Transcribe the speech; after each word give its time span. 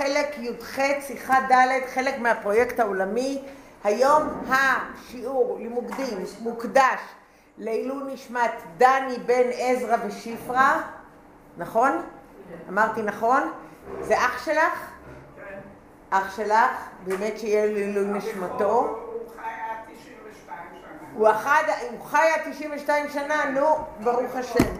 חלק 0.00 0.38
י"ח, 0.38 0.78
שיחה 1.00 1.34
ד', 1.40 1.86
חלק 1.94 2.18
מהפרויקט 2.18 2.80
העולמי. 2.80 3.42
היום 3.84 4.22
השיעור 4.48 5.58
לימודים 5.58 6.24
מוקדש 6.40 7.00
לעילוי 7.58 8.14
נשמת 8.14 8.50
דני 8.76 9.18
בן 9.26 9.48
עזרא 9.52 9.96
ושפרה, 10.06 10.82
נכון? 11.56 12.02
אמרתי 12.68 13.02
נכון? 13.02 13.52
זה 14.00 14.18
אח 14.18 14.44
שלך? 14.44 14.90
כן. 15.36 15.58
אח 16.10 16.36
שלך, 16.36 16.70
באמת 17.04 17.38
שיהיה 17.38 17.66
לעילוי 17.66 18.04
נשמתו. 18.04 18.98
הוא 19.12 19.28
חי 19.36 19.42
עד 19.70 19.94
92 19.96 20.58
שנה. 20.80 21.88
הוא 21.90 22.04
חי 22.04 22.28
עד 22.34 22.52
92 22.52 23.08
שנה, 23.08 23.50
נו, 23.50 23.76
ברוך 24.00 24.36
השם. 24.36 24.79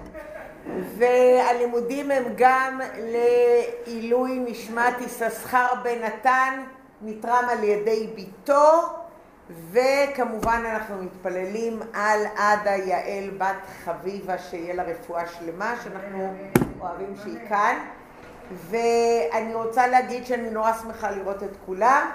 והלימודים 0.98 2.10
הם 2.10 2.24
גם 2.36 2.80
לעילוי 2.98 4.38
נשמת 4.38 4.94
יששכר 5.00 5.66
בן 5.82 6.02
נתן, 6.02 6.62
נתרם 7.02 7.44
על 7.48 7.64
ידי 7.64 8.10
ביתו, 8.14 8.82
וכמובן 9.70 10.62
אנחנו 10.64 11.02
מתפללים 11.02 11.80
על 11.94 12.20
עדה 12.36 12.76
יעל 12.76 13.30
בת 13.38 13.56
חביבה, 13.84 14.38
שיהיה 14.38 14.74
לה 14.74 14.82
רפואה 14.82 15.26
שלמה, 15.26 15.74
שאנחנו 15.84 16.34
אוהבים 16.80 17.14
שהיא 17.22 17.38
כאן. 17.48 17.76
ואני 18.70 19.54
רוצה 19.54 19.86
להגיד 19.86 20.26
שאני 20.26 20.50
נורא 20.50 20.72
שמחה 20.72 21.10
לראות 21.10 21.42
את 21.42 21.56
כולם. 21.66 22.10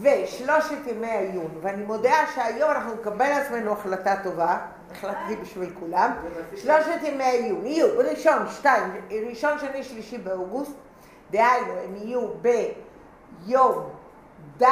ושלושת 0.00 0.86
ימי 0.86 1.10
העיון, 1.10 1.58
ואני 1.62 1.84
מודה 1.84 2.14
שהיום 2.34 2.70
אנחנו 2.70 2.94
נקבל 2.94 3.24
על 3.24 3.42
עצמנו 3.42 3.72
החלטה 3.72 4.14
טובה, 4.22 4.58
החלטתי 4.94 5.36
בשביל 5.36 5.70
כולם, 5.80 6.10
שלושת 6.56 6.98
ימי 7.02 7.24
העיון 7.24 7.66
יהיו 7.66 7.98
ראשון, 7.98 8.48
שתיים, 8.50 8.84
ראשון, 9.28 9.58
שני, 9.58 9.84
שלישי 9.84 10.18
באוגוסט, 10.18 10.72
דהיינו 11.30 11.72
הם 11.84 11.96
יהיו 11.96 12.28
ביום 13.46 13.90
ד' 14.62 14.64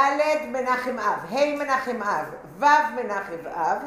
מנחם 0.49 0.99
אב, 0.99 1.35
ה' 1.35 1.57
מנחם 1.59 2.03
אב, 2.03 2.27
ו' 2.59 2.65
מנחם 2.97 3.47
אב, 3.47 3.79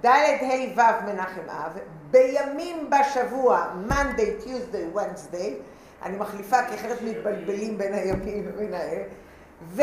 ד' 0.00 0.06
ה' 0.06 0.76
ו' 0.76 1.06
מנחם 1.06 1.48
אב, 1.48 1.78
בימים 2.10 2.90
בשבוע, 2.90 3.66
Monday, 3.88 4.44
Tuesday, 4.44 4.96
Wednesday, 4.96 5.52
אני 6.02 6.16
מחליפה 6.16 6.62
כי 6.62 6.74
אחרת 6.74 7.02
מתבלבלים 7.02 7.78
בין 7.78 7.94
הימים 7.94 8.44
ובין 8.46 8.74
האלה, 8.74 9.02
ו... 9.62 9.82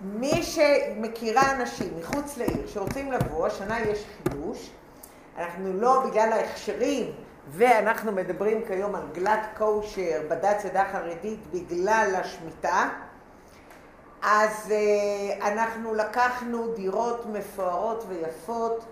מי 0.00 0.42
שמכירה 0.42 1.52
אנשים 1.52 1.88
מחוץ 1.98 2.36
לעיר 2.36 2.66
שרוצים 2.66 3.12
לבוא, 3.12 3.46
השנה 3.46 3.80
יש 3.80 4.04
חידוש, 4.16 4.70
אנחנו 5.38 5.72
לא 5.72 6.06
בגלל 6.06 6.32
ההכשרים, 6.32 7.12
ואנחנו 7.48 8.12
מדברים 8.12 8.62
כיום 8.66 8.94
על 8.94 9.02
גלת 9.12 9.40
כושר, 9.58 10.22
בדת 10.30 10.64
עדה 10.64 10.84
חרדית 10.92 11.40
בגלל 11.52 12.14
השמיטה, 12.20 12.88
אז 14.22 14.72
uh, 14.72 15.44
אנחנו 15.44 15.94
לקחנו 15.94 16.72
דירות 16.74 17.26
מפוארות 17.26 18.04
ויפות 18.08 18.84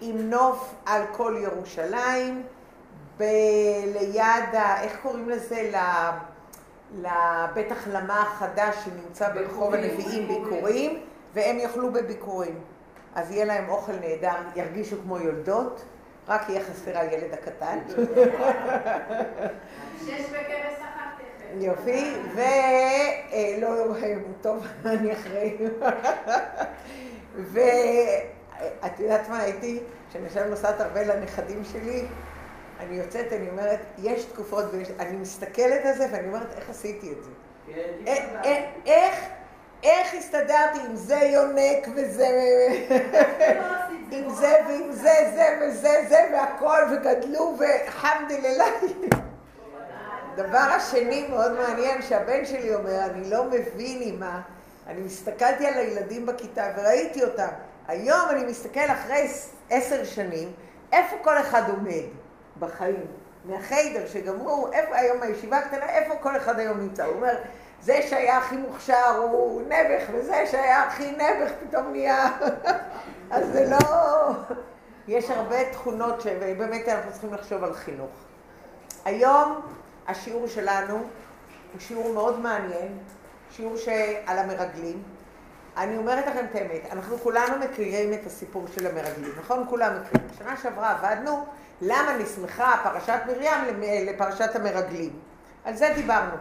עם 0.00 0.30
נוף 0.30 0.74
על 0.86 1.02
כל 1.12 1.36
ירושלים, 1.42 2.42
ב- 3.18 3.22
ליד, 4.00 4.54
ה- 4.54 4.82
איך 4.82 4.96
קוראים 5.02 5.28
לזה? 5.28 5.70
ל- 5.72 6.10
לבית 6.94 7.72
החלמה 7.72 8.20
החדש 8.22 8.76
שנמצא 8.84 9.28
ברחוב 9.34 9.74
הנביאים 9.74 10.28
ביקורים, 10.28 11.00
והם 11.34 11.58
יאכלו 11.58 11.92
בביקורים. 11.92 12.60
אז 13.14 13.30
יהיה 13.30 13.44
להם 13.44 13.68
אוכל 13.68 13.92
נהדר, 14.00 14.34
ירגישו 14.56 14.96
כמו 15.02 15.18
יולדות, 15.18 15.84
רק 16.28 16.48
יהיה 16.48 16.60
חסר 16.64 16.98
הילד 16.98 17.32
הקטן. 17.32 17.78
שש 19.98 20.10
בכרס 20.30 20.78
אחת 20.80 21.10
תכף. 21.18 21.54
יופי, 21.60 22.14
ולא, 22.34 23.68
טוב, 24.40 24.66
אני 24.86 25.12
אחרי. 25.12 25.56
ואת 27.36 29.00
יודעת 29.00 29.28
מה 29.28 29.38
הייתי? 29.40 29.80
כשאני 30.10 30.26
עכשיו 30.26 30.48
נוסעת 30.48 30.80
הרבה 30.80 31.02
לנכדים 31.02 31.64
שלי, 31.64 32.04
אני 32.80 32.96
יוצאת, 32.96 33.32
אני 33.32 33.48
אומרת, 33.50 33.78
יש 33.98 34.24
תקופות, 34.24 34.64
ויש... 34.72 34.88
אני 34.98 35.16
מסתכלת 35.16 35.84
על 35.84 35.92
זה 35.94 36.06
ואני 36.12 36.26
אומרת, 36.28 36.52
איך 36.56 36.70
עשיתי 36.70 37.12
את 37.12 37.24
זה? 37.24 37.30
א- 38.06 38.10
א- 38.46 38.86
איך, 38.86 39.14
איך 39.82 40.14
הסתדרתי 40.14 40.80
עם 40.86 40.96
זה 40.96 41.16
יונק 41.16 41.88
וזה, 41.94 42.28
עם 44.10 44.30
זה 44.30 44.56
ועם 44.68 44.92
זה, 44.92 45.14
זה 45.34 45.58
וזה, 45.62 46.04
זה 46.08 46.28
והכל, 46.32 46.82
וגדלו, 46.92 47.56
וחמדללה. 47.58 48.64
דבר 50.36 50.58
השני 50.58 51.26
מאוד 51.28 51.52
מעניין, 51.52 52.02
שהבן 52.02 52.44
שלי 52.44 52.74
אומר, 52.74 53.04
אני 53.04 53.30
לא 53.30 53.44
מבין 53.44 53.98
עם 54.02 54.20
מה, 54.20 54.40
אני 54.86 55.06
הסתכלתי 55.06 55.66
על 55.66 55.74
הילדים 55.74 56.26
בכיתה 56.26 56.64
וראיתי 56.76 57.24
אותם. 57.24 57.48
היום 57.88 58.30
אני 58.30 58.44
מסתכל 58.44 58.86
אחרי 58.92 59.28
עשר 59.70 60.04
שנים, 60.04 60.52
איפה 60.92 61.16
כל 61.22 61.38
אחד 61.38 61.62
עומד 61.70 62.04
בחיים. 62.58 63.06
מהחיידר 63.44 64.06
שגמרו, 64.06 64.72
איפה 64.72 64.96
היום 64.96 65.22
הישיבה 65.22 65.58
הקטנה, 65.58 65.88
איפה 65.88 66.14
כל 66.16 66.36
אחד 66.36 66.58
היום 66.58 66.80
נמצא. 66.80 67.04
הוא 67.04 67.14
אומר, 67.14 67.34
זה 67.82 68.00
שהיה 68.08 68.38
הכי 68.38 68.56
מוכשר 68.56 69.16
הוא 69.16 69.62
נעבך, 69.68 70.02
וזה 70.12 70.46
שהיה 70.50 70.82
הכי 70.82 71.12
נעבך 71.12 71.50
פתאום 71.60 71.92
נהיה... 71.92 72.28
אז 73.30 73.52
זה 73.52 73.70
לא... 73.70 73.78
יש 75.08 75.30
הרבה 75.30 75.72
תכונות 75.72 76.20
שבאמת 76.20 76.88
אנחנו 76.88 77.12
צריכים 77.12 77.34
לחשוב 77.34 77.64
על 77.64 77.74
חינוך. 77.74 78.10
היום 79.04 79.60
השיעור 80.08 80.46
שלנו 80.46 80.96
הוא 81.72 81.80
שיעור 81.80 82.12
מאוד 82.12 82.40
מעניין, 82.40 82.98
שיעור 83.50 83.74
על 84.26 84.38
המרגלים. 84.38 85.02
אני 85.76 85.96
אומרת 85.96 86.26
לכם 86.26 86.44
את 86.50 86.54
האמת, 86.54 86.80
אנחנו 86.92 87.18
כולנו 87.18 87.58
מכירים 87.58 88.12
את 88.12 88.26
הסיפור 88.26 88.66
של 88.74 88.86
המרגלים, 88.86 89.32
נכון? 89.38 89.64
כולם 89.68 89.92
מכירים. 90.00 90.28
בשנה 90.28 90.56
שעברה 90.56 90.90
עבדנו, 90.90 91.46
למה 91.80 92.16
נסמכה 92.18 92.80
פרשת 92.82 93.20
מרים 93.26 93.80
לפרשת 94.06 94.56
המרגלים. 94.56 95.10
על 95.64 95.76
זה 95.76 95.92
דיברנו. 95.94 96.36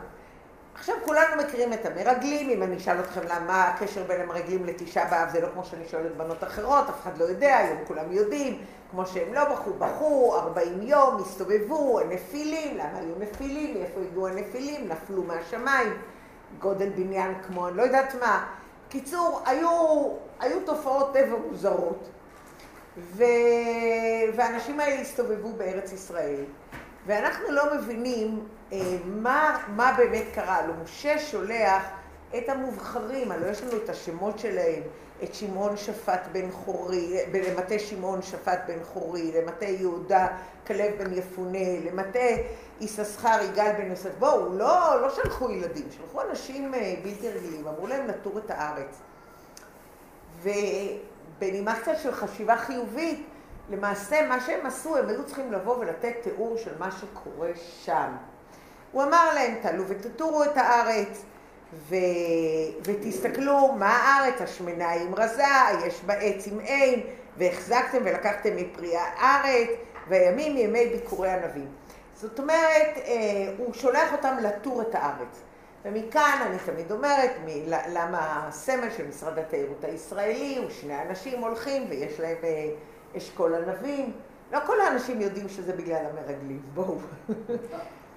עכשיו 0.75 0.95
כולנו 1.05 1.43
מכירים 1.43 1.73
את 1.73 1.85
המרגלים, 1.85 2.49
אם 2.49 2.63
אני 2.63 2.77
אשאל 2.77 2.99
אתכם 2.99 3.21
למה 3.29 3.63
הקשר 3.63 4.03
בין 4.03 4.21
המרגלים 4.21 4.65
לתשעה 4.65 5.05
באב 5.05 5.29
זה 5.29 5.41
לא 5.41 5.47
כמו 5.53 5.65
שאני 5.65 5.87
שואלת 5.87 6.17
בנות 6.17 6.43
אחרות, 6.43 6.89
אף 6.89 7.01
אחד 7.01 7.17
לא 7.17 7.23
יודע, 7.23 7.57
היום 7.57 7.77
כולם 7.87 8.11
יודעים, 8.11 8.63
כמו 8.91 9.05
שהם 9.05 9.33
לא 9.33 9.53
בכו, 9.53 9.73
בכו, 9.73 10.35
40 10.35 10.81
יום, 10.81 11.21
הסתובבו, 11.21 11.99
הנפילים, 11.99 12.77
למה 12.77 12.99
היו 12.99 13.15
נפילים, 13.19 13.73
מאיפה 13.79 13.99
הגיעו 13.99 14.27
הנפילים, 14.27 14.87
נפלו 14.87 15.23
מהשמיים, 15.23 15.93
גודל 16.59 16.89
בניין 16.89 17.33
כמו 17.47 17.67
אני 17.67 17.77
לא 17.77 17.83
יודעת 17.83 18.15
מה. 18.15 18.47
קיצור, 18.89 19.41
היו, 19.45 19.69
היו 20.39 20.59
תופעות 20.65 21.13
טבע 21.13 21.37
מוזרות, 21.49 22.09
ו... 22.97 23.23
והאנשים 24.35 24.79
האלה 24.79 25.01
הסתובבו 25.01 25.49
בארץ 25.57 25.91
ישראל. 25.91 26.43
ואנחנו 27.05 27.51
לא 27.51 27.75
מבינים 27.75 28.47
אה, 28.73 28.97
מה, 29.05 29.57
מה 29.67 29.93
באמת 29.97 30.25
קרה 30.33 30.67
לו. 30.67 30.73
משה 30.83 31.19
שולח 31.19 31.83
את 32.37 32.49
המובחרים, 32.49 33.31
הלוא 33.31 33.47
יש 33.47 33.63
לנו 33.63 33.77
את 33.83 33.89
השמות 33.89 34.39
שלהם, 34.39 34.81
את 35.23 35.33
שמעון 35.33 35.77
שפט 35.77 36.27
בן 36.31 36.51
חורי, 36.51 37.17
למטה 37.33 37.79
שמעון 37.79 38.21
שפט 38.21 38.59
בן 38.67 38.83
חורי, 38.83 39.31
למטה 39.31 39.65
יהודה 39.65 40.27
כלב 40.67 40.91
בן 40.97 41.13
יפונה, 41.13 41.79
למטה 41.85 42.19
יששכר 42.81 43.39
יגאל 43.51 43.73
בן 43.77 43.89
יוסף. 43.89 44.09
בואו, 44.19 44.57
לא, 44.57 45.01
לא 45.01 45.09
שלחו 45.09 45.51
ילדים, 45.51 45.87
שלחו 45.91 46.21
אנשים 46.21 46.73
אה, 46.73 46.95
בלתי 47.03 47.29
רגילים, 47.29 47.67
אמרו 47.67 47.87
להם 47.87 48.07
לתור 48.07 48.37
את 48.37 48.51
הארץ. 48.51 48.99
ובנימה 50.41 51.79
קצת 51.79 51.97
של 52.03 52.11
חשיבה 52.11 52.57
חיובית, 52.57 53.25
למעשה 53.69 54.27
מה 54.27 54.39
שהם 54.39 54.65
עשו, 54.65 54.97
הם 54.97 55.07
היו 55.07 55.25
צריכים 55.25 55.51
לבוא 55.51 55.77
ולתת 55.77 56.13
תיאור 56.21 56.57
של 56.57 56.77
מה 56.79 56.91
שקורה 56.91 57.49
שם. 57.83 58.11
הוא 58.91 59.03
אמר 59.03 59.33
להם, 59.33 59.55
תעלו 59.61 59.83
ותטורו 59.87 60.43
את 60.43 60.57
הארץ, 60.57 61.23
ו... 61.73 61.95
ותסתכלו 62.83 63.71
מה 63.71 63.97
הארץ, 63.97 64.41
השמנה 64.41 64.91
עם 64.91 65.15
רזה, 65.15 65.43
יש 65.85 66.01
בה 66.05 66.13
עץ 66.13 66.47
עם 66.47 66.59
עין, 66.59 67.01
והחזקתם 67.37 67.97
ולקחתם 68.05 68.55
מפרי 68.55 68.95
הארץ, 68.97 69.69
והימים 70.07 70.57
ימי 70.57 70.85
ביקורי 70.85 71.29
הנביא. 71.29 71.65
זאת 72.15 72.39
אומרת, 72.39 72.97
אה, 72.97 73.53
הוא 73.57 73.73
שולח 73.73 74.13
אותם 74.13 74.37
לטור 74.41 74.81
את 74.81 74.95
הארץ. 74.95 75.41
ומכאן 75.85 76.41
אני 76.45 76.57
תמיד 76.65 76.91
אומרת, 76.91 77.31
למה 77.67 78.47
הסמל 78.47 78.89
של 78.97 79.07
משרד 79.07 79.39
התיירות 79.39 79.83
הישראלי 79.83 80.57
הוא 80.57 80.69
שני 80.69 81.01
אנשים 81.01 81.39
הולכים 81.39 81.85
ויש 81.89 82.19
להם 82.19 82.37
אה, 82.43 82.69
אשכול 83.17 83.55
ענבים. 83.55 84.13
לא 84.51 84.59
כל 84.65 84.81
האנשים 84.81 85.21
יודעים 85.21 85.49
שזה 85.49 85.73
בגלל 85.73 86.05
המרגלים, 86.05 86.61
בואו. 86.73 86.95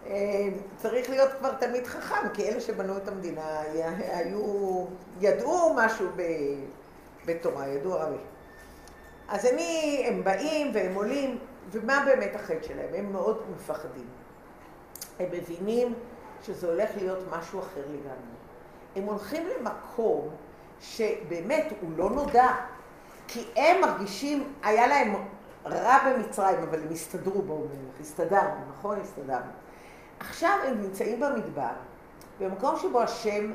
אה, 0.07 0.49
צריך 0.77 1.11
להיות 1.11 1.31
כבר 1.39 1.55
תלמיד 1.55 1.87
חכם, 1.87 2.29
כי 2.35 2.49
אלה 2.49 2.61
שבנו 2.61 2.97
את 2.97 3.09
המדינה 3.09 3.61
היו, 3.99 4.87
ידעו 5.21 5.75
משהו 5.77 6.07
ב, 6.17 6.23
בתורה, 7.27 7.69
ידעו 7.69 7.95
הרבה. 7.95 8.17
אז 9.29 9.47
אני, 9.47 10.03
הם 10.09 10.25
באים 10.25 10.71
והם 10.75 10.95
עולים, 10.95 11.39
ומה 11.71 12.03
באמת 12.07 12.35
החטא 12.35 12.67
שלהם? 12.69 12.95
הם 12.95 13.13
מאוד 13.13 13.43
מפחדים. 13.57 14.07
הם 15.19 15.27
מבינים 15.33 15.95
שזה 16.43 16.67
הולך 16.67 16.91
להיות 16.97 17.19
משהו 17.31 17.61
אחר 17.61 17.81
לגמרי. 17.81 18.37
הם 18.97 19.05
הולכים 19.05 19.43
למקום 19.47 20.29
שבאמת 20.81 21.73
הוא 21.81 21.91
לא 21.97 22.11
נודע, 22.11 22.49
כי 23.33 23.45
הם 23.57 23.81
מרגישים, 23.81 24.53
היה 24.63 24.87
להם 24.87 25.15
רע 25.67 25.99
במצרים, 26.07 26.59
אבל 26.63 26.83
הם 26.83 26.89
הסתדרו, 26.91 27.43
נלך, 27.43 28.01
הסתדרנו, 28.01 28.55
נכון? 28.71 28.99
הסתדרנו. 29.01 29.51
עכשיו 30.21 30.59
הם 30.67 30.83
נמצאים 30.83 31.21
במדבר, 31.21 31.73
במקום 32.41 32.79
שבו 32.79 33.03
השם 33.03 33.53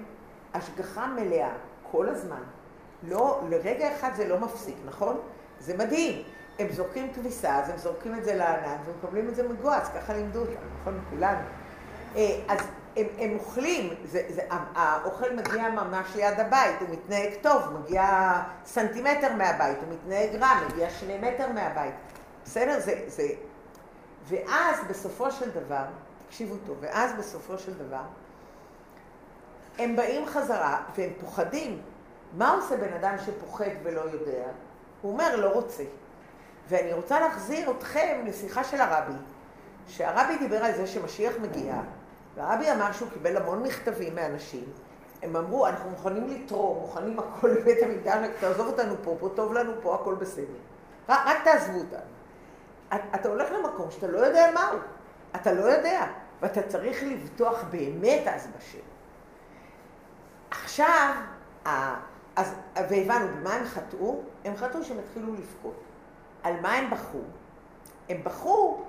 השגחה 0.53 1.07
מלאה, 1.07 1.50
כל 1.91 2.09
הזמן. 2.09 2.44
לא, 3.03 3.41
לרגע 3.50 3.95
אחד 3.95 4.09
זה 4.15 4.27
לא 4.27 4.39
מפסיק, 4.39 4.75
נכון? 4.85 5.18
זה 5.59 5.77
מדהים. 5.77 6.24
הם 6.59 6.68
זורקים 6.71 7.13
כביסה, 7.13 7.56
אז 7.56 7.69
הם 7.69 7.77
זורקים 7.77 8.15
את 8.15 8.24
זה 8.24 8.35
לענן 8.35 8.77
ומקבלים 8.85 9.29
את 9.29 9.35
זה 9.35 9.50
מגועץ, 9.50 9.88
ככה 9.95 10.13
לימדו 10.13 10.39
אותם, 10.39 10.51
נכון? 10.81 11.00
כולנו. 11.09 11.41
אה, 12.15 12.39
אז 12.47 12.59
הם, 12.98 13.06
הם 13.20 13.38
אוכלים, 13.40 13.94
זה, 14.06 14.22
זה, 14.30 14.42
האוכל 14.76 15.36
מגיע 15.36 15.70
ממש 15.70 16.16
ליד 16.16 16.40
הבית, 16.40 16.76
הוא 16.82 16.90
מתנהג 16.90 17.34
טוב, 17.42 17.62
מגיע 17.80 18.34
סנטימטר 18.66 19.34
מהבית, 19.34 19.78
הוא 19.78 19.94
מתנהג 19.94 20.36
רע, 20.36 20.50
מגיע 20.70 20.90
שני 20.90 21.18
מטר 21.18 21.52
מהבית. 21.52 21.94
בסדר? 22.46 22.80
זה, 22.80 23.04
זה... 23.08 23.28
ואז 24.24 24.78
בסופו 24.90 25.32
של 25.32 25.50
דבר, 25.52 25.84
תקשיבו 26.28 26.56
טוב, 26.66 26.78
ואז 26.80 27.12
בסופו 27.20 27.58
של 27.58 27.74
דבר, 27.74 28.04
הם 29.78 29.96
באים 29.96 30.26
חזרה 30.26 30.84
והם 30.96 31.10
פוחדים. 31.20 31.82
מה 32.34 32.52
עושה 32.52 32.78
בן 32.78 32.94
אדם 32.94 33.16
שפוחד 33.26 33.66
ולא 33.84 34.02
יודע? 34.02 34.44
הוא 35.02 35.12
אומר, 35.12 35.36
לא 35.36 35.50
רוצה. 35.50 35.84
ואני 36.70 36.94
רוצה 36.94 37.20
להחזיר 37.20 37.72
אתכם 37.72 38.24
לשיחה 38.26 38.64
של 38.64 38.82
הרבי, 38.82 39.18
שהרבי 39.88 40.38
דיבר 40.38 40.66
על 40.66 40.76
זה 40.76 40.88
שמשיח 40.88 41.34
מגיע, 41.42 41.74
והרבי 42.38 42.72
אמר 42.72 42.92
שהוא 42.92 43.10
קיבל 43.13 43.38
המון 43.38 43.63
מכתבים 43.63 44.16
מאנשים. 44.16 44.63
הם 45.24 45.36
אמרו, 45.36 45.68
אנחנו 45.68 45.89
מוכנים 45.89 46.28
לתרום, 46.28 46.78
מוכנים 46.80 47.19
הכל 47.19 47.48
לבית 47.48 47.78
המקדש, 47.84 48.30
תעזוב 48.39 48.68
אותנו 48.68 48.95
פה, 49.04 49.16
פה 49.19 49.30
טוב 49.36 49.54
לנו, 49.54 49.72
פה 49.81 49.95
הכל 49.95 50.16
בסדר. 50.16 50.57
רק, 51.10 51.19
רק 51.25 51.44
תעזבו 51.44 51.78
אותנו. 51.78 52.00
אתה 53.16 53.30
הולך 53.30 53.51
למקום 53.51 53.92
שאתה 53.92 54.07
לא 54.07 54.18
יודע 54.18 54.51
מהו, 54.54 54.80
אתה 55.36 55.54
לא 55.54 55.63
יודע, 55.63 56.07
ואתה 56.42 56.62
צריך 56.62 57.04
לבטוח 57.04 57.63
באמת 57.72 58.28
אז 58.28 58.48
בשם. 58.57 58.80
עכשיו, 60.51 61.13
אז, 62.36 62.54
והבנו, 62.75 63.28
במה 63.39 63.54
הם 63.54 63.66
חטאו? 63.66 64.22
הם 64.45 64.56
חטאו 64.56 64.84
שהם 64.84 65.00
התחילו 65.00 65.34
לבכות. 65.34 65.84
על 66.44 66.62
מה 66.62 66.74
הם 66.74 66.89
בכו? 66.89 67.19
הם 68.10 68.24
בכו, 68.24 68.86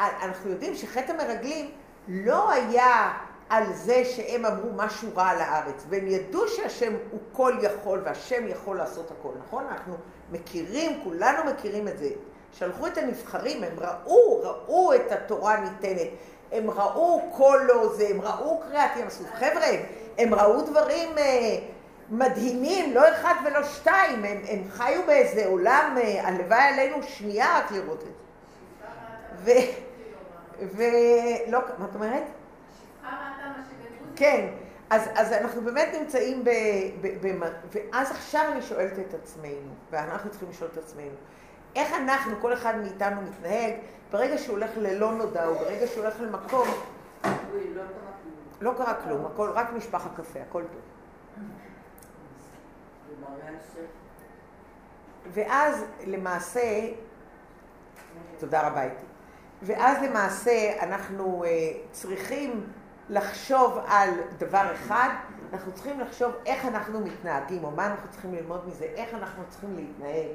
אנחנו 0.00 0.50
יודעים 0.50 0.74
שחטא 0.74 1.12
המרגלים 1.12 1.70
לא 2.08 2.50
היה 2.50 3.12
על 3.48 3.72
זה 3.72 4.04
שהם 4.04 4.44
אמרו 4.44 4.70
משהו 4.76 5.08
רע 5.16 5.28
על 5.28 5.40
הארץ, 5.40 5.84
והם 5.88 6.06
ידעו 6.06 6.48
שהשם 6.48 6.92
הוא 7.10 7.20
כל 7.32 7.54
יכול 7.60 8.02
והשם 8.04 8.48
יכול 8.48 8.76
לעשות 8.76 9.10
הכל, 9.10 9.32
נכון? 9.46 9.64
אנחנו 9.70 9.94
מכירים, 10.32 11.00
כולנו 11.04 11.50
מכירים 11.50 11.88
את 11.88 11.98
זה. 11.98 12.08
שלחו 12.52 12.86
את 12.86 12.98
הנבחרים, 12.98 13.64
הם 13.64 13.72
ראו, 13.78 14.40
ראו 14.42 14.94
את 14.94 15.12
התורה 15.12 15.56
ניתנת, 15.60 16.08
הם 16.52 16.70
ראו 16.70 17.22
כל 17.32 17.60
לא 17.68 17.92
זה, 17.96 18.08
הם 18.10 18.20
ראו 18.20 18.60
קריאת 18.60 18.90
ים 18.96 19.10
סוף. 19.10 19.26
חבר'ה, 19.34 19.66
הם 20.18 20.34
ראו 20.34 20.62
דברים 20.62 21.18
אה, 21.18 21.56
מדהימים, 22.10 22.94
לא 22.94 23.08
אחד 23.08 23.34
ולא 23.46 23.62
שתיים, 23.64 24.24
הם, 24.24 24.42
הם 24.48 24.62
חיו 24.70 25.02
באיזה 25.06 25.46
עולם, 25.46 25.96
אה, 26.02 26.28
הלוואי 26.28 26.62
עלינו 26.62 26.96
שנייה 27.02 27.58
רק 27.58 27.72
לראות 27.72 28.02
את 28.02 29.44
זה. 29.44 29.60
ולא, 30.60 31.60
מה 31.78 31.86
את 31.90 31.94
אומרת? 31.94 32.22
כן, 34.16 34.48
אז, 34.90 35.10
אז 35.14 35.32
אנחנו 35.32 35.62
באמת 35.62 35.88
נמצאים 36.00 36.44
ב... 36.44 36.50
ב, 37.00 37.28
ב 37.28 37.50
ואז 37.72 38.10
עכשיו 38.10 38.44
אני 38.52 38.62
שואלת 38.62 38.98
את 38.98 39.14
עצמנו, 39.14 39.74
ואנחנו 39.90 40.30
צריכים 40.30 40.50
לשאול 40.50 40.70
את 40.72 40.78
עצמנו, 40.78 41.16
איך 41.76 41.92
אנחנו, 41.92 42.36
כל 42.40 42.52
אחד 42.52 42.76
מאיתנו 42.76 43.22
מתנהג 43.22 43.72
ברגע 44.10 44.38
שהוא 44.38 44.56
הולך 44.56 44.70
ללא 44.76 45.12
נודע, 45.12 45.46
או 45.46 45.54
ברגע 45.54 45.86
שהוא 45.86 46.04
הולך 46.04 46.20
למקום... 46.20 46.68
לא 48.60 48.72
קרה 48.76 48.94
כלום, 48.94 49.26
הכל, 49.26 49.50
רק 49.50 49.72
משפח 49.72 50.06
הקפה, 50.06 50.40
הכל 50.40 50.62
טוב. 50.62 50.80
ואז 55.32 55.84
למעשה, 56.06 56.88
תודה 58.38 58.68
רבה 58.68 58.82
איתי, 58.82 59.06
ואז 59.66 60.02
למעשה 60.02 60.82
אנחנו 60.82 61.44
uh, 61.44 61.48
צריכים 61.92 62.66
לחשוב 63.08 63.78
על 63.86 64.10
דבר 64.38 64.72
אחד, 64.74 65.08
אנחנו 65.52 65.72
צריכים 65.72 66.00
לחשוב 66.00 66.32
איך 66.46 66.64
אנחנו 66.64 67.00
מתנהגים, 67.00 67.64
או 67.64 67.70
מה 67.70 67.86
אנחנו 67.86 68.10
צריכים 68.10 68.34
ללמוד 68.34 68.68
מזה, 68.68 68.84
איך 68.84 69.14
אנחנו 69.14 69.42
צריכים 69.48 69.76
להתנהג. 69.76 70.26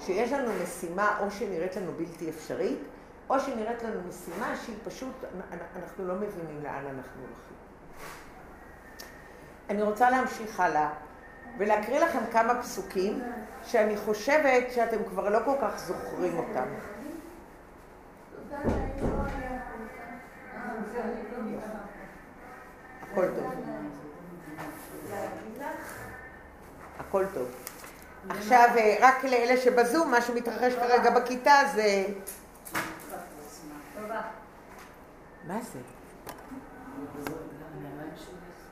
שיש 0.00 0.32
לנו 0.32 0.50
משימה 0.62 1.18
או 1.20 1.30
שנראית 1.30 1.76
לנו 1.76 1.92
בלתי 1.92 2.30
אפשרית, 2.30 2.78
או 3.30 3.40
שנראית 3.40 3.82
לנו 3.82 4.00
משימה 4.08 4.56
שהיא 4.64 4.76
פשוט, 4.84 5.24
אנחנו 5.76 6.08
לא 6.08 6.14
מבינים 6.14 6.62
לאן 6.62 6.84
אנחנו 6.96 7.20
הולכים. 7.20 7.56
אני 9.70 9.82
רוצה 9.82 10.10
להמשיך 10.10 10.60
הלאה 10.60 10.88
ולהקריא 11.58 12.00
לכם 12.00 12.18
כמה 12.32 12.62
פסוקים 12.62 13.22
שאני 13.64 13.96
חושבת 13.96 14.72
שאתם 14.72 15.04
כבר 15.08 15.28
לא 15.28 15.38
כל 15.44 15.54
כך 15.60 15.78
זוכרים 15.78 16.38
אותם. 16.38 16.66
הכל 23.02 23.26
טוב. 23.36 23.52
הכל 26.98 27.24
טוב. 27.34 27.48
עכשיו, 28.28 28.68
אה, 28.76 28.96
רק 29.00 29.24
לאלה 29.24 29.60
שבזום, 29.60 30.10
מה 30.10 30.22
שמתרחש 30.22 30.74
כרגע 30.74 31.10
בכיתה 31.10 31.54
זה... 31.74 32.04
מה 35.46 35.58
זה? 35.72 35.78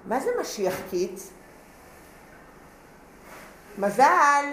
מה 0.04 0.20
זה 0.20 0.30
משיח 0.40 0.74
קיץ? 0.90 1.30
מזל! 3.78 4.44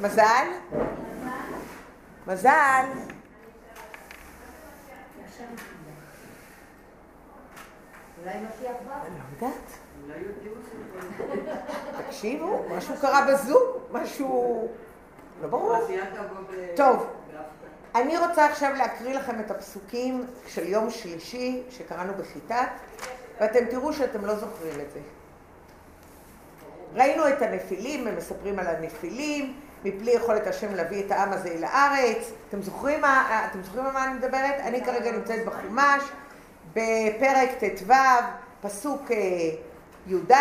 מזל? 0.00 0.46
מזל! 2.26 2.26
אולי 2.26 2.26
משיח 2.26 2.28
בא? 2.28 2.30
לא 2.86 2.86
יודעת. 2.86 2.98
תקשיבו, 12.06 12.64
משהו 12.76 12.94
קרה 13.00 13.26
בזום, 13.32 13.62
משהו... 13.92 14.68
לא 15.42 15.48
ברור. 15.48 15.76
טוב, 16.76 17.06
אני 17.94 18.18
רוצה 18.18 18.46
עכשיו 18.46 18.72
להקריא 18.78 19.18
לכם 19.18 19.40
את 19.40 19.50
הפסוקים 19.50 20.26
של 20.46 20.68
יום 20.68 20.90
שלישי 20.90 21.62
שקראנו 21.70 22.12
בכיתה, 22.14 22.64
ואתם 23.40 23.64
תראו 23.70 23.92
שאתם 23.92 24.24
לא 24.24 24.34
זוכרים 24.34 24.80
את 24.80 24.90
זה. 24.90 25.00
ראינו 26.94 27.28
את 27.28 27.42
הנפילים, 27.42 28.06
הם 28.06 28.16
מספרים 28.16 28.58
על 28.58 28.66
הנפילים, 28.66 29.60
מפלי 29.84 30.10
יכולת 30.10 30.46
השם 30.46 30.74
להביא 30.74 31.06
את 31.06 31.10
העם 31.10 31.32
הזה 31.32 31.48
אל 31.48 31.64
הארץ. 31.64 32.32
אתם 32.48 32.62
זוכרים, 32.62 33.00
מה, 33.00 33.46
אתם 33.50 33.62
זוכרים 33.62 33.86
על 33.86 33.92
מה 33.92 34.04
אני 34.04 34.14
מדברת? 34.14 34.54
אני 34.60 34.84
כרגע 34.84 35.12
נמצאת 35.12 35.44
בחומש, 35.44 36.02
בפרק 36.72 37.50
ט"ו, 37.60 37.92
פסוק 38.62 39.10
אה, 39.12 39.16
י"ד, 40.06 40.32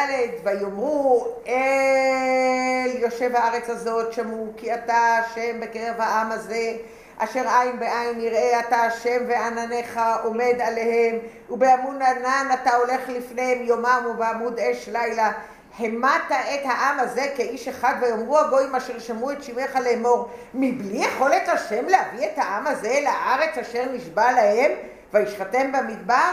ויאמרו 0.43 1.27
אל 1.47 2.95
יושב 2.95 3.35
הארץ 3.35 3.69
הזאת, 3.69 4.13
שמעו 4.13 4.53
כי 4.57 4.73
אתה 4.73 5.17
השם 5.17 5.59
בקרב 5.59 5.95
העם 5.97 6.31
הזה, 6.31 6.73
אשר 7.17 7.47
עין 7.47 7.79
בעין 7.79 8.21
יראה 8.21 8.59
אתה 8.59 8.75
השם 8.75 9.23
וענניך 9.27 9.99
עומד 10.23 10.55
עליהם, 10.59 11.15
ובעמוד 11.49 11.95
ענן 12.01 12.47
אתה 12.53 12.75
הולך 12.75 13.01
לפניהם 13.09 13.63
יומם 13.63 14.07
ובעמוד 14.09 14.59
אש 14.59 14.89
לילה. 14.89 15.31
המדת 15.79 16.31
את 16.31 16.65
העם 16.65 16.99
הזה 16.99 17.33
כאיש 17.35 17.67
אחד 17.67 17.95
ויאמרו 18.01 18.39
הגויים 18.39 18.75
אשר 18.75 18.99
שמעו 18.99 19.31
את 19.31 19.43
שמעך 19.43 19.75
לאמור 19.75 20.29
מבלי 20.53 20.97
יכולת 20.97 21.47
השם 21.47 21.85
להביא 21.85 22.27
את 22.27 22.37
העם 22.37 22.67
הזה 22.67 22.87
אל 22.87 23.07
הארץ 23.07 23.57
אשר 23.57 23.85
נשבע 23.93 24.31
להם 24.31 24.71
וישחטם 25.13 25.71
במדבר? 25.71 26.31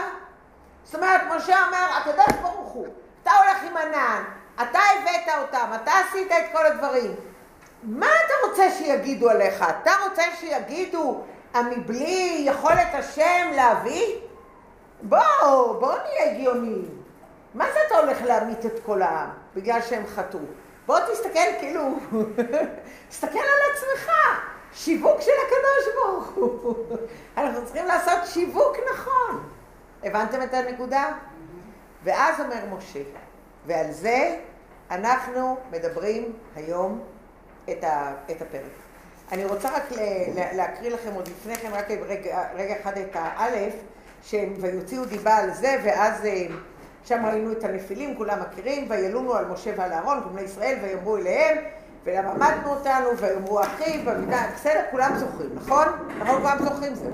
זאת 0.83 0.95
אומרת, 0.95 1.21
משה 1.35 1.65
אומר, 1.65 1.87
הקדוש 1.97 2.39
ברוך 2.41 2.71
הוא, 2.71 2.87
אתה 3.23 3.31
הולך 3.31 3.63
עם 3.63 3.77
ענן, 3.77 4.23
אתה 4.55 4.79
הבאת 4.79 5.35
אותם, 5.41 5.71
אתה 5.83 5.91
עשית 6.07 6.31
את 6.31 6.51
כל 6.51 6.65
הדברים. 6.65 7.15
מה 7.83 8.05
אתה 8.05 8.33
רוצה 8.47 8.71
שיגידו 8.71 9.29
עליך? 9.29 9.65
אתה 9.81 9.91
רוצה 10.03 10.23
שיגידו 10.39 11.21
המבלי 11.53 12.43
יכולת 12.45 12.87
השם 12.93 13.51
להביא? 13.55 14.15
בואו, 15.01 15.79
בואו 15.79 15.97
נהיה 15.97 16.31
הגיוניים. 16.31 16.94
מה 17.55 17.65
זה 17.73 17.79
אתה 17.87 17.97
הולך 17.97 18.21
להמית 18.21 18.65
את 18.65 18.79
כל 18.85 19.01
העם 19.01 19.29
בגלל 19.55 19.81
שהם 19.81 20.07
חטאו? 20.07 20.39
בוא 20.85 20.99
תסתכל 20.99 21.59
כאילו, 21.59 21.81
תסתכל 23.09 23.39
על 23.39 23.71
עצמך, 23.73 24.11
שיווק 24.73 25.21
של 25.21 25.31
הקדוש 25.45 25.95
ברוך 25.95 26.27
הוא. 26.35 26.85
אנחנו 27.37 27.65
צריכים 27.65 27.85
לעשות 27.85 28.19
שיווק 28.25 28.77
נכון. 28.93 29.49
הבנתם 30.03 30.41
את 30.41 30.53
הנקודה? 30.53 31.11
ואז 32.03 32.39
אומר 32.39 32.75
משה, 32.77 32.99
ועל 33.65 33.91
זה 33.91 34.37
אנחנו 34.91 35.57
מדברים 35.71 36.33
היום 36.55 37.03
את, 37.71 37.83
ה, 37.83 38.13
את 38.31 38.41
הפרק. 38.41 38.71
אני 39.31 39.45
רוצה 39.45 39.75
רק 39.75 39.91
ל, 39.91 39.97
להקריא 40.55 40.91
לכם 40.91 41.13
עוד 41.13 41.27
לפני 41.27 41.55
כן, 41.55 41.71
רק 41.73 41.91
רגע, 41.91 42.47
רגע 42.55 42.75
אחד 42.81 42.97
את 42.97 43.11
האלף, 43.13 43.73
שהם 44.23 44.53
ויוציאו 44.61 45.05
דיבה 45.05 45.35
על 45.35 45.53
זה, 45.53 45.75
ואז 45.83 46.25
אה, 46.25 46.45
שם 47.05 47.25
ראינו 47.25 47.51
את 47.51 47.63
הנפילים, 47.63 48.15
כולם 48.17 48.39
מכירים, 48.39 48.85
וילונו 48.89 49.33
על 49.35 49.45
משה 49.45 49.71
ועל 49.77 49.93
אהרון, 49.93 50.23
כל 50.23 50.29
בני 50.29 50.41
ישראל, 50.41 50.77
ויאמרו 50.81 51.17
אליהם, 51.17 51.57
ולמדנו 52.03 52.69
אותנו, 52.69 53.17
ויאמרו 53.17 53.61
אחי, 53.61 54.05
בסדר, 54.55 54.81
כולם 54.91 55.11
זוכרים, 55.15 55.49
נכון? 55.55 55.87
נכון, 56.19 56.41
כולם 56.41 56.57
זוכרים 56.59 56.95
זה. 56.95 57.09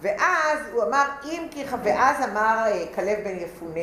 ואז 0.00 0.58
הוא 0.72 0.82
אמר, 0.82 1.04
אם 1.24 1.46
כי, 1.50 1.64
ואז 1.82 2.16
אמר 2.30 2.64
אה, 2.66 2.84
כלב 2.94 3.18
בן 3.24 3.36
יפונה 3.36 3.80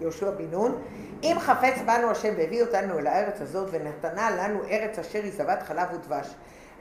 ויהושע 0.00 0.30
בן 0.30 0.50
נון, 0.50 0.82
אם 1.22 1.36
חפץ 1.38 1.74
בנו 1.86 2.10
השם 2.10 2.34
והביא 2.36 2.62
אותנו 2.62 2.98
אל 2.98 3.06
הארץ 3.06 3.40
הזאת 3.40 3.68
ונתנה 3.70 4.30
לנו 4.30 4.60
ארץ 4.70 4.98
אשר 4.98 5.22
היא 5.22 5.32
זבת 5.32 5.62
חלב 5.62 5.88
ודבש, 5.94 6.34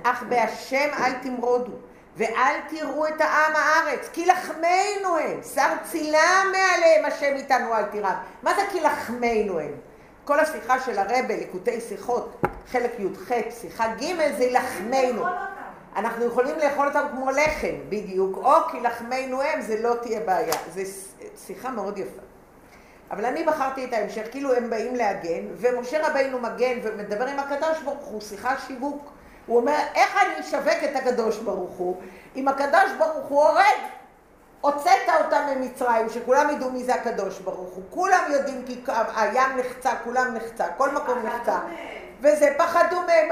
אך 0.03 0.24
בהשם 0.29 0.89
אל 1.00 1.12
תמרודו, 1.22 1.72
ואל 2.15 2.55
תראו 2.69 3.07
את 3.07 3.22
העם 3.22 3.55
הארץ, 3.55 4.10
כי 4.13 4.25
לחמנו 4.25 5.17
הם, 5.17 5.43
שר 5.55 5.74
צילם 5.84 6.51
מעליהם 6.51 7.05
השם 7.05 7.34
איתנו 7.36 7.75
אל 7.75 7.84
תירם. 7.84 8.15
מה 8.43 8.55
זה 8.55 8.62
כי 8.72 8.79
לחמנו 8.79 9.60
הם? 9.60 9.72
כל 10.25 10.39
השיחה 10.39 10.79
של 10.79 11.00
הרבה, 11.00 11.36
ליקוטי 11.36 11.81
שיחות, 11.81 12.41
חלק 12.67 12.91
י"ח, 13.00 13.31
שיחה 13.62 13.88
ג' 13.88 14.38
זה 14.38 14.50
לחמנו. 14.51 15.25
אנחנו 15.95 16.25
יכולים 16.25 16.57
לאכול 16.60 16.88
אותם 16.88 17.05
כמו 17.12 17.31
לחם, 17.31 17.75
בדיוק, 17.89 18.38
או 18.38 18.53
כי 18.72 18.79
לחמנו 18.79 19.41
הם, 19.41 19.62
זה 19.62 19.81
לא 19.81 19.95
תהיה 20.01 20.19
בעיה. 20.19 20.53
זו 20.74 20.81
שיחה 21.48 21.69
מאוד 21.69 21.98
יפה. 21.98 22.22
אבל 23.12 23.25
אני 23.25 23.43
בחרתי 23.43 23.86
את 23.86 23.93
ההמשך, 23.93 24.27
כאילו 24.31 24.53
הם 24.53 24.69
באים 24.69 24.95
להגן, 24.95 25.45
ומשה 25.55 26.07
רבינו 26.07 26.39
מגן 26.39 26.79
ומדבר 26.84 27.25
עם 27.27 27.39
הקדוש 27.39 27.81
ברוך 27.84 28.05
הוא, 28.05 28.22
שיחה 28.22 28.55
שיווק. 28.67 29.14
הוא 29.45 29.57
אומר, 29.57 29.77
איך 29.95 30.17
אני 30.21 30.39
אשווק 30.39 30.83
את 30.83 30.95
הקדוש 30.95 31.37
ברוך 31.37 31.77
הוא, 31.77 32.01
אם 32.35 32.47
הקדוש 32.47 32.91
ברוך 32.97 33.27
הוא 33.27 33.43
הורג? 33.43 33.77
הוצאת 34.61 35.09
אותם 35.25 35.41
ממצרים, 35.55 36.09
שכולם 36.09 36.49
ידעו 36.49 36.71
מי 36.71 36.83
זה 36.83 36.95
הקדוש 36.95 37.39
ברוך 37.39 37.73
הוא. 37.75 37.83
כולם 37.89 38.23
יודעים 38.29 38.63
כי 38.65 38.83
הים 39.15 39.57
נחצה, 39.57 39.91
כולם 40.03 40.33
נחצה, 40.33 40.65
כל 40.77 40.89
מקום 40.91 41.19
נחצה. 41.25 41.57
וזה 42.21 42.49
פחדו 42.57 43.01
מהם, 43.01 43.29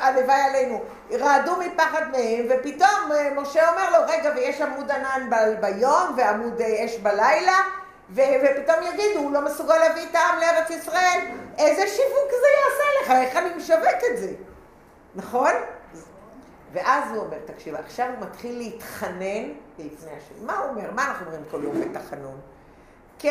הלוואי 0.00 0.40
עלינו, 0.40 0.80
רעדו 1.12 1.56
מפחד 1.56 2.02
מהם, 2.12 2.46
ופתאום 2.48 3.12
אה, 3.12 3.30
משה 3.36 3.70
אומר 3.70 3.90
לו, 3.90 3.98
רגע, 4.08 4.30
ויש 4.36 4.60
עמוד 4.60 4.90
ענן 4.90 5.30
ביום 5.60 6.14
ועמוד 6.16 6.60
אה, 6.60 6.84
אש 6.84 6.96
בלילה, 6.96 7.58
ו- 8.10 8.22
ופתאום 8.42 8.76
יגידו, 8.82 9.20
הוא 9.20 9.32
לא 9.32 9.40
מסוגל 9.40 9.78
להביא 9.78 10.02
את 10.10 10.14
העם 10.14 10.38
לארץ 10.40 10.70
ישראל, 10.70 11.20
איזה 11.58 11.86
שיווק 11.86 12.30
זה 12.30 12.48
יעשה 12.58 12.84
לך, 13.02 13.26
איך 13.26 13.36
אני 13.36 13.54
משווק 13.56 14.12
את 14.12 14.18
זה, 14.18 14.28
נכון? 15.18 15.50
ואז 16.72 17.10
הוא 17.10 17.24
אומר, 17.24 17.36
תקשיב, 17.44 17.74
עכשיו 17.74 18.06
הוא 18.06 18.26
מתחיל 18.26 18.58
להתחנן 18.58 19.52
לפני 19.78 20.10
השם. 20.10 20.46
מה 20.46 20.58
הוא 20.58 20.70
אומר? 20.70 20.90
מה 20.90 21.04
אנחנו 21.08 21.26
אומרים 21.26 21.44
כל 21.50 21.60
יום 21.64 21.80
בתחנון? 21.80 22.40
כל, 23.20 23.28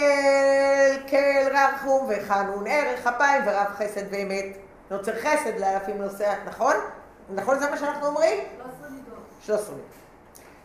כל 1.09 1.55
רחום 1.55 2.09
וחנון, 2.09 2.67
ערך 2.67 3.07
אפיים 3.07 3.43
ורב 3.45 3.67
חסד 3.77 4.03
ואמת. 4.11 4.45
נוצר 4.91 5.19
חסד 5.19 5.59
לאלפים 5.59 5.97
נוסעת, 5.97 6.37
נכון? 6.45 6.75
נכון 7.29 7.59
זה 7.59 7.69
מה 7.69 7.77
שאנחנו 7.77 8.07
אומרים? 8.07 8.39
13 8.57 8.89
מידות. 8.89 9.17
13 9.41 9.75
מידות. 9.75 9.91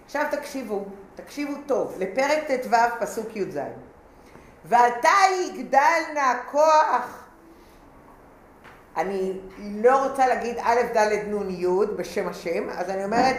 עכשיו 0.04 0.24
תקשיבו, 0.30 0.84
תקשיבו 1.14 1.52
טוב, 1.66 1.94
לפרק 1.98 2.44
ט"ו 2.46 2.76
פסוק 3.00 3.36
י"ז. 3.36 3.58
ועתה 4.64 5.08
יגדל 5.44 6.00
נא 6.14 6.34
כוח, 6.50 7.21
אני 8.96 9.32
לא 9.58 10.06
רוצה 10.06 10.26
להגיד 10.26 10.56
א', 10.62 10.80
ד', 10.94 11.28
נ', 11.28 11.50
י' 11.50 11.66
בשם 11.96 12.28
השם, 12.28 12.70
אז 12.70 12.90
אני 12.90 13.04
אומרת, 13.04 13.36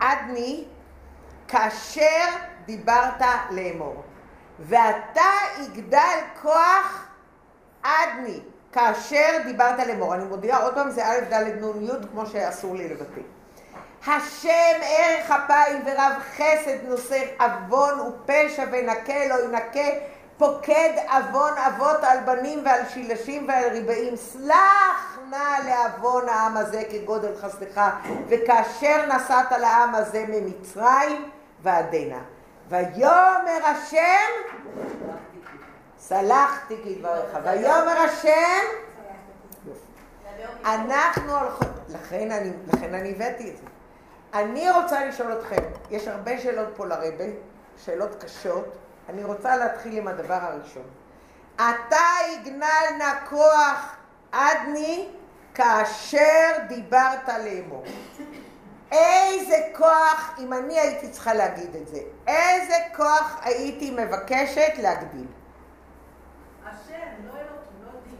עדני, 0.00 0.64
כאשר 1.48 2.26
דיברת 2.66 3.22
לאמור. 3.50 4.02
ועתה 4.58 5.30
יגדל 5.62 6.18
כוח 6.42 7.08
עדני, 7.82 8.40
כאשר 8.72 9.38
דיברת 9.44 9.86
לאמור. 9.86 10.14
אני 10.14 10.24
מודיעה 10.24 10.62
עוד 10.62 10.74
פעם, 10.74 10.90
זה 10.90 11.06
א', 11.06 11.20
ד', 11.30 11.64
נ', 11.64 11.82
י', 11.82 12.06
כמו 12.12 12.26
שאסור 12.26 12.74
לי 12.74 12.88
לבטא. 12.88 13.20
השם 14.06 14.80
ערך 14.82 15.30
אפיים 15.30 15.82
ורב 15.86 16.12
חסד 16.36 16.88
נושא 16.88 17.24
עוון 17.40 18.00
ופשע 18.00 18.64
ונקה 18.72 19.26
לא 19.28 19.44
ינקה 19.44 19.88
פוקד 20.40 20.90
עוון 21.08 21.52
אבות 21.58 22.04
על 22.04 22.18
בנים 22.24 22.62
ועל 22.64 22.80
שילשים 22.88 23.48
ועל 23.48 23.68
ריבעים. 23.68 24.16
סלח 24.16 25.18
נא 25.30 25.68
לעוון 25.68 26.28
העם 26.28 26.56
הזה 26.56 26.82
כגודל 26.90 27.36
חסדך 27.40 27.80
וכאשר 28.28 29.06
נסעת 29.06 29.52
לעם 29.52 29.94
הזה 29.94 30.24
ממצרים 30.28 31.30
ועדנה. 31.62 32.22
ויאמר 32.68 33.66
השם 33.66 34.30
סלחתי 35.98 36.76
כדבריך 36.84 37.38
ויאמר 37.44 37.98
השם 37.98 38.66
אנחנו 40.64 41.38
הולכות 41.38 41.68
לכן 41.88 42.30
אני, 42.30 42.50
לכן 42.72 42.94
אני 42.94 43.10
הבאתי 43.10 43.50
את 43.50 43.56
זה. 43.56 43.62
אני 44.34 44.70
רוצה 44.70 45.04
לשאול 45.04 45.32
אתכם, 45.32 45.62
יש 45.90 46.08
הרבה 46.08 46.38
שאלות 46.38 46.68
פה 46.76 46.86
לרבה, 46.86 47.24
שאלות 47.84 48.24
קשות, 48.24 48.64
אני 49.08 49.24
רוצה 49.24 49.56
להתחיל 49.56 49.98
עם 49.98 50.08
הדבר 50.08 50.38
הראשון. 50.42 50.82
אתה 51.54 52.06
יגנל 52.32 52.96
נא 52.98 53.26
כוח 53.28 53.96
עדני 54.32 55.08
כאשר 55.54 56.50
דיברת 56.68 57.28
לאמור. 57.44 57.84
איזה 58.92 59.56
כוח, 59.76 60.34
אם 60.38 60.52
אני 60.52 60.80
הייתי 60.80 61.08
צריכה 61.08 61.34
להגיד 61.34 61.76
את 61.76 61.88
זה, 61.88 62.00
איזה 62.26 62.74
כוח 62.96 63.40
הייתי 63.42 63.90
מבקשת 63.90 64.72
להגדיל? 64.82 65.26
השם, 66.66 66.94
לא 67.26 67.32
אלוקים, 67.32 67.84
לא 67.84 67.90
דין. 68.04 68.16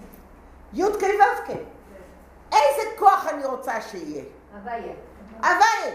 איזה 2.53 2.91
כוח 2.99 3.27
אני 3.29 3.45
רוצה 3.45 3.81
שיהיה? 3.81 4.25
הוויה. 4.55 4.95
אבל, 5.41 5.91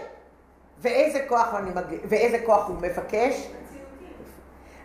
ואיזה 0.78 1.24
כוח, 1.28 1.54
אני 1.54 1.70
מג... 1.70 1.96
ואיזה 2.08 2.38
כוח 2.46 2.66
הוא 2.68 2.76
מבקש? 2.80 3.48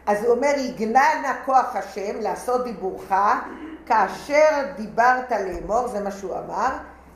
אז 0.05 0.23
הוא 0.23 0.35
אומר, 0.35 0.51
יגנל 0.57 1.19
נא 1.21 1.33
כוח 1.45 1.75
השם 1.75 2.19
לעשות 2.19 2.63
דיבורך, 2.63 3.13
כאשר 3.85 4.63
דיברת 4.75 5.31
לאמור, 5.31 5.87
זה 5.87 5.99
מה 5.99 6.11
שהוא 6.11 6.37
אמר, 6.37 6.69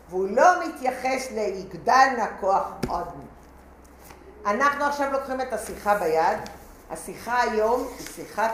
והוא 0.09 0.27
לא 0.29 0.67
מתייחס 0.67 1.31
ליגדל 1.31 2.07
נא 2.17 2.25
כוח 2.39 2.71
עוד. 2.87 3.07
אנחנו 4.45 4.85
עכשיו 4.85 5.11
לוקחים 5.11 5.41
את 5.41 5.53
השיחה 5.53 5.95
ביד, 5.95 6.37
השיחה 6.91 7.41
היום 7.41 7.87
היא 7.97 8.07
שיחת 8.15 8.53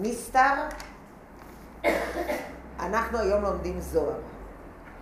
מיסטר, 0.00 0.54
אנחנו 2.80 3.18
היום 3.18 3.42
לומדים 3.42 3.80
זוהר. 3.80 4.20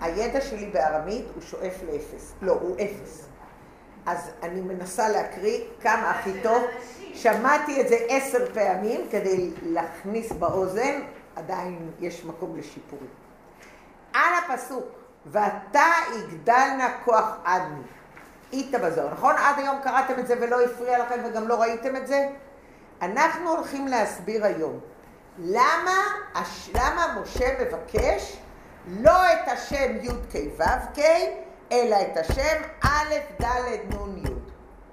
הידע 0.00 0.40
שלי 0.40 0.66
בארמית 0.66 1.24
הוא 1.34 1.42
שואף 1.42 1.74
לאפס. 1.86 2.32
לא, 2.42 2.52
הוא 2.52 2.76
אפס. 2.76 3.26
אז 4.06 4.30
אני 4.42 4.60
מנסה 4.60 5.08
להקריא 5.08 5.60
כמה 5.80 6.10
הכי 6.10 6.32
טוב. 6.42 6.62
שמעתי 7.12 7.80
את 7.80 7.88
זה 7.88 7.96
עשר 8.08 8.54
פעמים 8.54 9.00
כדי 9.10 9.50
להכניס 9.62 10.32
באוזן, 10.32 11.00
עדיין 11.36 11.90
יש 12.00 12.24
מקום 12.24 12.56
לשיפורים. 12.56 13.10
על 14.14 14.32
הפסוק, 14.44 14.86
ואתה 15.26 15.84
יגדל 16.18 16.68
נא 16.78 16.88
כוח 17.04 17.38
עדני. 17.44 17.82
איתה 18.52 18.78
בזוהר, 18.78 19.12
נכון? 19.12 19.34
עד 19.38 19.58
היום 19.58 19.76
קראתם 19.82 20.18
את 20.18 20.26
זה 20.26 20.34
ולא 20.40 20.64
הפריע 20.64 20.98
לכם 20.98 21.20
וגם 21.24 21.48
לא 21.48 21.60
ראיתם 21.60 21.96
את 21.96 22.06
זה? 22.06 22.28
אנחנו 23.02 23.50
הולכים 23.50 23.88
להסביר 23.88 24.44
היום 24.44 24.80
למה, 25.38 25.98
למה 26.74 27.16
משה 27.20 27.48
מבקש 27.60 28.36
לא 28.86 29.32
את 29.32 29.48
השם 29.48 29.96
י"ק 30.02 30.34
ו"ק, 30.56 30.98
אלא 31.72 31.96
את 32.02 32.16
השם 32.16 32.62
א', 32.82 33.14
ד', 33.42 33.94
נ', 33.94 34.18
י'. 34.18 34.30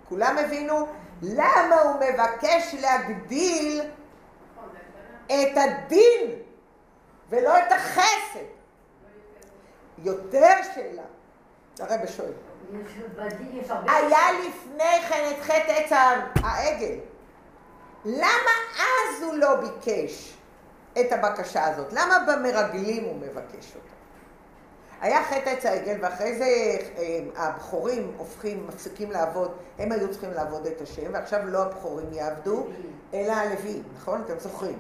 כולם 0.10 0.38
הבינו? 0.38 0.88
למה 1.22 1.82
הוא 1.82 1.96
מבקש 1.96 2.76
להגדיל 2.82 3.82
את 5.26 5.58
הדין 5.58 6.32
ולא 7.30 7.58
את 7.58 7.72
החסד? 7.72 8.46
יותר 9.98 10.56
שאלה. 10.76 11.04
הרב 11.80 12.06
שואל. 12.06 12.32
היה 13.88 14.32
לפני 14.48 15.02
כן 15.10 15.32
את 15.32 15.44
חטא 15.44 15.72
עץ 15.72 15.92
העגל. 16.44 16.96
למה 18.06 18.52
אז 18.78 19.24
הוא 19.24 19.34
לא 19.34 19.56
ביקש 19.56 20.38
את 21.00 21.12
הבקשה 21.12 21.68
הזאת? 21.68 21.94
למה 21.94 22.20
במרגלים 22.28 23.04
הוא 23.04 23.16
מבקש 23.16 23.76
אותה? 23.76 23.99
היה 25.02 25.24
חטא 25.24 25.50
עץ 25.50 25.66
העגל, 25.66 25.98
ואחרי 26.02 26.38
זה 26.38 26.46
אה, 26.98 27.20
הבכורים 27.36 28.12
הופכים, 28.18 28.68
מפסיקים 28.68 29.12
לעבוד, 29.12 29.52
הם 29.80 29.92
היו 29.92 30.12
צריכים 30.12 30.32
לעבוד 30.32 30.68
את 30.68 30.82
השם, 30.82 31.14
ועכשיו 31.14 31.40
לא 31.46 31.64
הבכורים 31.64 32.14
יעבדו, 32.14 32.68
אלא 33.14 33.32
הלווים, 33.32 33.84
נכון? 33.96 34.22
אתם 34.26 34.40
זוכרים. 34.40 34.80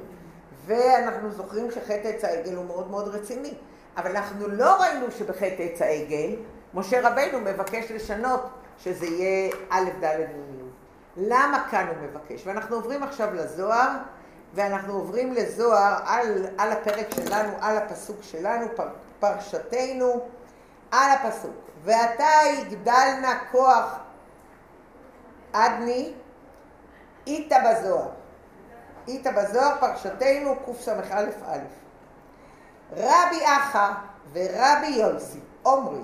ואנחנו 0.65 1.31
זוכרים 1.31 1.71
שחטא 1.71 2.07
עץ 2.07 2.23
העגל 2.23 2.55
הוא 2.55 2.65
מאוד 2.65 2.91
מאוד 2.91 3.07
רציני. 3.07 3.53
אבל 3.97 4.15
אנחנו 4.15 4.47
לא 4.47 4.81
ראינו 4.81 5.11
שבחטא 5.11 5.63
עץ 5.63 5.81
העגל, 5.81 6.35
משה 6.73 7.09
רבנו 7.09 7.39
מבקש 7.39 7.91
לשנות 7.91 8.41
שזה 8.77 9.05
יהיה 9.05 9.51
א', 9.69 9.89
ד', 10.01 10.05
נ', 10.05 10.69
למה 11.17 11.67
כאן 11.71 11.88
הוא 11.88 12.07
מבקש? 12.09 12.47
ואנחנו 12.47 12.75
עוברים 12.75 13.03
עכשיו 13.03 13.33
לזוהר, 13.33 13.89
ואנחנו 14.53 14.94
עוברים 14.94 15.34
לזוהר 15.34 15.96
על, 16.06 16.46
על 16.58 16.72
הפרק 16.72 17.08
שלנו, 17.15 17.51
על 17.62 17.77
הפסוק 17.77 18.18
שלנו, 18.22 18.65
פר, 18.75 18.89
פרשתנו, 19.20 20.27
על 20.91 21.12
הפסוק. 21.12 21.56
ועתה 21.84 22.29
יגדלנה 22.53 23.39
כוח 23.51 24.00
אדני, 25.51 26.13
איתה 27.27 27.56
בזוהר. 27.60 28.10
איתה 29.08 29.32
בזוהר, 29.32 29.75
פרשתנו, 29.79 30.56
קס"א. 30.65 31.58
רבי 32.91 33.46
אחא 33.46 33.91
ורבי 34.34 34.88
יוסי, 34.88 35.39
עומרי, 35.63 36.01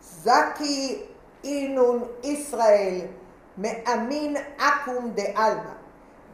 זקי 0.00 1.02
אינון 1.44 2.04
ישראל, 2.22 3.00
מאמין 3.58 4.36
אקום 4.56 5.10
דעלמא. 5.14 5.79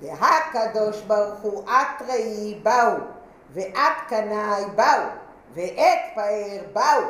והקדוש 0.03 1.01
ברוך 1.01 1.41
הוא 1.43 1.63
את 1.65 2.03
ראי 2.09 2.61
באו, 2.63 2.97
ואת 3.53 3.97
קנאי 4.09 4.65
באו, 4.75 5.03
ואת 5.55 5.99
פאר 6.15 6.63
באו. 6.73 7.09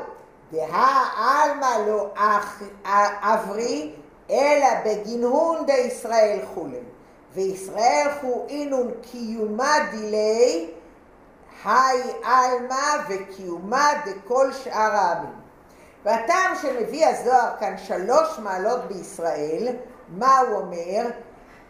דהעלמא 0.53 1.77
לא 1.87 2.11
אברי, 3.23 3.95
אלא 4.31 4.69
בגנהון 4.85 5.67
דישראל 5.67 6.39
חולם. 6.55 6.87
וישראל 7.35 8.09
חו 8.21 8.47
אינון 8.49 8.91
קיומה 9.03 9.75
דילי, 9.91 10.71
היי 11.65 12.03
עלמא 12.25 12.97
וקיומה 13.09 13.91
דכל 14.05 14.53
שאר 14.53 14.95
העמים. 14.95 15.33
והטעם 16.05 16.55
שמביא 16.63 17.07
הזוהר 17.07 17.51
כאן 17.61 17.79
שלוש 17.79 18.39
מעלות 18.39 18.85
בישראל, 18.85 19.77
מה 20.09 20.39
הוא 20.39 20.57
אומר? 20.57 21.11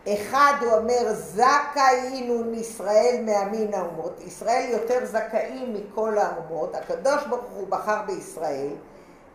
אחד 0.09 0.55
הוא 0.61 0.73
אומר 0.73 1.13
זכאינו 1.13 2.45
מישראל 2.45 3.23
מהמין 3.25 3.75
האומות, 3.75 4.21
ישראל 4.21 4.69
יותר 4.71 5.07
זכאים 5.07 5.75
מכל 5.75 6.19
האומות, 6.19 6.75
הקדוש 6.75 7.27
ברוך 7.27 7.51
הוא 7.51 7.69
בחר 7.69 8.03
בישראל, 8.07 8.69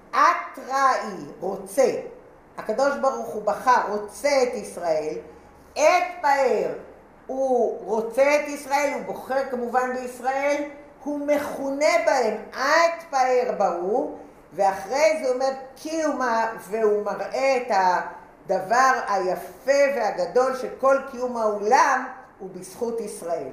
אתראי 0.10 1.26
רוצה, 1.40 1.92
הקדוש 2.58 2.98
ברוך 3.02 3.28
הוא 3.28 3.44
בחר, 3.44 3.82
רוצה 3.90 4.30
את 4.44 4.54
ישראל, 4.54 5.16
את 5.74 6.04
פאר 6.22 6.74
הוא 7.28 7.80
רוצה 7.86 8.36
את 8.36 8.48
ישראל, 8.48 8.92
הוא 8.94 9.02
בוחר 9.06 9.50
כמובן 9.52 9.96
בישראל, 9.96 10.64
הוא 11.04 11.28
מכונה 11.28 11.92
בהם 12.06 12.38
את 12.52 13.04
פאר 13.10 13.52
ברור, 13.58 14.18
ואחרי 14.54 15.20
זה 15.22 15.28
הוא 15.28 15.34
אומר 15.34 15.52
קיומה, 15.76 16.52
והוא 16.70 17.06
מראה 17.06 17.58
את 17.58 17.72
הדבר 18.46 18.92
היפה 19.08 19.96
והגדול 19.96 20.56
שכל 20.56 20.98
קיום 21.12 21.38
העולם 21.38 22.08
הוא 22.40 22.50
בזכות 22.54 23.02
ישראל. 23.02 23.50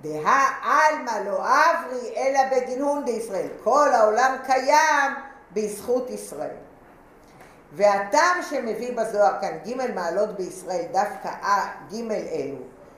דהא 0.00 0.44
עלמא 0.62 1.18
לא 1.26 1.38
אברי 1.38 2.14
אלא 2.16 2.40
בגינון 2.52 3.04
דישראל. 3.04 3.48
כל 3.64 3.88
העולם 3.92 4.36
קיים 4.46 5.12
בזכות 5.52 6.10
ישראל. 6.10 6.56
והטעם 7.72 8.42
שמביא 8.50 8.96
בזוהר 8.96 9.40
כאן 9.40 9.58
ג' 9.66 9.94
מעלות 9.94 10.36
בישראל, 10.36 10.84
דווקא 10.92 11.30
ג' 11.92 12.10
אלו, 12.10 12.56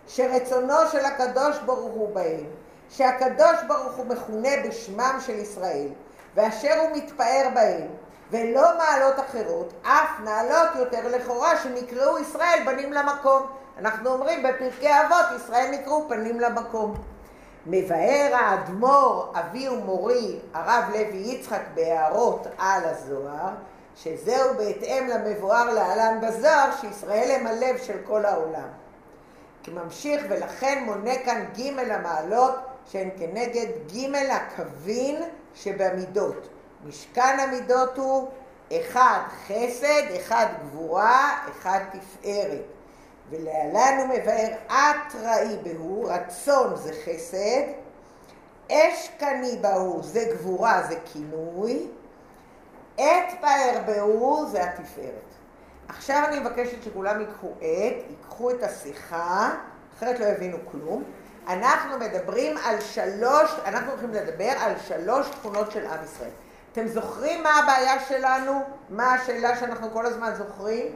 שרצונו 0.08 0.74
של 0.92 1.04
הקדוש 1.04 1.58
ברוך 1.58 1.94
הוא 1.94 2.14
בהם, 2.14 2.44
שהקדוש 2.90 3.56
ברוך 3.68 3.96
הוא 3.96 4.06
מכונה 4.06 4.48
בשמם 4.68 5.18
של 5.26 5.38
ישראל, 5.38 5.88
ואשר 6.34 6.80
הוא 6.80 6.96
מתפאר 6.96 7.48
בהם, 7.54 7.86
ולא 8.30 8.78
מעלות 8.78 9.14
אחרות, 9.20 9.72
אף 9.82 10.20
נעלות 10.24 10.68
יותר 10.76 11.08
לכאורה 11.08 11.56
שנקראו 11.62 12.18
ישראל 12.18 12.58
בנים 12.66 12.92
למקום. 12.92 13.46
אנחנו 13.78 14.10
אומרים 14.10 14.42
בפרקי 14.42 14.88
אבות, 14.88 15.40
ישראל 15.40 15.70
נקראו 15.70 16.08
פנים 16.08 16.40
למקום. 16.40 16.94
מבאר 17.66 18.34
האדמו"ר, 18.34 19.32
אבי 19.34 19.68
ומורי, 19.68 20.38
הרב 20.54 20.84
לוי 20.88 21.16
יצחק 21.16 21.60
בהערות 21.74 22.46
על 22.58 22.84
הזוהר, 22.84 23.50
שזהו 23.96 24.54
בהתאם 24.56 25.08
למבואר 25.08 25.74
להלן 25.74 26.20
בזוהר, 26.20 26.70
שישראל 26.80 27.30
הם 27.30 27.46
הלב 27.46 27.76
של 27.78 27.96
כל 28.06 28.24
העולם. 28.24 28.68
כממשיך 29.62 30.22
ולכן 30.28 30.82
מונה 30.86 31.14
כאן 31.24 31.44
ג' 31.58 31.78
המעלות 31.90 32.54
שהן 32.86 33.08
כנגד 33.18 33.66
ג' 33.94 34.14
הקווין 34.14 35.22
שבמידות. 35.54 36.48
משכן 36.88 37.38
המידות 37.40 37.98
הוא 37.98 38.28
אחד 38.72 39.20
חסד, 39.46 40.02
אחד 40.16 40.46
גבורה, 40.62 41.38
אחד 41.50 41.80
תפארת. 41.92 42.62
ולהלן 43.30 43.98
הוא 43.98 44.08
מבאר 44.08 44.52
אתראי 44.66 45.56
בהו, 45.62 46.04
רצון 46.04 46.76
זה 46.76 46.92
חסד, 47.04 47.62
אש 48.72 49.10
קני 49.18 49.56
בהו 49.60 50.02
זה 50.02 50.24
גבורה, 50.32 50.82
זה 50.88 50.94
כינוי, 51.12 51.86
עת 52.98 53.40
פאר 53.40 53.80
בהו 53.86 54.46
זה 54.50 54.64
התפארת. 54.64 55.34
עכשיו 55.88 56.22
אני 56.28 56.38
מבקשת 56.38 56.82
שכולם 56.82 57.20
ייקחו 57.20 57.52
עת, 57.60 57.94
ייקחו 58.10 58.50
את 58.50 58.62
השיחה, 58.62 59.50
אחרת 59.96 60.20
לא 60.20 60.26
יבינו 60.26 60.56
כלום. 60.70 61.04
אנחנו 61.48 61.98
מדברים 61.98 62.56
על 62.64 62.80
שלוש, 62.80 63.50
אנחנו 63.64 63.90
הולכים 63.90 64.14
לדבר 64.14 64.52
על 64.58 64.72
שלוש 64.88 65.28
תכונות 65.28 65.72
של 65.72 65.86
עם 65.86 66.04
ישראל. 66.04 66.30
אתם 66.78 66.86
זוכרים 66.86 67.42
מה 67.42 67.58
הבעיה 67.58 68.00
שלנו? 68.00 68.62
מה 68.90 69.14
השאלה 69.14 69.56
שאנחנו 69.56 69.90
כל 69.92 70.06
הזמן 70.06 70.32
זוכרים? 70.34 70.86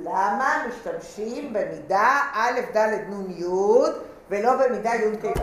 למה 0.00 0.64
משתמשים 0.68 1.52
במידה 1.52 2.20
א', 2.34 2.60
ד', 2.74 2.78
נ', 3.08 3.30
י' 3.30 3.44
ולא 4.30 4.56
במידה 4.56 4.94
י', 4.94 5.18
כ', 5.22 5.40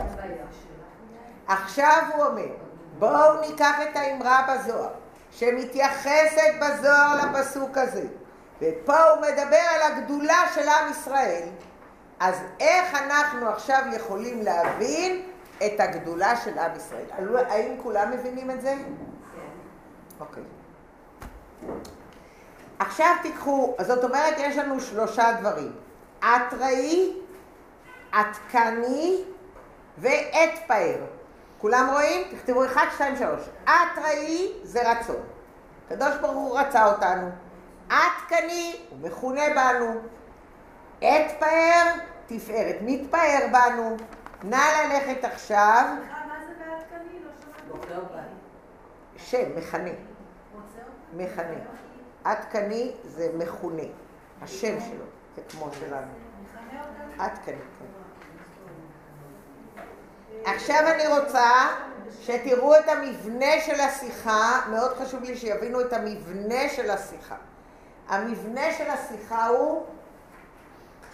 עכשיו 1.48 2.04
הוא 2.16 2.26
אומר, 2.26 2.48
בואו 3.00 3.42
ניקח 3.42 3.76
את 3.84 3.96
האמרה 3.96 4.48
בזוהר, 4.50 4.90
שמתייחסת 5.32 6.54
בזוהר 6.62 7.16
לפסוק 7.26 7.78
הזה, 7.78 8.06
ופה 8.62 9.00
הוא 9.04 9.22
מדבר 9.22 9.64
על 9.76 9.92
הגדולה 9.92 10.44
של 10.56 10.70
עם 10.70 10.92
ישראל. 10.92 11.48
אז 12.20 12.36
איך 12.60 12.96
אנחנו 12.96 13.50
עכשיו 13.50 13.84
יכולים 13.92 14.42
להבין 14.42 15.22
את 15.66 15.80
הגדולה 15.80 16.36
של 16.36 16.60
עם 16.60 16.72
ישראל? 16.76 17.06
האם 17.50 17.76
כולם 17.84 18.12
מבינים 18.12 18.52
את 18.52 18.62
זה? 18.62 18.76
אוקיי. 20.20 20.44
עכשיו 22.80 23.16
תיקחו, 23.22 23.76
זאת 23.82 24.04
אומרת 24.04 24.34
יש 24.38 24.58
לנו 24.58 24.80
שלושה 24.80 25.32
דברים. 25.40 25.72
אתראי, 26.20 27.14
עתקני 28.12 29.24
ואתפאר. 29.98 31.06
כולם 31.58 31.90
רואים? 31.92 32.28
תכתבו 32.32 32.66
1, 32.66 32.82
2, 32.96 33.16
3. 33.16 33.50
אתראי 33.64 34.54
זה 34.64 34.92
רצון. 34.92 35.22
הקדוש 35.86 36.18
ברוך 36.22 36.36
הוא 36.36 36.60
רצה 36.60 36.86
אותנו. 36.86 37.30
עתקני 37.90 38.76
הוא 38.90 39.00
מכונה 39.00 39.42
בנו. 39.56 40.02
אתפאר, 40.98 41.84
תפארת, 42.26 42.76
מתפאר 42.82 43.48
בנו. 43.52 43.98
נא 44.44 44.56
ללכת 44.56 45.24
עכשיו. 45.24 45.86
סליחה, 45.98 46.26
מה 46.28 46.36
זה 46.48 46.54
בעדכני? 46.60 47.20
לא 47.24 47.32
שמעתי. 47.42 48.40
שם, 49.18 49.58
מכנה. 49.58 50.09
מכנה. 51.14 51.60
עדכני 52.24 52.92
זה 53.04 53.30
מכונה. 53.38 53.84
השם 54.42 54.80
שלו, 54.80 55.06
זה 55.36 55.42
כמו 55.50 55.70
שלנו. 55.80 56.12
עדכני, 57.20 57.56
כן. 57.56 57.86
עכשיו 60.46 60.80
אני 60.88 61.08
רוצה 61.08 61.52
שתראו 62.22 62.76
את 62.80 62.90
המבנה 62.90 63.62
של 63.66 63.80
השיחה, 63.80 64.62
מאוד 64.72 64.94
חשוב 64.98 65.24
לי 65.24 65.38
שיבינו 65.38 65.82
את 65.82 65.94
המבנה 65.94 66.70
של 66.70 66.90
השיחה. 66.92 67.36
המבנה 68.08 68.74
של 68.78 68.90
השיחה 68.90 69.48
הוא 69.48 69.86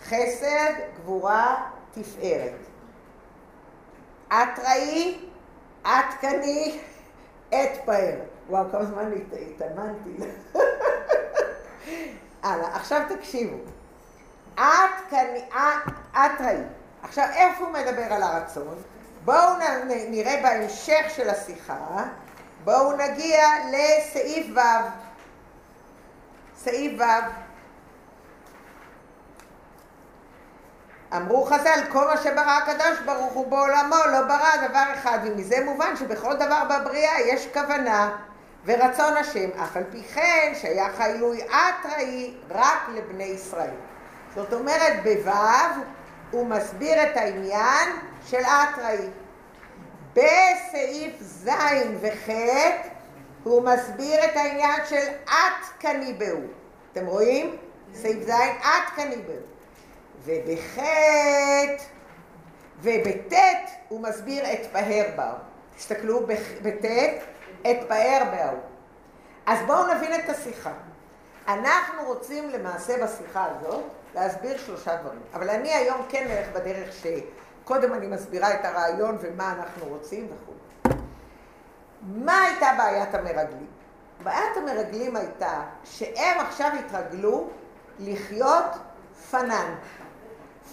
חסד, 0.03 0.73
גבורה, 0.95 1.69
תפארת. 1.91 2.67
אתראי, 4.27 5.19
עדכני, 5.83 6.79
אתפאר. 7.49 8.15
וואו, 8.49 8.71
כמה 8.71 8.85
זמן 8.85 9.11
הת- 9.11 9.39
התאמנתי. 9.55 10.09
הלאה, 12.43 12.75
עכשיו 12.75 13.01
תקשיבו. 13.09 13.57
עדכני, 14.57 15.45
אתראי. 16.11 16.57
עכשיו, 17.03 17.25
איפה 17.35 17.63
הוא 17.65 17.73
מדבר 17.73 18.13
על 18.13 18.23
הרצון? 18.23 18.75
בואו 19.25 19.49
נראה 20.09 20.39
בהמשך 20.43 21.05
של 21.15 21.29
השיחה, 21.29 22.03
בואו 22.63 22.91
נגיע 22.97 23.41
לסעיף 23.71 24.47
ו'. 24.55 24.59
סעיף 26.57 27.01
ו'. 27.01 27.03
אמרו 31.15 31.45
חז"ל, 31.45 31.79
כל 31.91 32.05
מה 32.07 32.17
שברא 32.17 32.57
הקדוש 32.63 32.99
ברוך 33.05 33.33
הוא 33.33 33.47
בעולמו 33.47 33.95
לא 34.11 34.21
ברא 34.21 34.67
דבר 34.67 34.83
אחד, 34.93 35.19
ומזה 35.23 35.55
מובן 35.65 35.95
שבכל 35.95 36.33
דבר 36.35 36.61
בבריאה 36.69 37.21
יש 37.21 37.47
כוונה 37.53 38.15
ורצון 38.65 39.17
השם, 39.17 39.49
אף 39.63 39.77
על 39.77 39.83
פי 39.91 40.03
כן 40.03 40.53
שייך 40.61 41.01
העילוי 41.01 41.41
אתראי 41.43 42.33
רק 42.49 42.89
לבני 42.93 43.23
ישראל. 43.23 43.75
זאת 44.35 44.53
אומרת, 44.53 45.03
בו' 45.03 45.31
הוא 46.31 46.47
מסביר 46.47 47.03
את 47.03 47.17
העניין 47.17 47.89
של 48.25 48.41
אתראי. 48.41 49.07
בסעיף 50.13 51.13
ז' 51.21 51.49
וח' 52.01 52.29
הוא 53.43 53.63
מסביר 53.63 54.25
את 54.25 54.35
העניין 54.37 54.85
של 54.89 55.07
את 55.25 55.65
כניבאו. 55.79 56.37
אתם 56.91 57.05
רואים? 57.05 57.55
סעיף 57.93 58.27
ז', 58.27 58.29
את 58.29 58.89
כניבאו. 58.95 59.35
ובח' 60.25 60.83
ובט' 62.81 63.33
הוא 63.87 64.01
מסביר 64.01 64.53
את 64.53 64.65
פאר 64.71 65.05
באו. 65.15 65.35
תסתכלו 65.77 66.27
בט' 66.61 66.85
את 67.71 67.77
פאר 67.87 68.21
באו. 68.31 68.57
אז 69.45 69.59
בואו 69.67 69.95
נבין 69.95 70.19
את 70.19 70.29
השיחה. 70.29 70.71
אנחנו 71.47 72.03
רוצים 72.05 72.49
למעשה 72.49 73.03
בשיחה 73.03 73.45
הזאת 73.45 73.83
להסביר 74.15 74.57
שלושה 74.57 74.95
דברים. 74.95 75.21
אבל 75.33 75.49
אני 75.49 75.73
היום 75.73 76.05
כן 76.09 76.27
אלך 76.29 76.47
בדרך 76.55 76.89
שקודם 76.93 77.93
אני 77.93 78.07
מסבירה 78.07 78.53
את 78.53 78.65
הרעיון 78.65 79.17
ומה 79.21 79.53
אנחנו 79.53 79.85
רוצים 79.85 80.27
וכו'. 80.27 80.95
מה 82.01 82.41
הייתה 82.41 82.67
בעיית 82.77 83.15
המרגלים? 83.15 83.67
בעיית 84.23 84.57
המרגלים 84.57 85.15
הייתה 85.15 85.61
שהם 85.83 86.39
עכשיו 86.39 86.71
התרגלו 86.79 87.49
לחיות 87.99 88.65
פנן. 89.31 89.75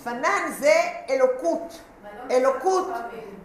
פנן 0.04 0.50
זה 0.58 0.74
אלוקות. 1.10 1.80
אלוקות. 2.30 2.88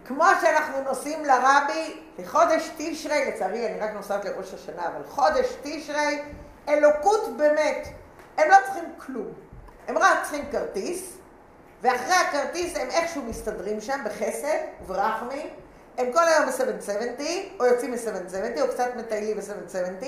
כמו 0.08 0.24
שאנחנו 0.40 0.82
נוסעים 0.82 1.24
לרבי 1.24 2.00
לחודש 2.18 2.70
תשרי, 2.76 3.24
לצערי 3.28 3.66
אני 3.66 3.80
רק 3.80 3.90
נוסעת 3.94 4.24
לראש 4.24 4.54
השנה, 4.54 4.86
אבל 4.86 5.04
חודש 5.08 5.46
תשרי, 5.62 6.22
אלוקות 6.68 7.36
באמת. 7.36 7.88
הם 8.38 8.48
לא 8.50 8.56
צריכים 8.64 8.84
כלום. 8.98 9.32
הם 9.88 9.98
רק 9.98 10.22
צריכים 10.22 10.44
כרטיס, 10.52 11.16
ואחרי 11.82 12.14
הכרטיס 12.14 12.76
הם 12.76 12.90
איכשהו 12.90 13.22
מסתדרים 13.22 13.80
שם 13.80 14.00
בחסד 14.04 14.58
וברחמי. 14.82 15.50
הם 15.98 16.12
כל 16.12 16.28
היום 16.28 16.46
ב-770, 16.46 17.22
או 17.60 17.66
יוצאים 17.66 17.90
מ-770, 17.90 18.60
או 18.60 18.68
קצת 18.68 18.96
מטיילים 18.96 19.36
ב-770. 19.36 20.06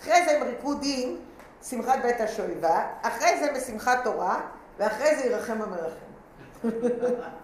אחרי 0.00 0.24
זה 0.24 0.30
הם 0.36 0.42
ריקודים, 0.42 1.20
שמחת 1.62 1.98
בית 2.02 2.20
השואבה, 2.20 2.86
אחרי 3.02 3.40
זה 3.40 3.52
בשמחת 3.52 4.04
תורה, 4.04 4.40
ואחרי 4.78 5.16
זה 5.16 5.26
ירחם 5.26 5.58
המרחם. 5.62 6.12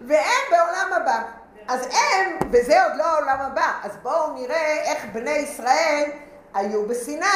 והם 0.00 0.42
בעולם 0.50 0.92
הבא. 0.92 1.22
אז 1.68 1.86
הם, 1.86 2.38
וזה 2.50 2.84
עוד 2.84 2.92
לא 2.96 3.04
העולם 3.04 3.40
הבא, 3.40 3.72
אז 3.82 3.96
בואו 4.02 4.32
נראה 4.32 4.82
איך 4.82 5.04
בני 5.12 5.30
ישראל 5.30 6.10
היו 6.54 6.86
בסיני. 6.88 7.26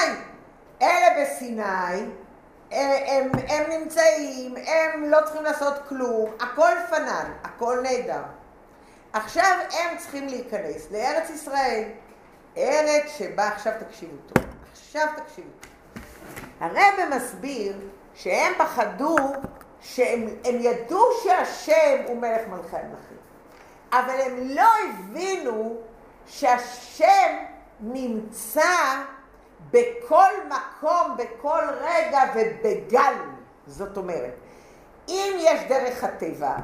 אלה 0.82 1.22
בסיני, 1.22 2.04
הם, 2.70 3.30
הם 3.48 3.70
נמצאים, 3.70 4.54
הם 4.56 5.10
לא 5.10 5.18
צריכים 5.24 5.42
לעשות 5.42 5.74
כלום, 5.88 6.30
הכל 6.40 6.72
פנן, 6.90 7.32
הכל 7.44 7.78
נהדר. 7.82 8.22
עכשיו 9.12 9.56
הם 9.72 9.98
צריכים 9.98 10.28
להיכנס 10.28 10.90
לארץ 10.90 11.30
ישראל, 11.30 11.84
ארץ 12.56 13.10
שבה, 13.18 13.48
עכשיו 13.48 13.72
תקשיבו 13.80 14.16
טוב, 14.32 14.44
עכשיו 14.72 15.06
תקשיבו. 15.16 15.48
הרב 16.60 17.14
מסביר 17.16 17.74
שהם 18.14 18.52
פחדו, 18.58 19.16
שהם 19.80 20.28
ידעו 20.44 21.04
שהשם 21.22 22.02
הוא 22.06 22.16
מלך 22.16 22.40
מלכי 22.48 22.76
המלכים, 22.76 23.16
אבל 23.92 24.20
הם 24.20 24.48
לא 24.48 24.68
הבינו 24.88 25.76
שהשם 26.26 27.36
נמצא 27.80 29.00
בכל 29.70 30.32
מקום, 30.48 31.16
בכל 31.16 31.64
רגע 31.80 32.20
ובגל. 32.34 33.14
זאת 33.66 33.96
אומרת, 33.96 34.34
אם 35.08 35.32
יש 35.38 35.60
דרך 35.68 36.04
הטבע, 36.04 36.54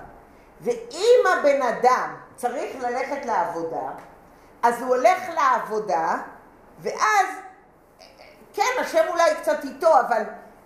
ואם 0.61 1.21
הבן 1.39 1.63
אדם 1.63 2.15
צריך 2.37 2.83
ללכת 2.83 3.27
לעבודה, 3.27 3.91
אז 4.63 4.83
הוא 4.83 4.89
הולך 4.89 5.19
לעבודה, 5.35 6.17
ואז, 6.81 7.27
כן, 8.55 8.63
השם 8.81 9.05
אולי 9.09 9.35
קצת 9.43 9.65
איתו, 9.65 10.01
אבל, 10.01 10.23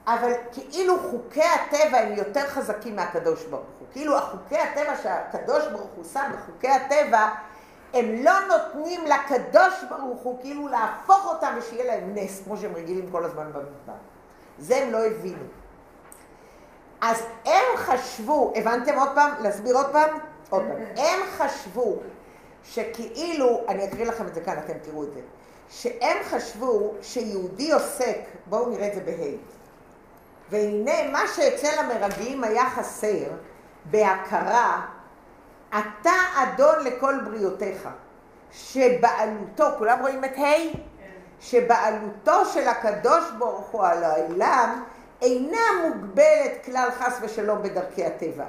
אבל 0.06 0.32
כאילו 0.52 0.98
חוקי 1.10 1.42
הטבע 1.42 1.98
הם 1.98 2.12
יותר 2.16 2.48
חזקים 2.48 2.96
מהקדוש 2.96 3.44
ברוך 3.44 3.66
הוא. 3.78 3.88
כאילו 3.92 4.16
החוקי 4.16 4.58
הטבע 4.58 4.96
שהקדוש 5.02 5.66
ברוך 5.66 5.90
הוא 5.96 6.04
שם 6.12 6.30
בחוקי 6.34 6.68
הטבע, 6.68 7.28
הם 7.94 8.24
לא 8.24 8.32
נותנים 8.48 9.00
לקדוש 9.06 9.84
ברוך 9.88 10.20
הוא 10.22 10.40
כאילו 10.40 10.68
להפוך 10.68 11.26
אותם 11.26 11.54
ושיהיה 11.58 11.84
להם 11.84 12.14
נס, 12.14 12.42
כמו 12.44 12.56
שהם 12.56 12.74
רגילים 12.74 13.10
כל 13.10 13.24
הזמן 13.24 13.52
במדבר. 13.52 13.92
זה 14.58 14.76
הם 14.76 14.92
לא 14.92 15.06
הבינו. 15.06 15.44
אז 17.00 17.22
הם 17.44 17.76
חשבו, 17.76 18.52
הבנתם 18.56 18.98
עוד 18.98 19.08
פעם? 19.14 19.30
להסביר 19.42 19.76
עוד 19.76 19.86
פעם? 19.92 20.18
עוד 20.50 20.62
פעם. 20.62 20.82
הם 20.96 21.20
חשבו 21.36 21.96
שכאילו, 22.64 23.64
אני 23.68 23.84
אקריא 23.84 24.06
לכם 24.06 24.26
את 24.26 24.34
זה 24.34 24.40
כאן, 24.40 24.58
אתם 24.58 24.78
תראו 24.82 25.04
את 25.04 25.12
זה, 25.14 25.20
שהם 25.70 26.16
חשבו 26.24 26.94
שיהודי 27.02 27.72
עוסק, 27.72 28.18
בואו 28.46 28.70
נראה 28.70 28.88
את 28.88 28.94
זה 28.94 29.00
בה' 29.00 29.59
והנה 30.50 31.10
מה 31.12 31.22
שאצל 31.34 31.78
המרגלים 31.78 32.44
היה 32.44 32.70
חסר 32.70 33.26
בהכרה 33.84 34.86
אתה 35.70 36.12
אדון 36.34 36.84
לכל 36.84 37.14
בריאותיך, 37.24 37.88
שבעלותו, 38.52 39.64
כולם 39.78 39.98
רואים 40.00 40.24
את 40.24 40.38
ה'? 40.38 40.76
שבעלותו 41.40 42.44
של 42.44 42.68
הקדוש 42.68 43.30
ברוך 43.38 43.66
הוא 43.66 43.86
על 43.86 44.04
העולם 44.04 44.82
אינה 45.22 45.60
מוגבלת 45.84 46.64
כלל 46.64 46.88
חס 46.98 47.18
ושלום 47.22 47.62
בדרכי 47.62 48.04
הטבע. 48.04 48.44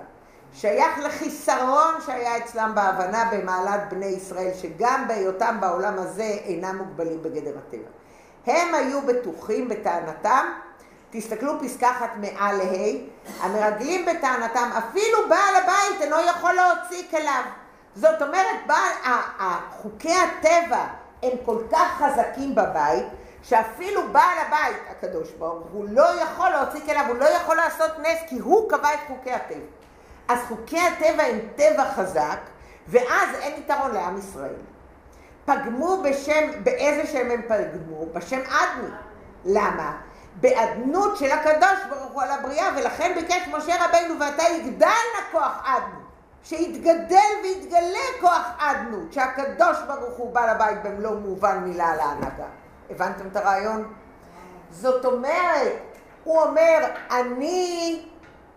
שייך 0.53 0.99
לחיסרון 0.99 1.93
שהיה 2.05 2.37
אצלם 2.37 2.71
בהבנה 2.75 3.29
במעלת 3.31 3.81
בני 3.89 4.05
ישראל, 4.05 4.53
שגם 4.53 5.05
בהיותם 5.07 5.57
בעולם 5.59 5.93
הזה 5.97 6.23
אינם 6.23 6.77
מוגבלים 6.77 7.23
בגדר 7.23 7.57
הטבע. 7.57 7.89
הם 8.45 8.73
היו 8.73 9.01
בטוחים 9.01 9.69
בטענתם 9.69 10.45
תסתכלו 11.11 11.53
פסקה 11.63 11.91
אחת 11.91 12.09
מעל 12.17 12.55
לה', 12.57 13.45
המרגלים 13.45 14.05
בטענתם, 14.05 14.69
אפילו 14.77 15.17
בעל 15.29 15.55
הבית 15.55 16.01
אינו 16.01 16.15
יכול 16.19 16.53
להוציא 16.53 17.03
כליו. 17.11 17.41
זאת 17.95 18.21
אומרת, 18.21 18.57
בעל, 18.67 19.13
חוקי 19.69 20.15
הטבע 20.15 20.85
הם 21.23 21.31
כל 21.45 21.57
כך 21.71 22.01
חזקים 22.01 22.55
בבית, 22.55 23.05
שאפילו 23.43 24.01
בעל 24.11 24.37
הבית, 24.47 24.77
הקדוש 24.89 25.31
ברוך 25.31 25.67
הוא, 25.71 25.85
לא 25.89 26.21
יכול 26.21 26.49
להוציא 26.49 26.79
כליו, 26.85 27.05
הוא 27.07 27.15
לא 27.15 27.25
יכול 27.25 27.55
לעשות 27.55 27.91
נס, 27.99 28.19
כי 28.27 28.39
הוא 28.39 28.69
קבע 28.69 28.93
את 28.93 28.99
חוקי 29.07 29.31
הטבע. 29.31 29.65
אז 30.27 30.39
חוקי 30.47 30.79
הטבע 30.79 31.23
הם 31.23 31.39
טבע 31.55 31.91
חזק, 31.95 32.39
ואז 32.87 33.29
אין 33.39 33.59
יתרון 33.59 33.91
לעם 33.91 34.17
ישראל. 34.17 34.55
פגמו 35.45 36.03
בשם, 36.03 36.63
באיזה 36.63 37.11
שם 37.11 37.31
הם 37.31 37.41
פגמו? 37.47 38.05
בשם 38.13 38.39
אדמי. 38.39 38.89
למה? 39.45 39.97
באדנות 40.35 41.17
של 41.17 41.31
הקדוש 41.31 41.79
ברוך 41.89 42.11
הוא 42.11 42.21
על 42.21 42.31
הבריאה, 42.31 42.69
ולכן 42.77 43.11
ביקש 43.15 43.47
משה 43.47 43.85
רבינו, 43.85 44.19
ואתה 44.19 44.43
יגדל 44.43 44.87
כוח 45.31 45.63
אדנות, 45.65 46.01
שיתגדל 46.43 47.31
ויתגלה 47.43 48.05
כוח 48.21 48.51
אדנות, 48.57 49.13
שהקדוש 49.13 49.77
ברוך 49.87 50.17
הוא 50.17 50.33
בעל 50.33 50.49
הבית 50.49 50.83
במלוא 50.83 51.11
מובן 51.11 51.57
מילה 51.57 51.95
להנהגה. 51.95 52.45
הבנתם 52.89 53.27
את 53.31 53.35
הרעיון? 53.35 53.93
זאת 54.71 55.05
אומרת, 55.05 55.97
הוא 56.23 56.41
אומר, 56.41 56.85
אני, 57.11 58.05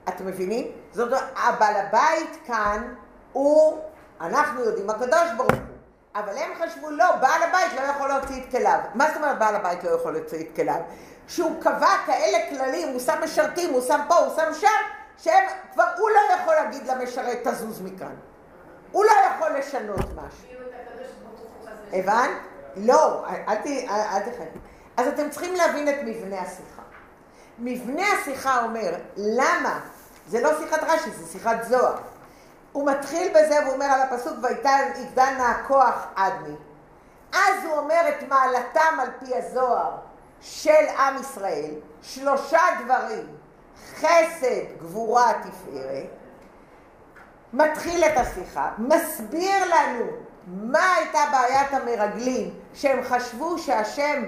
אתם 0.09 0.27
מבינים? 0.27 0.67
זאת 0.93 1.07
אומרת, 1.07 1.23
הבעל 1.37 1.77
הבית 1.77 2.39
כאן 2.47 2.95
הוא, 3.33 3.79
אנחנו 4.21 4.65
יודעים, 4.65 4.91
הקדוש 4.91 5.29
ברוך 5.37 5.53
הוא. 5.53 5.61
אבל 6.15 6.39
הם 6.39 6.51
חשבו, 6.61 6.91
לא, 6.91 7.17
בעל 7.17 7.43
הבית 7.43 7.73
לא 7.77 7.81
יכול 7.81 8.09
להוציא 8.09 8.43
את 8.43 8.51
כליו. 8.51 8.79
מה 8.95 9.09
זאת 9.09 9.17
אומרת 9.17 9.39
בעל 9.39 9.57
הבית 9.57 9.85
לא 9.85 9.91
יכול 9.91 10.13
להוציא 10.13 10.41
את 10.41 10.57
כליו? 10.57 10.81
שהוא 11.29 11.63
קבע 11.63 11.97
כאלה 12.07 12.39
כללים, 12.51 12.89
הוא 12.89 13.01
שם 13.01 13.21
משרתים, 13.25 13.73
הוא 13.73 13.83
שם 13.83 14.01
פה, 14.09 14.15
הוא 14.15 14.37
שם 14.37 14.55
שם, 14.61 14.69
שהם, 15.19 15.45
כבר 15.73 15.85
הוא 15.99 16.11
לא 16.11 16.35
יכול 16.35 16.55
להגיד 16.55 16.87
למשרת, 16.87 17.49
תזוז 17.49 17.81
מכאן. 17.81 18.15
הוא 18.93 19.05
לא 19.05 19.11
יכול 19.11 19.59
לשנות 19.59 19.99
משהו. 19.99 20.49
הבנת? 21.93 22.31
לא, 22.77 23.25
אל 23.49 23.57
תחייב. 24.21 24.49
אז 24.97 25.07
אתם 25.09 25.31
צריכים 25.31 25.55
להבין 25.55 25.89
את 25.89 25.95
מבנה 26.05 26.41
השיחה. 26.41 26.83
מבנה 27.59 28.03
השיחה 28.13 28.63
אומר, 28.63 28.95
למה? 29.17 29.81
זה 30.29 30.41
לא 30.41 30.59
שיחת 30.59 30.83
רש"י, 30.83 31.11
זה 31.11 31.33
שיחת 31.33 31.57
זוהר. 31.69 31.97
הוא 32.73 32.91
מתחיל 32.91 33.33
בזה 33.35 33.59
והוא 33.63 33.75
אומר 33.75 33.87
על 33.87 34.03
הפסוק, 34.03 34.35
ויגדל 34.43 35.31
נא 35.39 35.43
הכוח 35.43 36.07
עדני. 36.17 36.55
אז 37.33 37.65
הוא 37.65 37.77
אומר 37.77 38.01
את 38.09 38.29
מעלתם 38.29 39.01
על 39.01 39.09
פי 39.21 39.37
הזוהר 39.37 39.97
של 40.45 40.85
עם 40.99 41.21
ישראל, 41.21 41.71
שלושה 42.03 42.61
דברים, 42.85 43.27
חסד, 43.97 44.79
גבורה, 44.79 45.33
תפארת, 45.33 46.07
מתחיל 47.53 48.05
את 48.05 48.17
השיחה, 48.17 48.71
מסביר 48.79 49.65
לנו 49.65 50.05
מה 50.47 50.95
הייתה 50.95 51.19
בעיית 51.33 51.73
המרגלים, 51.73 52.55
שהם 52.75 53.05
חשבו 53.05 53.59
שהשם 53.59 54.25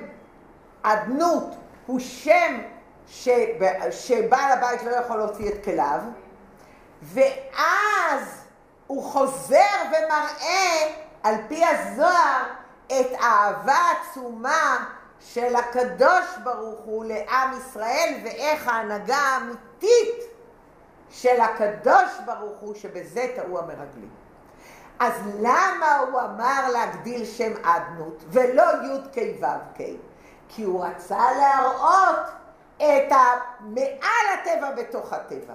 אדנות 0.83 1.55
הוא 1.87 2.00
שם 2.00 2.61
שבעל 3.90 4.52
הבית 4.52 4.83
לא 4.83 4.90
יכול 4.90 5.16
להוציא 5.16 5.48
את 5.48 5.64
כליו, 5.64 6.00
ואז 7.02 8.22
הוא 8.87 9.02
חוזר 9.02 9.83
ומראה 9.88 10.94
על 11.22 11.35
פי 11.48 11.64
הזוהר 11.64 12.42
את 12.87 13.07
האהבה 13.20 13.74
העצומה 13.74 14.85
של 15.32 15.56
הקדוש 15.56 16.38
ברוך 16.44 16.80
הוא 16.80 17.04
לעם 17.04 17.50
ישראל 17.58 18.14
ואיך 18.24 18.68
ההנהגה 18.68 19.16
האמיתית 19.16 20.22
של 21.10 21.40
הקדוש 21.40 22.20
ברוך 22.26 22.58
הוא 22.60 22.74
שבזה 22.74 23.32
טעו 23.36 23.58
המרגלים. 23.58 24.10
אז 24.98 25.12
למה 25.40 25.98
הוא 25.98 26.20
אמר 26.20 26.70
להגדיל 26.72 27.24
שם 27.24 27.52
אדנות 27.62 28.24
ולא 28.28 28.62
י"ק 28.62 29.42
ו"ק? 29.42 29.80
כי 30.48 30.62
הוא 30.62 30.84
רצה 30.84 31.32
להראות 31.38 32.26
את 32.76 33.12
מעל 33.60 34.26
הטבע 34.34 34.70
בתוך 34.70 35.12
הטבע. 35.12 35.54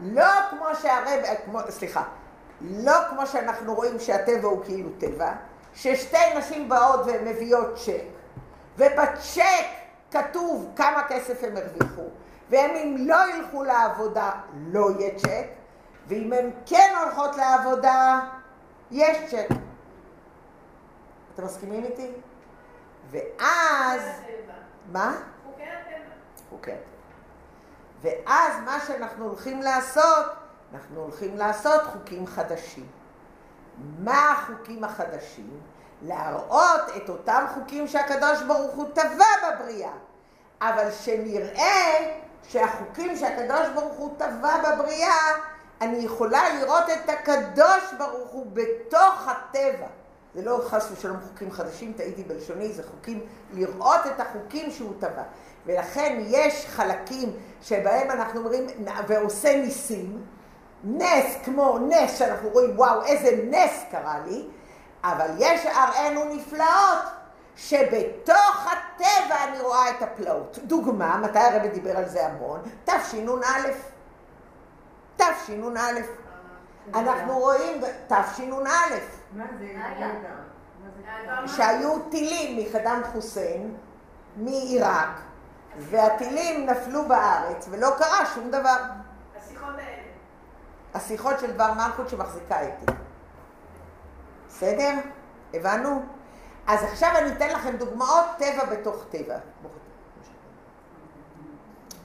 לא 0.00 0.50
כמו 0.50 0.66
שהרב, 0.82 1.20
כמו, 1.44 1.58
סליחה, 1.68 2.02
לא 2.60 2.94
כמו 3.10 3.26
שאנחנו 3.26 3.74
רואים 3.74 4.00
שהטבע 4.00 4.48
הוא 4.48 4.64
כאילו 4.64 4.90
טבע, 4.98 5.32
ששתי 5.74 6.34
נשים 6.38 6.68
באות 6.68 7.00
והן 7.06 7.28
מביאות 7.28 7.74
צ'ק, 7.74 8.04
ובצ'ק 8.76 9.66
כתוב 10.10 10.72
כמה 10.76 11.02
כסף 11.08 11.44
הם 11.44 11.56
הרוויחו, 11.56 12.04
והם 12.50 12.70
אם 12.70 12.96
לא 12.98 13.16
ילכו 13.34 13.64
לעבודה 13.64 14.30
לא 14.54 14.90
יהיה 14.98 15.18
צ'ק, 15.18 15.46
ואם 16.06 16.32
הן 16.32 16.50
כן 16.66 16.94
הולכות 17.04 17.36
לעבודה, 17.36 18.20
יש 18.90 19.30
צ'ק. 19.30 19.48
אתם 21.34 21.44
מסכימים 21.44 21.84
איתי? 21.84 22.12
ואז... 23.10 24.02
מה? 24.92 25.16
חוקי 25.44 25.62
הטבע. 25.62 26.10
חוקי 26.50 26.72
הטבע. 26.72 26.90
ואז 28.02 28.52
מה 28.64 28.78
שאנחנו 28.86 29.26
הולכים 29.26 29.62
לעשות, 29.62 30.26
אנחנו 30.74 31.00
הולכים 31.00 31.36
לעשות 31.36 31.82
חוקים 31.82 32.26
חדשים. 32.26 32.86
מה 33.98 34.32
החוקים 34.32 34.84
החדשים? 34.84 35.60
להראות 36.02 36.80
את 36.96 37.08
אותם 37.08 37.44
חוקים 37.54 37.88
שהקדוש 37.88 38.42
ברוך 38.42 38.74
הוא 38.74 38.86
טבע 38.94 39.24
בבריאה, 39.44 39.92
אבל 40.60 40.90
שנראה 40.90 42.16
שהחוקים 42.48 43.16
שהקדוש 43.16 43.68
ברוך 43.74 43.96
הוא 43.96 44.14
טבע 44.18 44.56
בבריאה, 44.56 45.34
אני 45.80 45.96
יכולה 45.96 46.54
לראות 46.54 46.84
את 46.90 47.08
הקדוש 47.08 47.94
ברוך 47.98 48.30
הוא 48.30 48.46
בתוך 48.52 49.28
הטבע. 49.28 49.86
זה 50.34 50.42
לא 50.42 50.60
חס 50.68 50.88
ושלום 50.92 51.16
חוקים 51.28 51.52
חדשים, 51.52 51.92
טעיתי 51.92 52.22
בלשוני, 52.22 52.72
זה 52.72 52.82
חוקים, 52.82 53.26
לראות 53.52 54.00
את 54.06 54.20
החוקים 54.20 54.70
שהוא 54.70 54.92
טבע. 55.00 55.22
ולכן 55.66 56.18
יש 56.26 56.66
חלקים 56.66 57.32
שבהם 57.62 58.10
אנחנו 58.10 58.40
אומרים, 58.40 58.66
ועושה 59.08 59.62
ניסים, 59.62 60.24
נס 60.84 61.36
כמו 61.44 61.78
נס 61.78 62.18
שאנחנו 62.18 62.48
רואים, 62.48 62.78
וואו, 62.78 63.04
איזה 63.04 63.44
נס 63.50 63.84
קרה 63.90 64.18
לי, 64.26 64.46
אבל 65.04 65.30
יש 65.38 65.66
אראנו 65.66 66.24
נפלאות, 66.24 67.04
שבתוך 67.56 68.66
הטבע 68.66 69.44
אני 69.48 69.60
רואה 69.60 69.90
את 69.90 70.02
הפלאות. 70.02 70.58
דוגמה, 70.64 71.16
מתי 71.16 71.38
הרבי 71.38 71.68
דיבר 71.68 71.96
על 71.96 72.08
זה 72.08 72.26
המון? 72.26 72.60
תשנ"א. 72.84 73.70
תשנ"א. 75.16 75.90
אנחנו 76.94 77.38
רואים 77.38 77.80
תשנ"א. 78.06 78.68
מה 79.32 79.44
זה? 79.58 79.66
שהיו 81.46 81.98
טילים 82.10 82.66
מחדאם 82.66 83.04
חוסיין, 83.12 83.74
מעיראק, 84.36 85.20
והטילים 85.78 86.66
נפלו 86.66 87.08
בארץ 87.08 87.66
ולא 87.70 87.90
קרה 87.98 88.26
שום 88.34 88.50
דבר. 88.50 88.76
השיחות 90.94 91.38
של 91.38 91.52
דבר 91.52 91.72
מלכות 91.74 92.08
שמחזיקה 92.08 92.60
איתי. 92.60 92.92
בסדר? 94.48 94.94
הבנו? 95.54 96.02
אז 96.66 96.82
עכשיו 96.82 97.10
אני 97.18 97.32
אתן 97.32 97.48
לכם 97.48 97.76
דוגמאות 97.76 98.24
טבע 98.38 98.64
בתוך 98.64 99.04
טבע. 99.10 99.38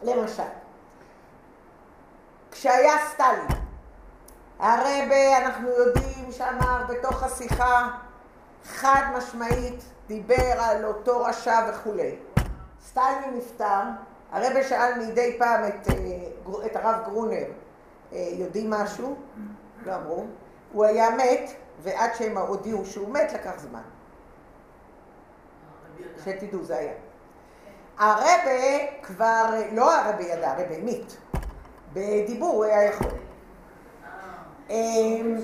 למשל, 0.04 0.44
כשהיה 2.52 2.94
סטלין, 3.14 3.48
הרב, 4.60 5.12
אנחנו 5.38 5.70
יודעים 5.70 6.32
שאמר 6.32 6.86
בתוך 6.90 7.24
השיחה 7.24 7.90
חד 8.66 9.04
משמעית, 9.18 9.84
דיבר 10.08 10.62
על 10.62 10.86
אותו 10.86 11.24
רשע 11.24 11.60
וכולי. 11.70 12.16
סטלין 12.86 13.38
נפטר, 13.38 13.82
הרב 14.32 14.64
שאל 14.70 15.00
מדי 15.00 15.36
פעם 15.40 15.68
את, 15.68 15.88
אה, 15.90 16.66
את 16.66 16.76
הרב 16.76 16.96
גרונר, 17.06 17.46
יודעים 18.12 18.70
משהו? 18.70 19.16
לא 19.86 19.96
אמרו. 19.96 20.26
הוא 20.72 20.86
היה 20.86 21.10
מת, 21.10 21.52
ועד 21.82 22.10
שהם 22.16 22.38
הודיעו 22.38 22.86
שהוא 22.86 23.10
מת 23.10 23.34
לקח 23.34 23.54
זמן. 23.58 23.82
שתדעו, 26.24 26.64
זה 26.64 26.78
היה. 26.78 26.94
הרבה 27.98 28.52
כבר, 29.02 29.46
לא 29.72 29.96
הרבה 29.96 30.24
ידע, 30.24 30.52
הרבה 30.52 30.82
מת. 30.84 31.14
בדיבור 31.94 32.56
הוא 32.56 32.64
היה 32.64 32.84
יכול. 32.84 33.12
אמ, 34.70 35.38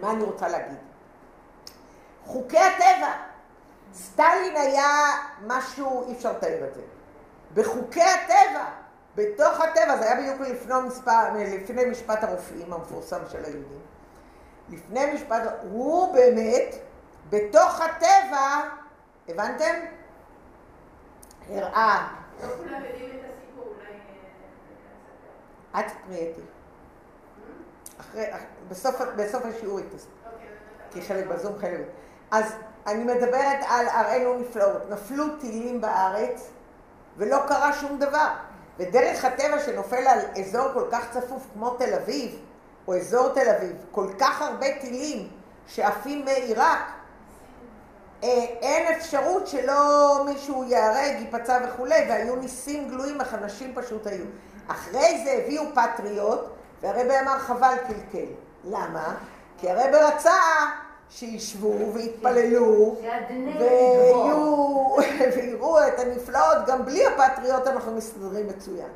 מה 0.00 0.10
אני 0.10 0.22
רוצה 0.22 0.48
להגיד? 0.48 0.78
חוקי 2.24 2.58
הטבע. 2.58 3.33
סטלין 3.94 4.56
היה 4.56 4.88
משהו, 5.46 6.08
אי 6.08 6.14
אפשר 6.14 6.32
לתאר 6.32 6.68
את 6.68 6.74
זה. 6.74 6.80
בחוקי 7.54 8.02
הטבע, 8.02 8.64
בתוך 9.14 9.60
הטבע, 9.60 9.96
זה 9.96 10.04
היה 10.04 10.16
בדיוק 10.16 10.40
לפני, 10.40 11.58
לפני 11.58 11.84
משפט 11.84 12.24
הרופאים 12.24 12.72
המפורסם 12.72 13.20
של 13.28 13.44
היהודים. 13.44 13.80
לפני 14.70 15.14
משפט, 15.14 15.42
הוא 15.62 16.14
באמת, 16.14 16.74
בתוך 17.30 17.80
הטבע, 17.80 18.60
הבנתם? 19.28 19.74
הראה. 21.48 22.08
לא 22.42 22.46
את 22.46 22.54
הסיפור. 23.24 23.74
אה, 25.74 25.80
את 25.80 25.86
אותי. 26.10 26.40
בסוף 29.16 29.44
השיעור. 29.44 29.78
אוקיי, 29.78 30.48
כי 30.90 31.02
חלק 31.02 31.26
בזום, 31.26 31.58
חלק... 31.58 31.80
אז 32.30 32.54
אני 32.86 33.04
מדברת 33.04 33.58
על 33.68 33.86
הראינו 33.88 34.38
נפלאות. 34.38 34.90
נפלו 34.90 35.24
טילים 35.40 35.80
בארץ 35.80 36.48
ולא 37.16 37.38
קרה 37.48 37.72
שום 37.72 37.98
דבר. 37.98 38.28
ודרך 38.78 39.24
הטבע 39.24 39.60
שנופל 39.66 40.06
על 40.06 40.18
אזור 40.40 40.68
כל 40.74 40.84
כך 40.90 41.10
צפוף 41.10 41.42
כמו 41.52 41.70
תל 41.70 41.94
אביב, 41.94 42.38
או 42.88 42.96
אזור 42.96 43.28
תל 43.28 43.48
אביב, 43.48 43.76
כל 43.90 44.06
כך 44.18 44.42
הרבה 44.42 44.66
טילים 44.80 45.28
שעפים 45.66 46.24
מעיראק, 46.24 46.80
אה, 48.22 48.28
אין 48.60 48.94
אפשרות 48.94 49.46
שלא 49.46 50.22
מישהו 50.26 50.64
ייהרג, 50.64 51.20
ייפצע 51.20 51.58
וכולי, 51.64 52.06
והיו 52.08 52.36
ניסים 52.36 52.88
גלויים, 52.88 53.20
איך 53.20 53.34
אנשים 53.34 53.74
פשוט 53.74 54.06
היו. 54.06 54.24
אחרי 54.68 55.24
זה 55.24 55.30
הביאו 55.30 55.64
פטריוט, 55.74 56.40
והרבי 56.82 57.20
אמר 57.20 57.38
חבל 57.38 57.74
קלקל. 57.86 58.32
למה? 58.64 59.14
כי 59.58 59.70
הרבי 59.70 59.96
רצה 59.96 60.32
שישבו 61.14 61.94
ויתפללו 61.94 62.96
ויראו 65.36 65.78
את 65.88 65.98
הנפלאות, 65.98 66.58
גם 66.66 66.84
בלי 66.84 67.06
הפטריוט 67.06 67.66
אנחנו 67.66 67.92
מסתדרים 67.92 68.48
מצוין. 68.48 68.88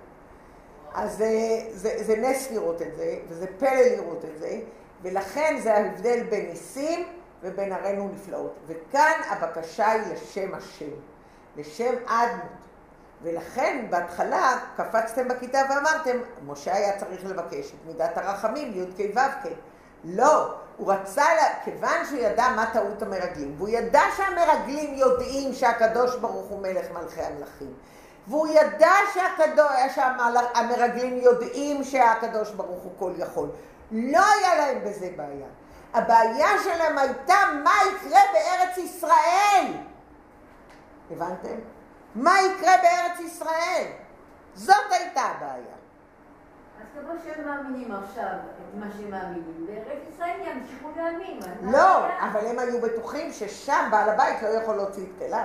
אז 0.95 1.17
זה, 1.17 1.31
זה, 1.73 2.05
זה 2.05 2.17
נס 2.17 2.51
לראות 2.51 2.83
את 2.83 2.97
זה, 2.97 3.17
וזה 3.29 3.47
פלא 3.59 3.71
לראות 3.71 4.25
את 4.25 4.39
זה, 4.39 4.61
ולכן 5.03 5.59
זה 5.63 5.75
ההבדל 5.75 6.23
בין 6.23 6.47
ניסים 6.47 7.07
ובין 7.43 7.73
ערינו 7.73 8.09
נפלאות. 8.15 8.55
וכאן 8.67 9.21
הבקשה 9.29 9.91
היא 9.91 10.03
לשם 10.13 10.55
השם, 10.55 10.91
לשם 11.57 11.95
אדמות. 12.07 12.59
ולכן 13.23 13.87
בהתחלה 13.91 14.59
קפצתם 14.77 15.29
בכיתה 15.29 15.59
ואמרתם, 15.71 16.19
משה 16.47 16.75
היה 16.75 16.99
צריך 16.99 17.25
לבקש 17.25 17.73
את 17.73 17.87
מידת 17.87 18.19
הרחמים, 18.19 18.73
י"ק 18.75 19.17
ו"ק. 19.17 19.51
לא, 20.05 20.55
הוא 20.79 20.93
רצה, 20.93 21.27
כיוון 21.65 22.05
שהוא 22.09 22.19
ידע 22.19 22.49
מה 22.49 22.67
טעות 22.73 23.03
המרגלים, 23.03 23.55
והוא 23.57 23.69
ידע 23.69 24.03
שהמרגלים 24.17 24.95
יודעים 24.95 25.55
שהקדוש 25.55 26.17
ברוך 26.17 26.47
הוא 26.47 26.63
מלך 26.63 26.87
מלכי 26.93 27.23
המלכים, 27.23 27.75
והוא 28.27 28.49
ידע 28.49 28.93
שהקדוש, 29.15 29.73
שהמרגלים 29.95 31.19
יודעים 31.19 31.85
שהקדוש 31.85 32.51
ברוך 32.51 32.83
הוא 32.83 32.93
כל 32.99 33.13
יכול. 33.17 33.49
לא 33.93 34.25
היה 34.39 34.55
להם 34.55 34.85
בזה 34.85 35.09
בעיה. 35.17 35.47
הבעיה 35.95 36.49
שלהם 36.65 36.99
הייתה 36.99 37.37
מה 37.65 37.75
יקרה 37.89 38.21
בארץ 38.33 38.79
ישראל. 38.79 39.73
הבנתם? 41.11 41.59
מה 42.15 42.35
יקרה 42.41 42.73
בארץ 42.83 43.21
ישראל? 43.21 43.87
זאת 44.55 44.93
הייתה 44.93 45.21
הבעיה. 45.21 45.78
אז 46.97 47.03
כמו 47.05 47.13
שהם 47.25 47.47
מאמינים 47.47 47.93
עכשיו 47.93 48.25
את 48.25 48.75
מה 48.75 48.87
שהם 48.99 49.11
מאמינים, 49.11 49.67
בארץ 49.67 50.03
ישראל 50.15 50.41
ימשיכו 50.47 50.89
להאמין. 50.97 51.41
לא, 51.63 52.07
אבל 52.07 52.47
הם 52.47 52.59
היו 52.59 52.81
בטוחים 52.81 53.33
ששם 53.33 53.89
בעל 53.91 54.09
הבית 54.09 54.43
לא 54.43 54.49
יכול 54.49 54.77
להוציא 54.77 55.03
את 55.03 55.19
כליו. 55.19 55.45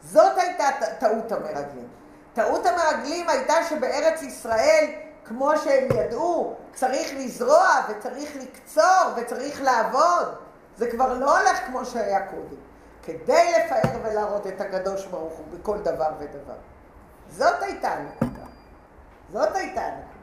זאת 0.00 0.38
הייתה 0.38 0.64
טעות 0.98 1.32
המרגלים. 1.32 1.88
טעות 2.34 2.66
המרגלים 2.66 3.28
הייתה 3.28 3.54
שבארץ 3.68 4.22
ישראל, 4.22 4.84
כמו 5.24 5.50
שהם 5.64 5.88
ידעו, 5.94 6.56
צריך 6.74 7.08
לזרוע 7.16 7.68
וצריך 7.88 8.36
לקצור 8.36 9.12
וצריך 9.16 9.62
לעבוד. 9.62 10.28
זה 10.76 10.90
כבר 10.90 11.14
לא 11.14 11.38
הולך 11.38 11.66
כמו 11.66 11.84
שהיה 11.84 12.26
קודם. 12.26 12.60
כדי 13.02 13.52
לפאר 13.52 14.00
ולהראות 14.02 14.46
את 14.46 14.60
הקדוש 14.60 15.06
ברוך 15.06 15.32
הוא 15.32 15.46
בכל 15.50 15.78
דבר 15.78 16.08
ודבר. 16.18 16.54
זאת 17.28 17.62
הייתה 17.62 17.88
הנקודה. 17.88 18.46
זאת 19.32 19.56
הייתה 19.56 19.80
הנקודה. 19.80 20.17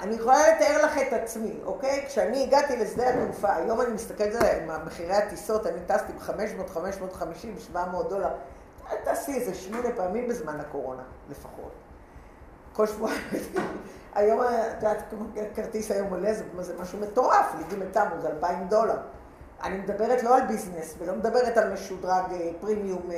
אני 0.00 0.14
יכולה 0.14 0.48
לתאר 0.48 0.84
לך 0.84 0.98
את 0.98 1.12
עצמי, 1.12 1.60
אוקיי? 1.64 2.04
כשאני 2.06 2.44
הגעתי 2.44 2.76
לשדה 2.76 3.08
התעופה, 3.08 3.54
היום 3.54 3.80
אני 3.80 3.92
מסתכלת 3.92 4.34
על 4.34 4.40
זה, 4.40 4.66
מחירי 4.86 5.14
הטיסות, 5.14 5.66
אני 5.66 5.80
טסתי 5.86 6.12
ב-500, 6.12 6.68
550, 6.68 7.54
700 7.58 8.08
דולר. 8.08 8.28
טסתי 9.04 9.34
איזה 9.34 9.54
שמונה 9.54 9.88
פעמים 9.96 10.28
בזמן 10.28 10.60
הקורונה, 10.60 11.02
לפחות. 11.30 11.72
כל 12.72 12.86
שבועיים. 12.86 13.20
היום, 14.14 14.40
את 14.42 14.82
יודעת, 14.82 15.14
כרטיס 15.54 15.90
היום 15.90 16.10
עולה, 16.10 16.34
זה 16.34 16.74
משהו 16.80 16.98
מטורף, 16.98 17.54
לג' 17.58 17.88
תמוז, 17.92 18.24
2,000 18.24 18.68
דולר. 18.68 18.96
אני 19.62 19.78
מדברת 19.78 20.22
לא 20.22 20.36
על 20.36 20.46
business, 20.46 20.94
ולא 20.98 21.14
מדברת 21.14 21.56
על 21.56 21.72
משודרג 21.72 22.24
premium 22.60 23.10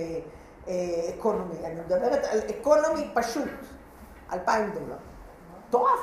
economy, 1.10 1.64
אני 1.64 1.74
מדברת 1.74 2.24
על 2.24 2.38
economy 2.50 3.10
פשוט, 3.14 3.48
2,000 4.32 4.70
דולר. 4.70 4.96
מטורף. 5.68 6.00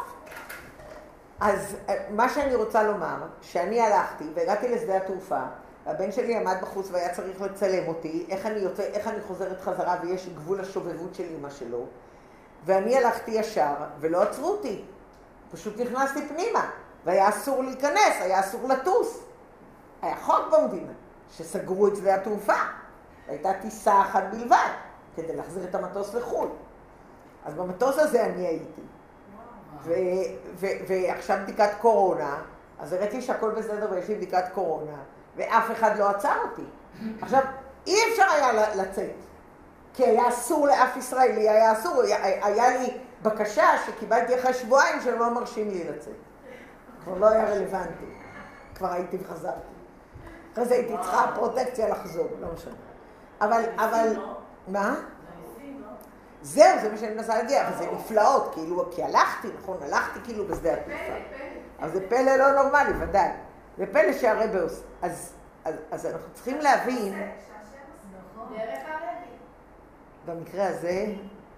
אז 1.40 1.76
מה 2.10 2.30
שאני 2.30 2.56
רוצה 2.56 2.84
לומר, 2.84 3.16
שאני 3.42 3.82
הלכתי 3.82 4.24
והגעתי 4.34 4.68
לשדה 4.68 4.98
התעופה, 4.98 5.42
והבן 5.86 6.12
שלי 6.12 6.36
עמד 6.36 6.56
בחוץ 6.62 6.88
והיה 6.92 7.14
צריך 7.14 7.42
לצלם 7.42 7.88
אותי, 7.88 8.26
איך 8.30 8.46
אני, 8.46 8.60
יוצא, 8.60 8.84
איך 8.84 9.08
אני 9.08 9.22
חוזרת 9.22 9.62
חזרה 9.62 9.96
ויש 10.02 10.30
גבול 10.30 10.62
השובבות 10.62 11.16
של 11.16 11.24
אימא 11.24 11.50
שלו, 11.50 11.86
ואני 12.66 12.98
הלכתי 12.98 13.32
ישר 13.32 13.74
ולא 14.00 14.22
עצרו 14.22 14.48
אותי, 14.48 14.86
פשוט 15.52 15.80
נכנסתי 15.80 16.28
פנימה, 16.28 16.70
והיה 17.06 17.30
אסור 17.30 17.64
להיכנס, 17.64 18.14
היה 18.20 18.40
אסור 18.40 18.68
לטוס. 18.68 19.24
היה 20.02 20.16
חוק 20.16 20.46
במדינה, 20.52 20.92
שסגרו 21.32 21.88
את 21.88 21.96
שדה 21.96 22.16
התעופה. 22.16 22.54
הייתה 23.28 23.54
טיסה 23.62 24.02
אחת 24.02 24.24
בלבד, 24.32 24.70
כדי 25.16 25.36
להחזיר 25.36 25.64
את 25.64 25.76
המטוס 25.76 26.14
לחו"ל. 26.14 26.48
אז 27.46 27.54
במטוס 27.54 27.98
הזה 27.98 28.26
אני 28.26 28.48
הייתי. 28.48 28.82
ועכשיו 30.88 31.38
בדיקת 31.44 31.70
קורונה, 31.82 32.38
אז 32.80 32.94
הראיתי 32.94 33.22
שהכל 33.22 33.50
בסדר 33.52 33.88
ויש 33.92 34.08
לי 34.08 34.16
בדיקת 34.16 34.44
קורונה, 34.54 34.98
ואף 35.36 35.72
אחד 35.72 35.98
לא 35.98 36.10
עצר 36.10 36.36
אותי. 36.50 36.66
עכשיו, 37.22 37.42
אי 37.88 37.96
אפשר 38.12 38.24
היה 38.32 38.76
לצאת, 38.76 39.12
כי 39.94 40.06
היה 40.06 40.30
אסור 40.30 40.68
לאף 40.68 40.98
ישראלי, 40.98 41.50
היה 41.50 41.74
אסור, 41.74 42.02
היה, 42.02 42.46
היה 42.46 42.78
לי 42.78 42.98
בקשה 43.22 43.68
שקיבלתי 43.86 44.40
אחרי 44.40 44.54
שבועיים 44.54 45.02
שהם 45.02 45.20
לא 45.20 45.34
מרשים 45.34 45.70
לי 45.70 45.84
לצאת. 45.84 46.14
כבר 47.04 47.18
לא 47.18 47.28
היה 47.30 47.50
רלוונטי. 47.50 48.06
כבר 48.76 48.92
הייתי 48.92 49.18
וחזרתי. 49.22 49.58
אחרי 50.54 50.66
זה 50.66 50.74
הייתי 50.74 50.94
צריכה 51.02 51.32
פרוטקציה 51.36 51.90
לחזור, 51.90 52.28
לא 52.42 52.48
משנה. 52.54 52.74
אבל, 53.42 53.64
אבל, 53.76 54.16
מה? 54.68 54.96
זהו, 56.42 56.82
זה 56.82 56.90
מה 56.92 56.98
שאני 56.98 57.14
מנסה 57.14 57.38
להגיע, 57.38 57.70
וזה 57.74 57.92
נפלאות, 57.92 58.54
כאילו, 58.54 58.92
כי 58.92 59.04
הלכתי, 59.04 59.48
נכון, 59.62 59.78
הלכתי 59.82 60.20
כאילו 60.24 60.48
בשדה 60.48 60.74
התעופה. 60.74 61.14
אז 61.80 61.92
זה 61.92 62.10
פלא 62.10 62.36
לא 62.36 62.64
נורמלי, 62.64 62.92
ודאי. 63.00 63.30
זה 63.78 63.86
פלא 63.86 64.14
שהרבה 64.14 64.62
עושה. 64.62 64.82
אז, 65.02 65.34
אז, 65.66 65.76
אז 65.92 66.06
אנחנו 66.06 66.34
צריכים 66.34 66.58
להבין... 66.58 67.14
במקרה 70.26 70.68
הזה, 70.68 71.06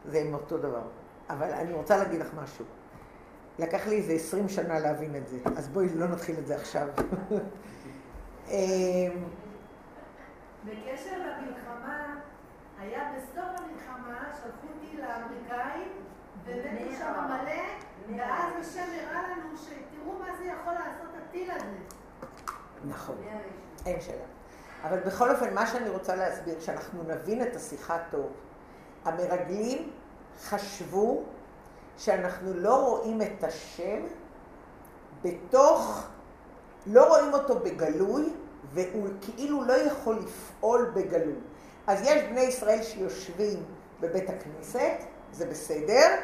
זה 0.05 0.19
עם 0.19 0.33
אותו 0.33 0.57
דבר. 0.57 0.81
אבל 1.29 1.51
אני 1.51 1.73
רוצה 1.73 1.97
להגיד 1.97 2.19
לך 2.19 2.27
משהו. 2.43 2.65
לקח 3.59 3.87
לי 3.87 3.97
איזה 3.97 4.13
עשרים 4.13 4.49
שנה 4.49 4.79
להבין 4.79 5.15
את 5.15 5.27
זה, 5.27 5.37
אז 5.57 5.67
בואי 5.67 5.89
לא 5.95 6.07
נתחיל 6.07 6.35
את 6.39 6.47
זה 6.47 6.55
עכשיו. 6.55 6.87
אמ, 8.47 9.23
בקשר 10.65 11.15
למלחמה, 11.17 11.68
היה 12.79 13.11
בסוף 13.17 13.45
המלחמה, 13.45 14.19
שלחו 14.33 14.67
אותי 14.75 14.97
לאמריקאים, 14.97 15.91
ומתו 16.45 16.95
שם 16.97 17.13
מלא, 17.27 17.61
ואז 18.17 18.53
השם 18.61 18.85
הראה 18.93 19.21
לנו 19.29 19.57
שתראו 19.57 20.19
מה 20.19 20.27
זה 20.37 20.45
יכול 20.45 20.73
לעשות 20.73 21.09
הטיל 21.17 21.51
הזה. 21.51 21.77
נכון, 22.87 23.15
אין 23.85 24.01
שאלה. 24.01 24.23
אבל 24.83 24.99
בכל 24.99 25.31
אופן, 25.31 25.53
מה 25.53 25.67
שאני 25.67 25.89
רוצה 25.89 26.15
להסביר, 26.15 26.59
שאנחנו 26.59 27.03
נבין 27.03 27.41
את 27.41 27.55
השיחה 27.55 27.97
טוב. 28.11 28.31
המרגלים 29.05 29.91
חשבו 30.41 31.23
שאנחנו 31.97 32.53
לא 32.53 32.87
רואים 32.87 33.21
את 33.21 33.43
השם 33.43 34.01
בתוך, 35.21 36.07
לא 36.87 37.07
רואים 37.07 37.33
אותו 37.33 37.59
בגלוי, 37.59 38.33
והוא 38.73 39.07
כאילו 39.21 39.63
לא 39.63 39.73
יכול 39.73 40.15
לפעול 40.15 40.91
בגלוי. 40.95 41.39
אז 41.89 42.01
יש 42.01 42.23
בני 42.23 42.41
ישראל 42.41 42.83
שיושבים 42.83 43.63
בבית 43.99 44.29
הכנסת, 44.29 45.03
זה 45.31 45.45
בסדר, 45.45 46.15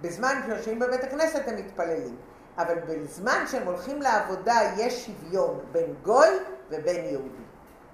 בזמן 0.00 0.40
שיושבים 0.46 0.78
בבית 0.78 1.04
הכנסת 1.04 1.48
הם 1.48 1.56
מתפללים. 1.56 2.16
אבל 2.58 2.74
בזמן 2.88 3.44
שהם 3.46 3.66
הולכים 3.66 4.02
לעבודה 4.02 4.60
יש 4.76 5.06
שוויון 5.06 5.60
בין 5.72 5.94
גוי 6.02 6.28
ובין 6.70 7.04
יהודי. 7.04 7.42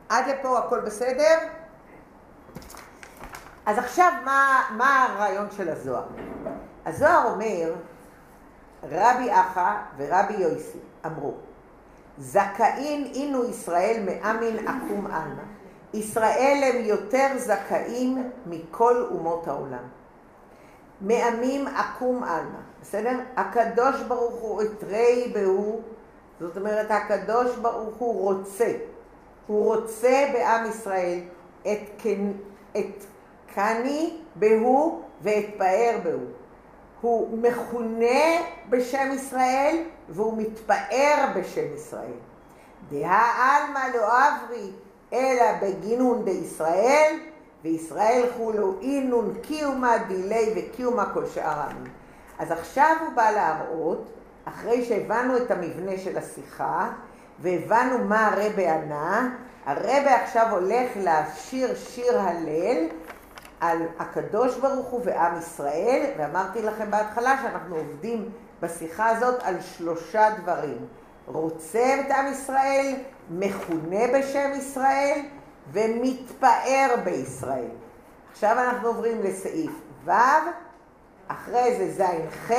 עד 0.09 0.25
לפה 0.29 0.59
הכל 0.59 0.81
בסדר? 0.81 1.39
אז 3.67 3.79
עכשיו 3.79 4.13
מה, 4.25 4.63
מה 4.77 5.05
הרעיון 5.05 5.51
של 5.51 5.69
הזוהר? 5.69 6.07
הזוהר 6.87 7.33
אומר, 7.33 7.75
רבי 8.83 9.33
אחא 9.33 9.75
ורבי 9.97 10.35
יויסי 10.35 10.79
אמרו, 11.07 11.35
זכאין 12.19 13.11
אינו 13.15 13.45
ישראל 13.45 14.03
מאמין 14.07 14.69
עקום 14.69 15.07
עלמא. 15.07 15.50
ישראל 15.95 16.61
הם 16.63 16.85
יותר 16.85 17.27
זכאים 17.37 18.31
מכל 18.47 19.07
אומות 19.11 19.49
העולם. 19.49 19.85
מעמים 21.01 21.67
עקום 21.67 22.23
עלמא, 22.23 22.59
בסדר? 22.83 23.19
הקדוש 23.37 24.03
ברוך 24.03 24.35
הוא 24.35 24.63
אתרי 24.63 25.33
בהו, 25.35 25.81
זאת 26.41 26.57
אומרת 26.57 26.91
הקדוש 26.91 27.57
ברוך 27.57 27.97
הוא 27.97 28.23
רוצה, 28.23 28.73
הוא 29.47 29.75
רוצה 29.75 30.31
בעם 30.33 30.67
ישראל 30.67 31.19
את, 31.63 32.07
את 32.77 33.05
קני 33.55 34.17
בהו 34.35 35.03
ואת 35.23 35.45
פאר 35.59 35.99
בהו. 36.03 36.21
הוא 37.01 37.39
מכונה 37.39 38.41
בשם 38.69 39.11
ישראל 39.15 39.85
והוא 40.09 40.37
מתפאר 40.37 41.27
בשם 41.37 41.75
ישראל. 41.75 42.19
דהה 42.91 43.57
עלמא 43.57 43.97
לא 43.97 44.09
אברי 44.09 44.71
אלא 45.13 45.45
בגינון 45.63 46.25
דישראל, 46.25 47.17
וישראל 47.65 48.27
כולו 48.37 48.75
אינון 48.81 49.35
קיומה 49.43 49.99
דילי 49.99 50.55
וקיומה 50.57 51.15
כל 51.15 51.27
שאר 51.27 51.59
העמים. 51.61 51.93
אז 52.39 52.51
עכשיו 52.51 52.97
הוא 53.01 53.17
בא 53.17 53.31
להראות, 53.31 54.05
אחרי 54.45 54.85
שהבנו 54.85 55.37
את 55.37 55.51
המבנה 55.51 55.99
של 55.99 56.19
השיחה, 56.19 56.91
והבנו 57.41 57.99
מה 57.99 58.27
הרבה 58.27 58.75
ענה, 58.75 59.35
הרבה 59.67 60.23
עכשיו 60.23 60.47
הולך 60.51 60.91
לשיר 60.97 61.75
שיר 61.75 62.21
הלל 62.21 62.87
על 63.61 63.79
הקדוש 63.99 64.57
ברוך 64.57 64.87
הוא 64.87 65.01
ועם 65.05 65.39
ישראל, 65.39 66.11
ואמרתי 66.19 66.63
לכם 66.63 66.91
בהתחלה 66.91 67.39
שאנחנו 67.43 67.77
עובדים 67.77 68.31
בשיחה 68.61 69.09
הזאת 69.09 69.43
על 69.43 69.61
שלושה 69.61 70.29
דברים. 70.43 70.87
רוצה 71.33 72.01
את 72.01 72.11
עם 72.11 72.33
ישראל, 72.33 72.95
מכונה 73.31 74.07
בשם 74.15 74.51
ישראל 74.57 75.21
ומתפאר 75.73 76.95
בישראל. 77.05 77.71
עכשיו 78.31 78.59
אנחנו 78.59 78.89
עוברים 78.89 79.23
לסעיף 79.23 79.73
ו', 80.05 80.11
אחרי 81.29 81.77
זה 81.79 82.05
ז' 82.05 82.35
ח' 82.47 82.53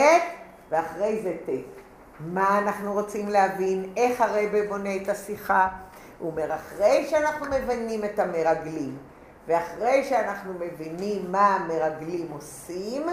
ואחרי 0.69 1.21
זה 1.23 1.33
ט'. 1.45 1.81
מה 2.19 2.59
אנחנו 2.59 2.93
רוצים 2.93 3.29
להבין? 3.29 3.93
איך 3.97 4.21
הרבה 4.21 4.67
בונה 4.67 4.95
את 4.95 5.09
השיחה? 5.09 5.67
הוא 6.19 6.31
אומר, 6.31 6.55
אחרי 6.55 7.07
שאנחנו 7.09 7.45
מבינים 7.45 8.05
את 8.05 8.19
המרגלים, 8.19 8.97
ואחרי 9.47 10.03
שאנחנו 10.03 10.53
מבינים 10.53 11.31
מה 11.31 11.55
המרגלים 11.55 12.27
עושים, 12.31 13.07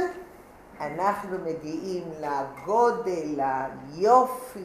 אנחנו 0.81 1.39
מגיעים 1.45 2.05
לגודל, 2.21 3.41
ליופי, 3.95 4.65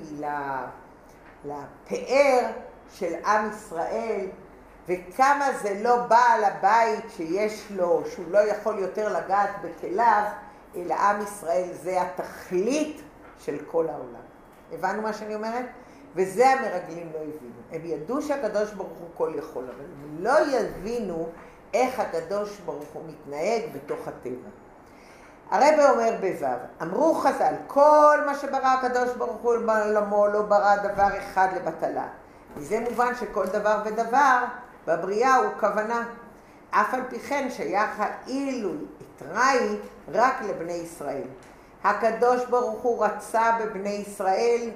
לפאר 1.46 2.52
של 2.94 3.14
עם 3.26 3.50
ישראל, 3.50 4.26
וכמה 4.88 5.48
זה 5.62 5.80
לא 5.82 5.98
בעל 6.08 6.44
הבית 6.44 7.06
שיש 7.10 7.72
לו, 7.72 8.04
שהוא 8.12 8.26
לא 8.32 8.39
יכול 8.39 8.80
יותר 8.80 9.18
לגעת 9.18 9.50
בכליו, 9.62 10.24
אלא 10.76 10.94
עם 10.94 11.22
ישראל 11.22 11.70
זה 11.74 12.02
התכלית 12.02 13.02
של 13.39 13.58
כל 13.72 13.89
העולם. 13.89 14.24
הבנו 14.72 15.02
מה 15.02 15.14
שאני 15.14 15.36
אומרת? 15.36 15.66
וזה 16.16 16.50
המרגלים 16.50 17.10
לא 17.14 17.20
הבינו. 17.20 17.54
הם 17.72 17.82
ידעו 17.84 18.22
שהקדוש 18.22 18.72
ברוך 18.72 18.98
הוא 19.00 19.08
כל 19.14 19.34
יכול, 19.38 19.64
אבל 19.64 19.86
הם 20.04 20.24
לא 20.24 20.58
יבינו 20.58 21.30
איך 21.74 22.00
הקדוש 22.00 22.60
ברוך 22.66 22.89
הוא 22.94 23.04
מתנהג 23.08 23.62
בתוך 23.74 24.08
הטבע. 24.08 24.50
הרב 25.54 25.80
אומר 25.89 26.12
בו', 26.20 26.47
אמרו 26.82 27.14
חז"ל, 27.14 27.54
כל 27.68 28.18
מה 28.26 28.36
שברא 28.36 28.68
הקדוש 28.68 29.10
ברוך 29.18 29.41
הוא 29.41 29.56
בעולמו 29.66 30.28
לא 30.28 30.41
ברא 30.41 30.76
דבר 30.76 31.08
אחד 31.20 31.47
לבטלה. 31.56 32.06
מזה 32.58 32.80
מובן 32.80 33.16
שכל 33.20 33.45
דבר 33.45 33.78
ודבר 33.86 34.45
בבריאה 34.88 35.36
הוא 35.36 35.51
כוונה. 35.60 36.04
אף 36.72 36.93
על 36.93 37.01
פי 37.10 37.20
כן 37.20 37.47
שייך 37.51 37.89
העילוי 37.97 38.78
אתראי 39.01 39.78
רק 40.12 40.41
לבני 40.41 40.74
ישראל. 40.74 41.28
הקדוש 41.84 42.45
ברוך 42.45 42.82
הוא 42.82 43.06
רצה 43.06 43.58
בבני 43.60 43.89
ישראל 44.08 44.70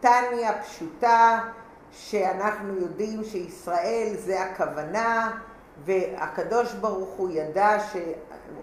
טניה 0.00 0.62
פשוטה, 0.62 1.38
שאנחנו 1.92 2.76
יודעים 2.76 3.24
שישראל 3.24 4.14
זה 4.18 4.42
הכוונה, 4.42 5.30
והקדוש 5.84 6.72
ברוך 6.72 7.10
הוא 7.16 7.30
ידע, 7.30 7.80
ש... 7.92 7.96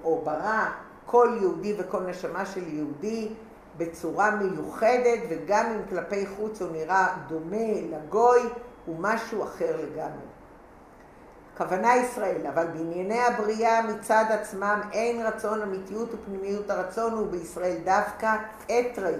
או 0.03 0.21
ברא 0.25 0.65
כל 1.07 1.37
יהודי 1.41 1.75
וכל 1.77 1.99
נשמה 1.99 2.45
של 2.45 2.75
יהודי 2.75 3.29
בצורה 3.77 4.31
מיוחדת, 4.31 5.19
וגם 5.29 5.65
אם 5.65 5.81
כלפי 5.89 6.25
חוץ 6.27 6.61
הוא 6.61 6.71
נראה 6.71 7.07
דומה 7.27 7.81
לגוי, 7.91 8.41
הוא 8.85 8.95
משהו 8.99 9.43
אחר 9.43 9.77
לגמרי. 9.77 10.27
כוונה 11.57 11.95
ישראל, 11.95 12.47
אבל 12.47 12.67
בענייני 12.67 13.19
הבריאה 13.19 13.81
מצד 13.81 14.25
עצמם 14.29 14.81
אין 14.91 15.25
רצון 15.25 15.61
אמיתיות 15.61 16.09
ופנימיות 16.13 16.69
הרצון 16.69 17.13
הוא 17.13 17.27
בישראל 17.27 17.77
דווקא 17.83 18.35
אתראי, 18.65 19.13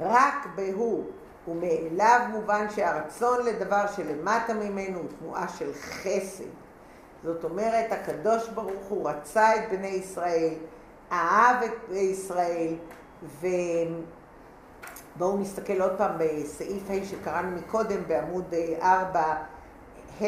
רק 0.00 0.46
בהוא, 0.54 1.04
ומאליו 1.48 2.20
מובן 2.30 2.66
שהרצון 2.70 3.46
לדבר 3.46 3.86
שלמטה 3.96 4.54
ממנו 4.54 4.98
הוא 4.98 5.08
תנועה 5.18 5.48
של 5.48 5.72
חסד. 5.74 6.44
זאת 7.24 7.44
אומרת, 7.44 7.92
הקדוש 7.92 8.48
ברוך 8.48 8.84
הוא 8.88 9.08
רצה 9.08 9.56
את 9.56 9.70
בני 9.70 9.86
ישראל, 9.86 10.54
אהב 11.12 11.62
את 11.62 11.92
ישראל, 11.92 12.74
ובואו 13.40 15.38
נסתכל 15.38 15.80
עוד 15.80 15.92
פעם 15.98 16.12
בסעיף 16.18 16.90
ה' 16.90 17.04
שקראנו 17.04 17.56
מקודם 17.56 18.00
בעמוד 18.06 18.54
4, 18.82 19.34
ה', 20.20 20.26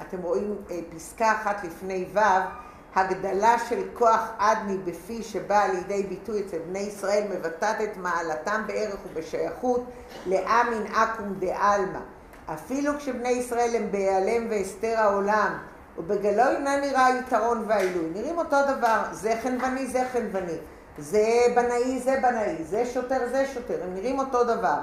אתם 0.00 0.22
רואים 0.22 0.56
פסקה 0.96 1.32
אחת 1.32 1.64
לפני 1.64 2.06
ו', 2.14 2.18
הגדלה 2.94 3.58
של 3.68 3.82
כוח 3.94 4.30
אדני 4.38 4.78
בפי 4.78 5.22
שבאה 5.22 5.68
לידי 5.68 6.02
ביטוי 6.02 6.40
אצל 6.40 6.58
בני 6.58 6.78
ישראל 6.78 7.24
מבטאת 7.30 7.80
את 7.80 7.96
מעלתם 7.96 8.62
בערך 8.66 8.98
ובשייכות 9.06 9.84
לאמין 10.26 10.86
אקום 10.86 11.34
דעלמא. 11.38 11.98
אפילו 12.46 12.92
כשבני 12.98 13.28
ישראל 13.28 13.76
הם 13.76 13.92
בהיעלם 13.92 14.50
והסתר 14.50 14.94
העולם, 14.98 15.58
ובגלוי 15.98 16.56
אינה 16.56 16.80
נראה 16.80 17.08
יתרון 17.18 17.64
והעילוי. 17.68 18.10
נראים 18.14 18.38
אותו 18.38 18.56
דבר, 18.68 19.02
זה 19.12 19.34
חנווני, 19.42 19.86
זה 19.86 20.04
חנווני, 20.12 20.58
זה 20.98 21.26
בנאי, 21.54 22.00
זה 22.00 22.16
בנאי, 22.22 22.64
זה 22.64 22.86
שוטר, 22.86 23.28
זה 23.30 23.46
שוטר, 23.54 23.84
הם 23.84 23.94
נראים 23.94 24.18
אותו 24.18 24.44
דבר. 24.44 24.78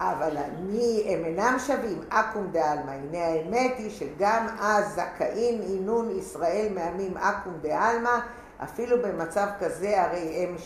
אבל 0.00 0.36
אני, 0.36 1.04
הם 1.06 1.24
אינם 1.24 1.56
שווים, 1.66 2.00
אקום 2.08 2.48
דעלמא. 2.52 2.90
הנה 2.90 3.26
האמת 3.26 3.72
היא 3.78 3.90
שגם 3.90 4.46
אז 4.60 4.94
זכאים 4.94 5.60
עינון 5.60 6.18
ישראל 6.18 6.68
מעמים 6.74 7.16
אקום 7.16 7.52
דעלמא, 7.62 8.18
אפילו 8.62 9.02
במצב 9.02 9.46
כזה 9.60 10.02
הרי 10.02 10.44
הם 10.44 10.56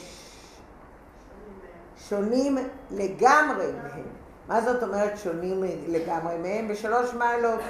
שונים 2.09 2.59
לגמרי 2.91 3.67
מהם. 3.83 4.07
מה 4.49 4.61
זאת 4.61 4.83
אומרת 4.83 5.19
שונים 5.19 5.63
לגמרי 5.89 6.39
מהם? 6.39 6.69
בשלוש 6.69 7.15
מעלות. 7.15 7.61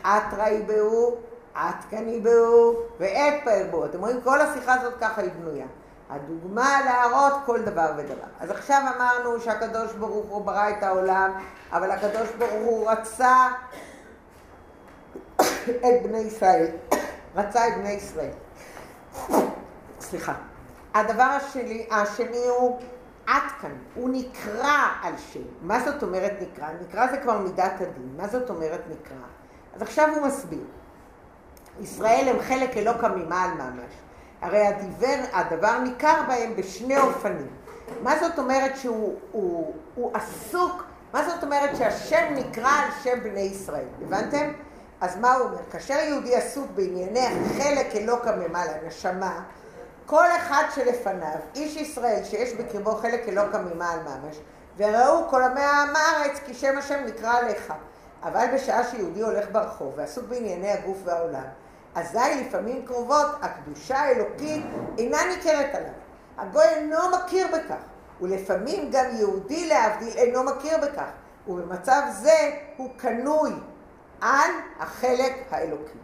אתראי 0.00 0.62
בהו, 0.62 1.16
עתקני 1.54 2.20
בהו 2.20 2.76
ואתפאר 2.98 3.66
בו. 3.70 3.84
אתם 3.84 4.00
רואים, 4.00 4.20
כל 4.20 4.40
השיחה 4.40 4.74
הזאת 4.74 4.94
ככה 5.00 5.20
היא 5.20 5.30
בנויה. 5.30 5.66
הדוגמה 6.10 6.80
להראות 6.84 7.32
כל 7.46 7.62
דבר 7.62 7.92
ודבר. 7.96 8.26
אז 8.40 8.50
עכשיו 8.50 8.82
אמרנו 8.96 9.40
שהקדוש 9.40 9.92
ברוך 9.92 10.26
הוא 10.26 10.44
ברא 10.44 10.70
את 10.70 10.82
העולם, 10.82 11.32
אבל 11.72 11.90
הקדוש 11.90 12.28
ברוך 12.38 12.52
הוא 12.52 12.90
רצה 12.90 13.48
את 15.66 16.02
בני 16.02 16.18
ישראל. 16.18 16.66
רצה 17.36 17.68
את 17.68 17.72
בני 17.78 17.90
ישראל. 17.90 18.30
סליחה. 20.00 20.34
הדבר 20.94 21.22
השני, 21.22 21.86
השני 21.90 22.46
הוא 22.46 22.80
עד 23.26 23.42
כאן, 23.60 23.72
הוא 23.94 24.10
נקרא 24.12 24.88
על 25.02 25.12
שם. 25.32 25.40
מה 25.62 25.80
זאת 25.80 26.02
אומרת 26.02 26.32
נקרא? 26.40 26.68
נקרא 26.80 27.10
זה 27.10 27.16
כבר 27.16 27.38
מידת 27.38 27.80
הדין. 27.80 28.14
מה 28.16 28.28
זאת 28.28 28.50
אומרת 28.50 28.80
נקרא? 28.90 29.16
אז 29.76 29.82
עכשיו 29.82 30.08
הוא 30.14 30.26
מסביר. 30.26 30.64
ישראל 31.80 32.28
הם 32.28 32.40
חלק 32.40 32.76
אלוקא 32.76 33.06
ממעל 33.06 33.50
ממש. 33.50 33.92
הרי 34.40 34.66
הדיבר, 34.66 35.16
הדבר 35.32 35.78
ניכר 35.78 36.22
בהם 36.28 36.56
בשני 36.56 36.98
אופנים. 36.98 37.48
מה 38.02 38.18
זאת 38.18 38.38
אומרת 38.38 38.76
שהוא 38.76 39.14
הוא, 39.32 39.74
הוא 39.94 40.10
עסוק, 40.14 40.84
מה 41.12 41.28
זאת 41.28 41.44
אומרת 41.44 41.76
שהשם 41.76 42.34
נקרא 42.34 42.70
על 42.70 42.90
שם 43.02 43.20
בני 43.22 43.40
ישראל, 43.40 43.86
הבנתם? 44.02 44.52
אז 45.00 45.16
מה 45.16 45.34
הוא 45.34 45.46
אומר? 45.46 45.58
כאשר 45.70 45.94
יהודי 45.94 46.34
עסוק 46.34 46.66
בענייני 46.74 47.26
חלק 47.58 47.96
אלוקא 47.96 48.34
ממעלה, 48.36 48.72
נשמה, 48.86 49.40
כל 50.06 50.26
אחד 50.36 50.64
שלפניו, 50.74 51.38
איש 51.54 51.76
ישראל 51.76 52.24
שיש 52.24 52.52
בקרבו 52.52 52.94
חלק 52.94 53.28
אלוקא 53.28 53.56
ממעל 53.56 53.98
ממש, 53.98 54.36
וראו 54.76 55.28
כל 55.28 55.42
עמי 55.42 55.60
העם 55.60 55.96
הארץ 55.96 56.38
כי 56.46 56.54
שם 56.54 56.78
השם 56.78 57.04
נקרא 57.06 57.38
עליך. 57.38 57.72
אבל 58.22 58.46
בשעה 58.54 58.84
שיהודי 58.84 59.20
הולך 59.20 59.46
ברחוב 59.52 59.92
ועסוק 59.96 60.24
בענייני 60.24 60.70
הגוף 60.70 60.98
והעולם, 61.04 61.44
אזי 61.98 62.44
לפעמים 62.46 62.86
קרובות 62.86 63.26
הקדושה 63.42 63.98
האלוקית 63.98 64.64
אינה 64.98 65.18
ניכרת 65.36 65.74
עליו. 65.74 65.92
הגוי 66.38 66.64
אינו 66.64 66.98
מכיר 67.10 67.46
בכך, 67.46 67.82
ולפעמים 68.20 68.90
גם 68.90 69.04
יהודי 69.12 69.68
להבדיל 69.68 70.12
אינו 70.16 70.44
מכיר 70.44 70.78
בכך, 70.78 71.08
ובמצב 71.48 72.02
זה 72.20 72.50
הוא 72.76 72.90
קנוי 72.96 73.50
על 74.20 74.50
החלק 74.78 75.46
האלוקי. 75.50 75.98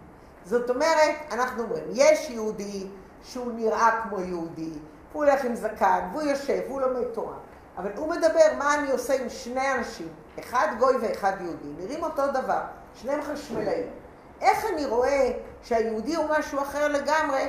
זאת 0.44 0.70
אומרת, 0.70 1.14
אנחנו 1.32 1.62
אומרים, 1.62 1.84
יש 1.92 2.30
יהודי 2.30 2.86
שהוא 3.22 3.52
נראה 3.52 4.00
כמו 4.02 4.20
יהודי, 4.20 4.72
הוא 5.12 5.24
הולך 5.24 5.44
עם 5.44 5.54
זקן, 5.54 6.08
והוא 6.12 6.22
יושב, 6.22 6.60
והוא 6.68 6.80
לומד 6.80 7.04
תורה, 7.04 7.36
אבל 7.78 7.90
הוא 7.96 8.08
מדבר 8.08 8.46
מה 8.58 8.74
אני 8.74 8.90
עושה 8.90 9.22
עם 9.22 9.28
שני 9.28 9.72
אנשים, 9.72 10.08
אחד 10.40 10.68
גוי 10.78 10.96
ואחד 10.96 11.32
יהודי, 11.40 11.68
נראים 11.78 12.04
אותו 12.04 12.22
דבר, 12.26 12.60
שניהם 12.94 13.22
חשמלאים. 13.22 14.03
איך 14.40 14.64
אני 14.74 14.86
רואה 14.86 15.30
שהיהודי 15.62 16.14
הוא 16.14 16.24
משהו 16.38 16.58
אחר 16.58 16.88
לגמרי 16.88 17.42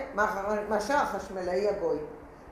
מאשר 0.69 0.95
החשמלאי 0.95 1.69
הגוי? 1.69 1.97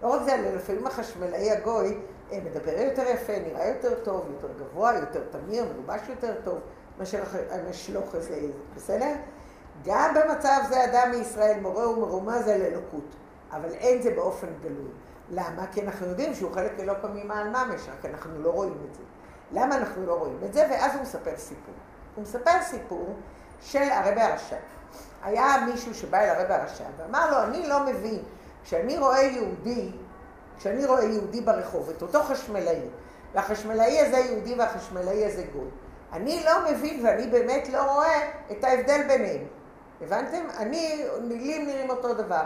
לא 0.02 0.08
רק 0.08 0.22
זה, 0.24 0.52
לפעמים 0.56 0.88
החשמלאי 0.88 1.52
הגוי 1.52 1.98
אה, 2.32 2.40
מדבר 2.46 2.82
יותר 2.82 3.04
יפה, 3.10 3.34
נראה 3.48 3.68
יותר 3.68 3.96
טוב, 4.04 4.26
יותר 4.32 4.54
גבוה, 4.60 4.94
יותר 5.00 5.24
תמיר, 5.32 5.66
מלובש 5.74 6.02
יותר 6.10 6.34
טוב 6.44 6.60
מאשר 7.00 7.24
המשלוח 7.52 8.16
הזה, 8.16 8.40
בסדר? 8.76 9.14
גם 9.86 10.14
במצב 10.14 10.62
זה 10.70 10.86
אדם 10.86 11.12
מישראל 11.12 11.60
מורה 11.60 11.90
ומרומז 11.90 12.48
על 12.48 12.62
אלוקות, 12.62 13.16
אבל 13.52 13.70
אין 13.70 14.02
זה 14.02 14.12
באופן 14.12 14.48
גלוי. 14.62 14.92
למה? 15.30 15.68
כי 15.72 15.82
אנחנו 15.82 16.08
יודעים 16.08 16.34
שהוא 16.34 16.52
חלק 16.52 16.80
אלוקא 16.80 17.08
ממעל 17.14 17.50
ממש, 17.50 17.82
רק 17.90 18.06
אנחנו 18.06 18.42
לא 18.42 18.50
רואים 18.50 18.78
את 18.90 18.96
זה. 18.96 19.02
למה 19.52 19.78
אנחנו 19.78 20.06
לא 20.06 20.14
רואים 20.14 20.40
את 20.46 20.54
זה? 20.54 20.68
ואז 20.70 20.94
הוא 20.94 21.02
מספר 21.02 21.38
סיפור. 21.38 21.74
הוא 22.16 22.24
מספר 22.24 22.62
סיפור 22.62 23.16
של 23.64 23.90
הרבי 23.92 24.22
הרשע. 24.22 24.56
היה 25.24 25.56
מישהו 25.66 25.94
שבא 25.94 26.20
אל 26.20 26.30
הרבי 26.30 26.54
הרשע 26.54 26.84
ואמר 26.98 27.32
לו, 27.32 27.44
אני 27.44 27.68
לא 27.68 27.80
מבין, 27.80 28.24
כשאני 28.64 28.98
רואה 28.98 29.22
יהודי, 29.22 29.92
כשאני 30.58 30.86
רואה 30.86 31.04
יהודי 31.04 31.42
ברחוב, 31.42 31.90
את 31.90 32.02
אותו 32.02 32.24
חשמלאי, 32.24 32.80
והחשמלאי 33.34 34.00
הזה 34.00 34.18
יהודי 34.18 34.56
והחשמלאי 34.56 35.26
הזה 35.26 35.44
גוי, 35.54 35.70
אני 36.14 36.44
לא 36.46 36.72
מבין 36.72 37.06
ואני 37.06 37.28
באמת 37.28 37.70
לא 37.70 37.94
רואה 37.94 38.30
את 38.52 38.64
ההבדל 38.64 39.02
ביניהם. 39.08 39.46
הבנתם? 40.02 40.46
אני, 40.58 41.06
מילים 41.22 41.68
נראים 41.68 41.90
אותו 41.90 42.14
דבר. 42.14 42.44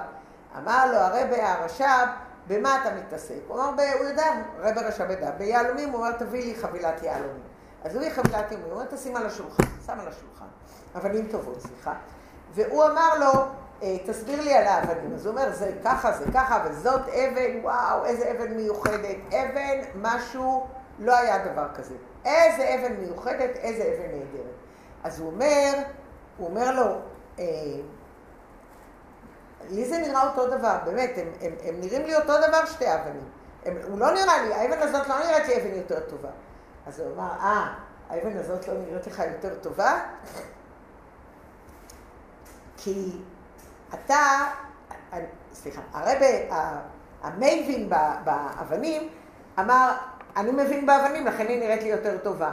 אמר 0.57 0.91
לו 0.91 0.97
הרבי 0.97 1.41
הרש"ב, 1.41 2.07
במה 2.47 2.81
אתה 2.81 2.95
מתעסק? 2.95 3.35
הוא 3.47 3.61
אמר, 3.61 3.83
הוא 3.99 4.07
יודע, 4.07 4.25
רבי 4.59 4.79
הרש"ב 4.79 5.11
ידע, 5.11 5.31
ביהלומים, 5.31 5.89
הוא 5.89 5.97
אומר, 5.97 6.11
תביא 6.11 6.43
לי 6.43 6.55
חבילת 6.61 7.03
יהלומים. 7.03 7.46
אז 7.83 7.95
הוא 7.95 8.03
הביא 8.03 8.15
חבילת 8.15 8.51
יהלומים, 8.51 8.71
הוא 8.71 8.79
אומר, 8.79 8.85
תשים 8.95 9.15
על 9.15 9.25
השולחן, 9.25 9.63
שם 9.85 9.99
על 9.99 10.07
השולחן. 10.07 10.45
אבנים 10.95 11.27
טובות, 11.31 11.61
סליחה. 11.61 11.93
והוא 12.53 12.85
אמר 12.85 13.19
לו, 13.19 13.45
אה, 13.83 13.97
תסביר 14.05 14.41
לי 14.41 14.53
על 14.53 14.67
האבנים. 14.67 15.13
אז 15.13 15.25
הוא 15.25 15.35
אומר, 15.35 15.51
זה 15.51 15.71
ככה, 15.83 16.17
זה 16.17 16.25
ככה, 16.33 16.63
וזאת 16.65 17.01
אבן, 17.01 17.59
וואו, 17.63 18.05
איזה 18.05 18.31
אבן 18.31 18.53
מיוחדת. 18.53 19.15
אבן, 19.29 19.79
משהו, 19.95 20.67
לא 20.99 21.17
היה 21.17 21.45
דבר 21.45 21.67
כזה. 21.75 21.95
איזה 22.25 22.75
אבן 22.75 22.93
מיוחדת, 22.93 23.55
איזה 23.55 23.83
אבן 23.83 24.17
נהדרת. 24.17 24.55
אז 25.03 25.19
הוא 25.19 25.31
אומר, 25.31 25.73
הוא 26.37 26.47
אומר 26.47 26.71
לו, 26.71 26.95
אה, 27.39 27.45
לי 29.69 29.85
זה 29.85 29.97
נראה 29.97 30.27
אותו 30.27 30.47
דבר, 30.47 30.77
באמת, 30.85 31.11
הם, 31.17 31.27
הם, 31.41 31.51
הם 31.63 31.75
נראים 31.79 32.05
לי 32.05 32.15
אותו 32.15 32.33
דבר 32.47 32.65
שתי 32.65 32.93
אבנים. 32.93 33.29
הם, 33.65 33.77
הוא 33.87 33.99
לא 33.99 34.11
נראה 34.11 34.43
לי, 34.43 34.53
האבן 34.53 34.79
הזאת 34.79 35.07
לא 35.07 35.19
נראית 35.19 35.47
לי 35.47 35.57
אבן 35.57 35.75
יותר 35.75 35.99
טובה. 35.99 36.29
אז 36.87 36.99
הוא 36.99 37.13
אמר, 37.15 37.29
אה, 37.39 37.73
האבן 38.09 38.37
הזאת 38.37 38.67
לא 38.67 38.73
נראית 38.73 39.07
לך 39.07 39.23
יותר 39.33 39.55
טובה? 39.61 39.99
כי 42.77 43.11
אתה, 43.93 44.19
סליחה, 45.53 45.81
הרב, 45.93 46.21
המייבין 47.21 47.89
באבנים 48.23 49.09
אמר, 49.59 49.91
אני 50.37 50.51
מבין 50.51 50.85
באבנים, 50.85 51.25
לכן 51.25 51.47
היא 51.47 51.59
נראית 51.59 51.83
לי 51.83 51.89
יותר 51.89 52.17
טובה. 52.17 52.51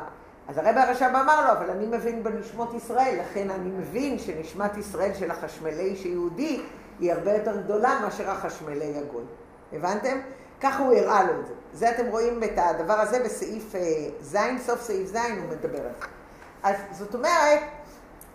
אז 0.48 0.58
הרב 0.58 0.76
הרש"ב 0.76 1.04
אמר 1.04 1.46
לו, 1.46 1.52
אבל 1.52 1.70
אני 1.70 1.86
מבין 1.86 2.22
בנשמות 2.22 2.74
ישראל, 2.74 3.18
לכן 3.20 3.50
אני 3.50 3.70
מבין 3.70 4.18
שנשמת 4.18 4.76
ישראל 4.76 5.14
של 5.14 5.30
החשמלי 5.30 5.96
שיהודי 5.96 6.62
היא 7.00 7.12
הרבה 7.12 7.32
יותר 7.32 7.60
גדולה 7.60 7.98
מאשר 8.02 8.30
החשמלי 8.30 8.98
הגוי. 8.98 9.24
הבנתם? 9.72 10.18
ככה 10.60 10.82
הוא 10.82 10.94
הראה 10.94 11.24
לו 11.24 11.40
את 11.40 11.46
זה. 11.46 11.52
זה 11.72 11.90
אתם 11.90 12.06
רואים 12.06 12.44
את 12.44 12.52
הדבר 12.56 13.00
הזה 13.00 13.22
בסעיף 13.24 13.74
אה, 13.74 13.80
ז', 14.20 14.36
סוף 14.66 14.82
סעיף 14.82 15.08
ז', 15.08 15.16
הוא 15.16 15.48
מדבר 15.50 15.78
על 15.78 15.92
זה. 16.00 16.06
אז 16.62 16.76
זאת 16.92 17.14
אומרת, 17.14 17.60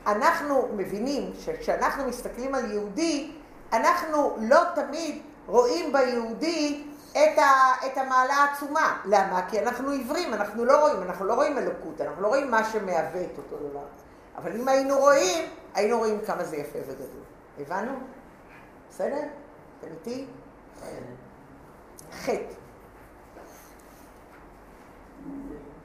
אנחנו 0.08 0.70
מבינים 0.76 1.32
שכשאנחנו 1.40 2.08
מסתכלים 2.08 2.56
על 2.56 2.72
יהודי, 2.72 3.32
אנחנו 3.74 4.38
לא 4.40 4.60
תמיד 4.76 5.22
רואים 5.48 5.94
ביהודי 5.94 6.84
את, 7.12 7.38
ה, 7.38 7.72
את 7.86 7.98
המעלה 7.98 8.34
העצומה. 8.34 8.98
למה? 9.06 9.42
כי 9.50 9.60
אנחנו 9.60 9.92
עיוורים, 9.92 10.34
אנחנו 10.34 10.66
לא 10.66 10.80
רואים, 10.80 11.04
אנחנו 11.04 11.26
לא 11.26 11.34
רואים 11.34 11.58
אלוקות, 11.58 12.02
אנחנו 12.02 12.22
לא 12.22 12.28
רואים 12.28 12.52
מה 12.52 12.64
שמהווה 12.64 13.22
את 13.22 13.38
אותו 13.38 13.70
דבר. 13.70 13.86
אבל 14.38 14.56
אם 14.56 14.68
היינו 14.68 14.98
רואים, 14.98 15.50
היינו 15.74 15.98
רואים 15.98 16.20
כמה 16.26 16.44
זה 16.44 16.56
יפה 16.56 16.80
וגדול. 16.88 17.24
הבנו? 17.60 17.92
בסדר? 18.90 19.24
אתם 19.80 19.88
איתי? 19.92 20.26
חטא. 22.12 22.54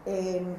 אמ, 0.07 0.55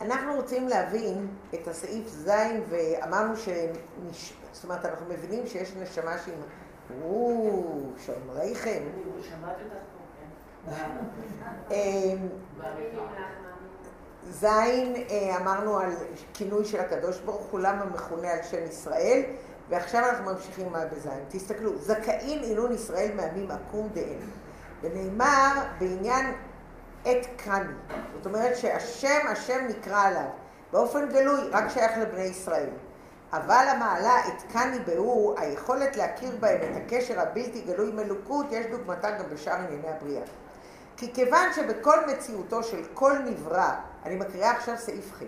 אנחנו 0.00 0.34
רוצים 0.34 0.68
להבין 0.68 1.28
את 1.54 1.68
הסעיף 1.68 2.08
ז' 2.08 2.30
ואמרנו 2.68 3.36
ש... 3.36 3.48
זאת 4.52 4.64
אומרת, 4.64 4.84
אנחנו 4.84 5.06
מבינים 5.08 5.46
שיש 5.46 5.72
נשמה 5.76 6.18
שהיא... 6.18 6.34
או, 7.02 7.92
שומריכם. 7.98 8.82
שמעתי 9.22 9.62
אותך 9.62 9.74
פה, 9.74 10.74
כן. 11.68 12.16
אמ, 14.26 14.32
ז', 14.32 14.44
אה, 14.44 15.36
אמרנו 15.40 15.78
על 15.78 15.90
כינוי 16.34 16.64
של 16.64 16.80
הקדוש 16.80 17.18
ברוך 17.18 17.46
הוא, 17.50 17.60
למה 17.60 17.84
מכונה 17.84 18.30
על 18.30 18.42
שם 18.42 18.64
ישראל, 18.68 19.22
ועכשיו 19.68 20.04
אנחנו 20.04 20.24
ממשיכים 20.24 20.72
מה 20.72 20.84
בז'. 20.84 21.08
תסתכלו, 21.28 21.78
זכאין 21.78 22.42
עילון 22.42 22.72
ישראל 22.72 23.10
מעמים 23.14 23.50
עקום 23.50 23.88
דאין. 23.94 24.20
ונאמר 24.82 25.62
בעניין 25.78 26.34
את 27.02 27.26
קני. 27.36 27.74
זאת 28.16 28.26
אומרת 28.26 28.56
שהשם, 28.56 29.26
השם 29.28 29.66
נקרא 29.68 30.02
עליו. 30.02 30.28
באופן 30.72 31.08
גלוי, 31.08 31.40
רק 31.52 31.68
שייך 31.68 31.92
לבני 31.98 32.22
ישראל. 32.22 32.68
אבל 33.32 33.66
המעלה 33.68 34.28
את 34.28 34.52
קני 34.52 34.78
באור, 34.78 35.34
היכולת 35.38 35.96
להכיר 35.96 36.36
בהם 36.40 36.58
את 36.62 36.76
הקשר 36.76 37.20
הבלתי 37.20 37.60
גלוי 37.60 37.88
עם 37.88 37.98
אלוקות, 37.98 38.46
יש 38.50 38.66
דוגמתה 38.66 39.10
גם 39.10 39.24
בשאר 39.30 39.54
ענייני 39.54 39.88
הבריאה. 39.88 40.22
כי 40.96 41.12
כיוון 41.14 41.52
שבכל 41.56 41.98
מציאותו 42.06 42.62
של 42.62 42.82
כל 42.94 43.12
נברא, 43.24 43.70
אני 44.04 44.16
מקריאה 44.16 44.50
עכשיו 44.50 44.78
סעיף 44.78 45.12
ח', 45.12 45.22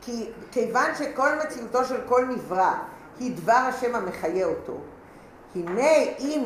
כי 0.00 0.30
כיוון 0.52 0.94
שכל 0.94 1.28
מציאותו 1.44 1.84
של 1.84 2.00
כל 2.08 2.24
נברא 2.24 2.74
היא 3.18 3.36
דבר 3.36 3.52
השם 3.52 3.94
המחיה 3.94 4.46
אותו, 4.46 4.78
הנה 5.54 5.90
אם 6.18 6.44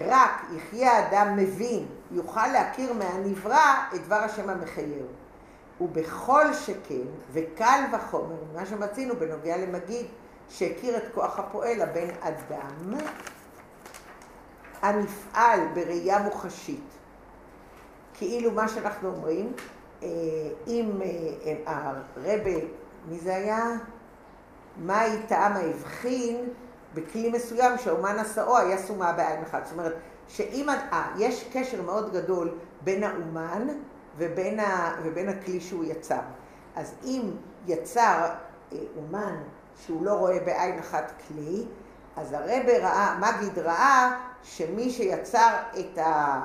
רק 0.00 0.42
יחיה 0.56 0.92
האדם 0.92 1.36
מבין, 1.36 1.86
יוכל 2.10 2.46
להכיר 2.46 2.92
מהנברא 2.92 3.74
את 3.94 4.04
דבר 4.04 4.16
השם 4.16 4.50
המחייהו. 4.50 5.06
ובכל 5.80 6.54
שכן, 6.54 7.06
וקל 7.32 7.80
וחומר, 7.92 8.36
מה 8.54 8.66
שמצינו 8.66 9.16
בנוגע 9.16 9.56
למגיד, 9.56 10.06
שהכיר 10.48 10.96
את 10.96 11.02
כוח 11.14 11.38
הפועל 11.38 11.82
הבן 11.82 12.08
אדם, 12.20 12.98
הנפעל 14.82 15.60
בראייה 15.74 16.18
מוחשית. 16.18 16.93
כאילו 18.14 18.50
מה 18.50 18.68
שאנחנו 18.68 19.08
אומרים, 19.08 19.52
אה, 20.02 20.08
אם 20.66 20.90
אה, 21.56 21.72
הרבה, 22.16 22.50
מי 23.08 23.18
זה 23.18 23.36
היה? 23.36 23.64
מה 24.76 25.02
טעם 25.28 25.52
ההבחין 25.52 26.48
בכלי 26.94 27.30
מסוים 27.30 27.78
שאומן 27.78 28.18
עשאו 28.18 28.58
היה 28.58 28.78
סומה 28.78 29.12
בעין 29.12 29.42
אחת. 29.42 29.64
זאת 29.64 29.72
אומרת, 29.72 29.94
שאם, 30.28 30.68
אה, 30.68 31.12
יש 31.18 31.48
קשר 31.52 31.82
מאוד 31.82 32.12
גדול 32.12 32.54
בין 32.80 33.02
האומן 33.02 33.68
ובין, 34.16 34.60
ה, 34.60 34.94
ובין 35.02 35.28
הכלי 35.28 35.60
שהוא 35.60 35.84
יצר. 35.84 36.20
אז 36.76 36.94
אם 37.04 37.30
יצר 37.66 38.28
אה, 38.72 38.78
אומן 38.96 39.36
שהוא 39.76 40.04
לא 40.04 40.12
רואה 40.12 40.40
בעין 40.40 40.78
אחת 40.78 41.12
כלי, 41.28 41.64
אז 42.16 42.32
הרבה 42.32 42.78
ראה, 42.78 43.18
מגיד 43.18 43.58
ראה 43.58 44.20
שמי 44.42 44.90
שיצר 44.90 45.56
את, 45.80 45.98
ה, 45.98 46.40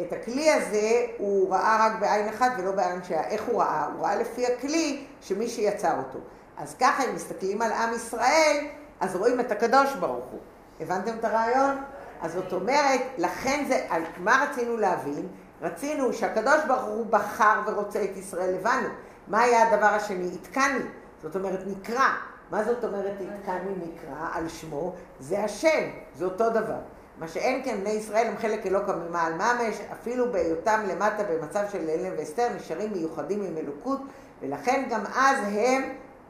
את 0.00 0.12
הכלי 0.12 0.50
הזה, 0.50 1.06
הוא 1.18 1.54
ראה 1.54 1.86
רק 1.86 2.00
בעין 2.00 2.28
אחת 2.28 2.52
ולא 2.58 2.72
בעין 2.72 3.04
שהיה. 3.04 3.24
איך 3.24 3.42
הוא 3.46 3.62
ראה? 3.62 3.86
הוא 3.94 4.04
ראה 4.04 4.16
לפי 4.16 4.46
הכלי 4.46 5.04
שמי 5.20 5.48
שיצר 5.48 5.98
אותו. 5.98 6.18
אז 6.56 6.74
ככה, 6.80 7.04
אם 7.04 7.14
מסתכלים 7.14 7.62
על 7.62 7.72
עם 7.72 7.94
ישראל, 7.94 8.66
אז 9.00 9.16
רואים 9.16 9.40
את 9.40 9.52
הקדוש 9.52 9.94
ברוך 9.94 10.24
הוא. 10.24 10.40
הבנתם 10.80 11.18
את 11.18 11.24
הרעיון? 11.24 11.76
אז 12.22 12.32
זאת 12.32 12.52
אומרת, 12.52 13.00
לכן 13.18 13.64
זה, 13.68 13.86
מה 14.16 14.46
רצינו 14.50 14.76
להבין? 14.76 15.28
רצינו 15.62 16.12
שהקדוש 16.12 16.64
ברוך 16.68 16.82
הוא 16.82 17.06
בחר 17.10 17.60
ורוצה 17.66 18.04
את 18.04 18.16
ישראל, 18.16 18.54
הבנו. 18.54 18.88
מה 19.28 19.40
היה 19.40 19.68
הדבר 19.68 19.86
השני? 19.86 20.30
עדכני. 20.40 20.84
זאת 21.22 21.36
אומרת, 21.36 21.60
נקרא. 21.66 22.08
מה 22.50 22.64
זאת 22.64 22.84
אומרת 22.84 23.12
עדכני 23.20 23.72
נקרא? 23.76 24.28
על 24.32 24.48
שמו. 24.48 24.92
זה 25.20 25.44
השם. 25.44 25.88
זה 26.14 26.24
אותו 26.24 26.50
דבר. 26.50 26.78
מה 27.22 27.28
שאין 27.28 27.62
כן, 27.64 27.80
בני 27.80 27.90
ישראל 27.90 28.26
הם 28.26 28.36
חלק 28.36 28.66
אלוקא 28.66 28.92
ממעל 28.92 29.34
ממש, 29.34 29.80
אפילו 29.92 30.32
בהיותם 30.32 30.80
למטה 30.88 31.22
במצב 31.22 31.64
של 31.72 31.90
אלם 31.90 32.12
ואסתר, 32.18 32.48
נשארים 32.56 32.92
מיוחדים 32.92 33.42
עם 33.42 33.56
אלוקות, 33.56 34.00
ולכן 34.40 34.86
גם 34.90 35.00
אז 35.16 35.38
הם 35.46 35.82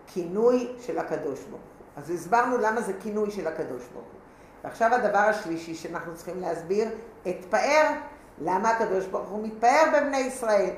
כינוי 0.07 0.73
של 0.81 0.99
הקדוש 0.99 1.41
ברוך 1.41 1.53
הוא. 1.53 2.03
אז 2.03 2.11
הסברנו 2.11 2.59
למה 2.59 2.81
זה 2.81 2.93
כינוי 3.03 3.31
של 3.31 3.47
הקדוש 3.47 3.83
ברוך 3.93 4.05
הוא. 4.05 4.21
ועכשיו 4.65 4.95
הדבר 4.95 5.19
השלישי 5.19 5.75
שאנחנו 5.75 6.15
צריכים 6.15 6.41
להסביר, 6.41 6.89
אתפאר. 7.29 7.91
למה 8.39 8.71
הקדוש 8.71 9.07
ברוך 9.07 9.29
הוא 9.29 9.47
מתפאר 9.47 9.85
בבני 9.93 10.19
ישראל? 10.19 10.71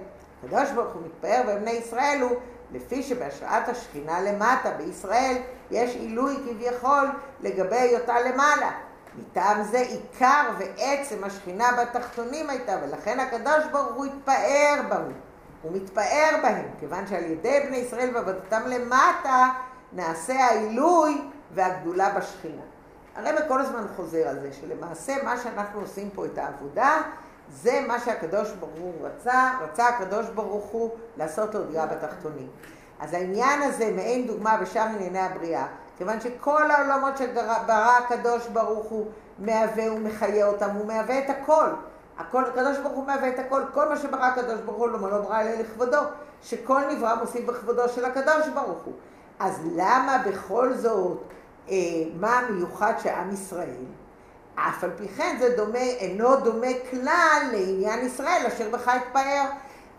הקדוש 0.45 0.71
ברוך 0.71 0.95
הוא 0.95 1.03
מתפאר 1.03 1.43
בבני 1.49 1.71
ישראל 1.71 2.19
הוא 2.23 2.37
לפי 2.73 3.03
שבהשראת 3.03 3.69
השכינה 3.69 4.21
למטה 4.21 4.71
בישראל 4.71 5.37
יש 5.71 5.97
עילוי 5.97 6.37
כביכול 6.37 7.09
לגבי 7.41 7.77
היותה 7.77 8.21
למעלה. 8.21 8.71
מטעם 9.19 9.63
זה 9.63 9.79
עיקר 9.79 10.51
ועצם 10.59 11.25
השכינה 11.25 11.69
בתחתונים 11.73 12.51
הייתה, 12.51 12.77
ולכן 12.83 13.21
הקדוש 13.21 13.65
ברוך 13.73 13.95
הוא 13.95 14.05
התפאר 14.05 14.81
בהם. 14.89 15.13
הוא 15.63 15.73
מתפאר 15.73 16.37
בהם, 16.43 16.67
כיוון 16.81 17.07
שעל 17.07 17.25
ידי 17.25 17.61
בני 17.67 17.77
ישראל 17.77 18.11
ועבודתם 18.15 18.63
למטה 18.67 19.49
נעשה 19.93 20.45
העילוי 20.45 21.23
והגדולה 21.55 22.11
בשכינה. 22.11 22.63
הרב 23.17 23.49
כל 23.49 23.61
הזמן 23.61 23.87
חוזר 23.97 24.29
על 24.29 24.41
זה, 24.41 24.53
שלמעשה 24.53 25.23
מה 25.25 25.39
שאנחנו 25.39 25.81
עושים 25.81 26.11
פה 26.11 26.25
את 26.27 26.39
העבודה, 26.39 27.03
זה 27.53 27.85
מה 27.87 28.01
שהקדוש 28.01 28.51
ברוך 28.51 28.79
הוא 28.79 28.95
רצה, 29.03 29.53
רצה 29.61 29.89
הקדוש 29.89 30.27
ברוך 30.29 30.65
הוא 30.65 30.91
לעשות 31.17 31.55
לו 31.55 31.65
דירה 31.65 31.87
בתחתונים. 31.87 32.49
אז 33.01 33.15
העניין 33.15 33.63
הזה, 33.63 33.93
מעין 33.97 34.27
דוגמה 34.27 34.57
בשאר 34.57 34.83
ענייני 34.83 35.21
הבריאה, 35.21 35.67
כיוון 35.99 36.21
שכל 36.21 36.71
העולמות 36.71 37.17
שברא 37.17 37.99
הקדוש 37.99 38.47
ברוך 38.47 38.87
הוא 38.87 39.07
מהווה 39.39 39.93
ומחיה 39.93 40.47
אותם, 40.47 40.71
הוא 40.71 40.87
מהווה 40.87 41.19
את 41.19 41.31
הכל. 41.31 41.67
הכל, 42.19 42.45
הקדוש 42.45 42.79
ברוך 42.79 42.93
הוא 42.93 43.07
מהווה 43.07 43.29
את 43.29 43.39
הכל, 43.39 43.63
כל 43.75 43.89
מה 43.89 43.97
שברא 43.97 44.25
הקדוש 44.25 44.61
ברוך 44.61 44.79
הוא 44.79 44.89
לא 44.89 44.99
ברא 44.99 45.41
אלא 45.41 45.51
לכבודו, 45.51 45.99
שכל 46.43 46.81
נברא 46.91 47.15
מוסיף 47.15 47.47
בכבודו 47.47 47.89
של 47.89 48.05
הקדוש 48.05 48.49
ברוך 48.55 48.83
הוא. 48.85 48.95
אז 49.39 49.61
למה 49.77 50.23
בכל 50.27 50.73
זאת, 50.73 51.19
אה, 51.69 51.75
מה 52.21 52.39
המיוחד 52.39 52.93
שעם 53.03 53.33
ישראל 53.33 53.85
אף 54.55 54.85
על 54.85 54.91
פי 54.97 55.09
כן 55.09 55.37
זה 55.41 55.57
דומה, 55.57 55.79
אינו 55.79 56.37
דומה 56.37 56.67
כלל 56.91 57.43
לעניין 57.53 58.07
ישראל 58.07 58.47
אשר 58.47 58.71
בך 58.71 58.89
אתפאר. 58.89 59.45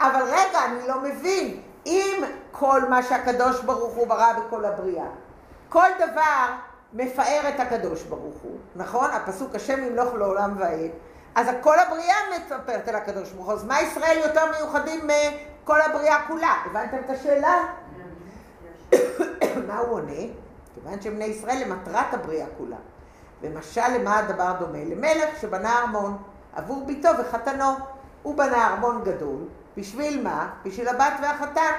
אבל 0.01 0.21
רגע, 0.23 0.65
אני 0.65 0.87
לא 0.87 1.01
מבין, 1.01 1.61
אם 1.85 2.23
כל 2.51 2.81
מה 2.89 3.03
שהקדוש 3.03 3.61
ברוך 3.61 3.93
הוא 3.93 4.07
ברא 4.07 4.33
בכל 4.33 4.65
הבריאה, 4.65 5.05
כל 5.69 5.87
דבר 5.97 6.45
מפאר 6.93 7.41
את 7.49 7.59
הקדוש 7.59 8.03
ברוך 8.03 8.35
הוא, 8.43 8.57
נכון? 8.75 9.11
הפסוק 9.11 9.55
השם 9.55 9.83
ימלוך 9.83 10.13
לעולם 10.13 10.55
ועד. 10.57 10.91
אז 11.35 11.47
כל 11.61 11.79
הבריאה 11.79 12.15
מספרת 12.35 12.87
על 12.87 12.95
הקדוש 12.95 13.31
ברוך 13.31 13.45
הוא, 13.45 13.53
אז 13.53 13.63
מה 13.63 13.81
ישראל 13.81 14.17
יותר 14.17 14.41
מיוחדים 14.51 15.07
מכל 15.07 15.81
הבריאה 15.81 16.27
כולה? 16.27 16.53
הבנתם 16.65 16.97
את 17.05 17.09
השאלה? 17.09 17.63
מה 19.67 19.77
הוא 19.77 19.93
עונה? 19.93 20.21
כיוון 20.73 21.01
שבני 21.01 21.25
ישראל 21.25 21.63
למטרת 21.65 22.13
הבריאה 22.13 22.47
כולה. 22.57 22.77
ומשל 23.41 23.87
למה 23.99 24.19
הדבר 24.19 24.53
דומה? 24.59 24.83
למלך 24.83 25.41
שבנה 25.41 25.79
ארמון 25.79 26.17
עבור 26.55 26.85
ביתו 26.85 27.09
וחתנו. 27.19 27.75
הוא 28.23 28.37
בנה 28.37 28.67
ארמון 28.67 29.01
גדול, 29.03 29.39
בשביל 29.77 30.23
מה? 30.23 30.49
בשביל 30.63 30.87
הבת 30.87 31.13
והחתן. 31.21 31.71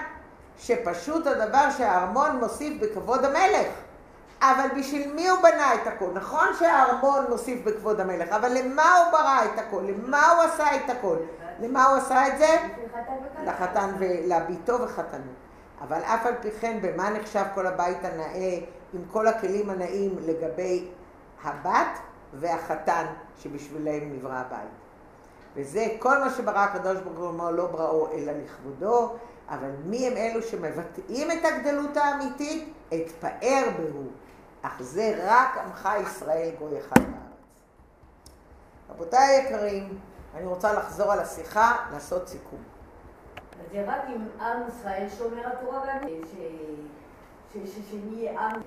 שפשוט 0.58 1.26
הדבר 1.26 1.70
שהארמון 1.70 2.36
מוסיף 2.36 2.82
בכבוד 2.82 3.24
המלך. 3.24 3.66
אבל 4.42 4.66
בשביל 4.78 5.12
מי 5.12 5.28
הוא 5.28 5.38
בנה 5.38 5.74
את 5.74 5.86
הכל? 5.86 6.10
נכון 6.14 6.46
שהארמון 6.58 7.24
מוסיף 7.28 7.64
בכבוד 7.64 8.00
המלך, 8.00 8.28
אבל 8.28 8.52
למה 8.52 8.98
הוא 8.98 9.12
ברא 9.12 9.44
את 9.44 9.58
הכל? 9.58 9.82
למה 9.82 10.30
הוא 10.30 10.42
עשה 10.42 10.76
את 10.76 10.90
הכל? 10.90 11.16
למה 11.60 11.84
הוא 11.84 11.96
עשה 11.96 12.28
את 12.28 12.38
זה? 12.38 12.56
לחתן 13.44 13.92
ולביתו 13.98 14.80
וחתנו. 14.80 15.32
אבל 15.80 16.00
אף 16.00 16.26
על 16.26 16.34
פי 16.40 16.50
כן, 16.50 16.78
במה 16.82 17.10
נחשב 17.10 17.44
כל 17.54 17.66
הבית 17.66 18.04
הנאה 18.04 18.58
עם 18.94 19.02
כל 19.12 19.26
הכלים 19.26 19.70
הנאים 19.70 20.16
לגבי 20.20 20.88
הבת 21.44 21.98
והחתן 22.34 23.06
שבשבילם 23.42 24.12
נברא 24.12 24.34
הבית. 24.34 24.68
וזה 25.56 25.86
כל 25.98 26.18
מה 26.18 26.30
שברא 26.30 26.58
הקדוש 26.58 26.98
ברוך 26.98 27.40
הוא 27.40 27.50
לא 27.50 27.66
בראו 27.66 28.08
אלא 28.12 28.32
לכבודו, 28.32 29.16
אבל 29.48 29.70
מי 29.84 30.06
הם 30.06 30.16
אלו 30.16 30.42
שמבטאים 30.42 31.30
את 31.30 31.44
הגדלות 31.44 31.96
האמיתית? 31.96 32.72
אתפאר 32.88 33.68
בהו. 33.78 34.08
אך 34.62 34.82
זה 34.82 35.14
רק 35.24 35.58
עמך 35.58 35.88
ישראל 36.02 36.50
גוי 36.58 36.78
אחד 36.78 36.98
בארץ. 36.98 37.16
רבותיי 38.90 39.36
היקרים, 39.36 39.98
אני 40.34 40.46
רוצה 40.46 40.72
לחזור 40.72 41.12
על 41.12 41.18
השיחה, 41.20 41.76
לעשות 41.92 42.28
סיכום. 42.28 42.58
זה 43.72 43.84
רק 43.86 44.02
אם 44.08 44.42
עם 44.42 44.62
ישראל 44.68 45.06
שומר 45.18 45.46
התורה 45.46 45.84
שנהיה 47.90 48.40
עם... 48.40 48.60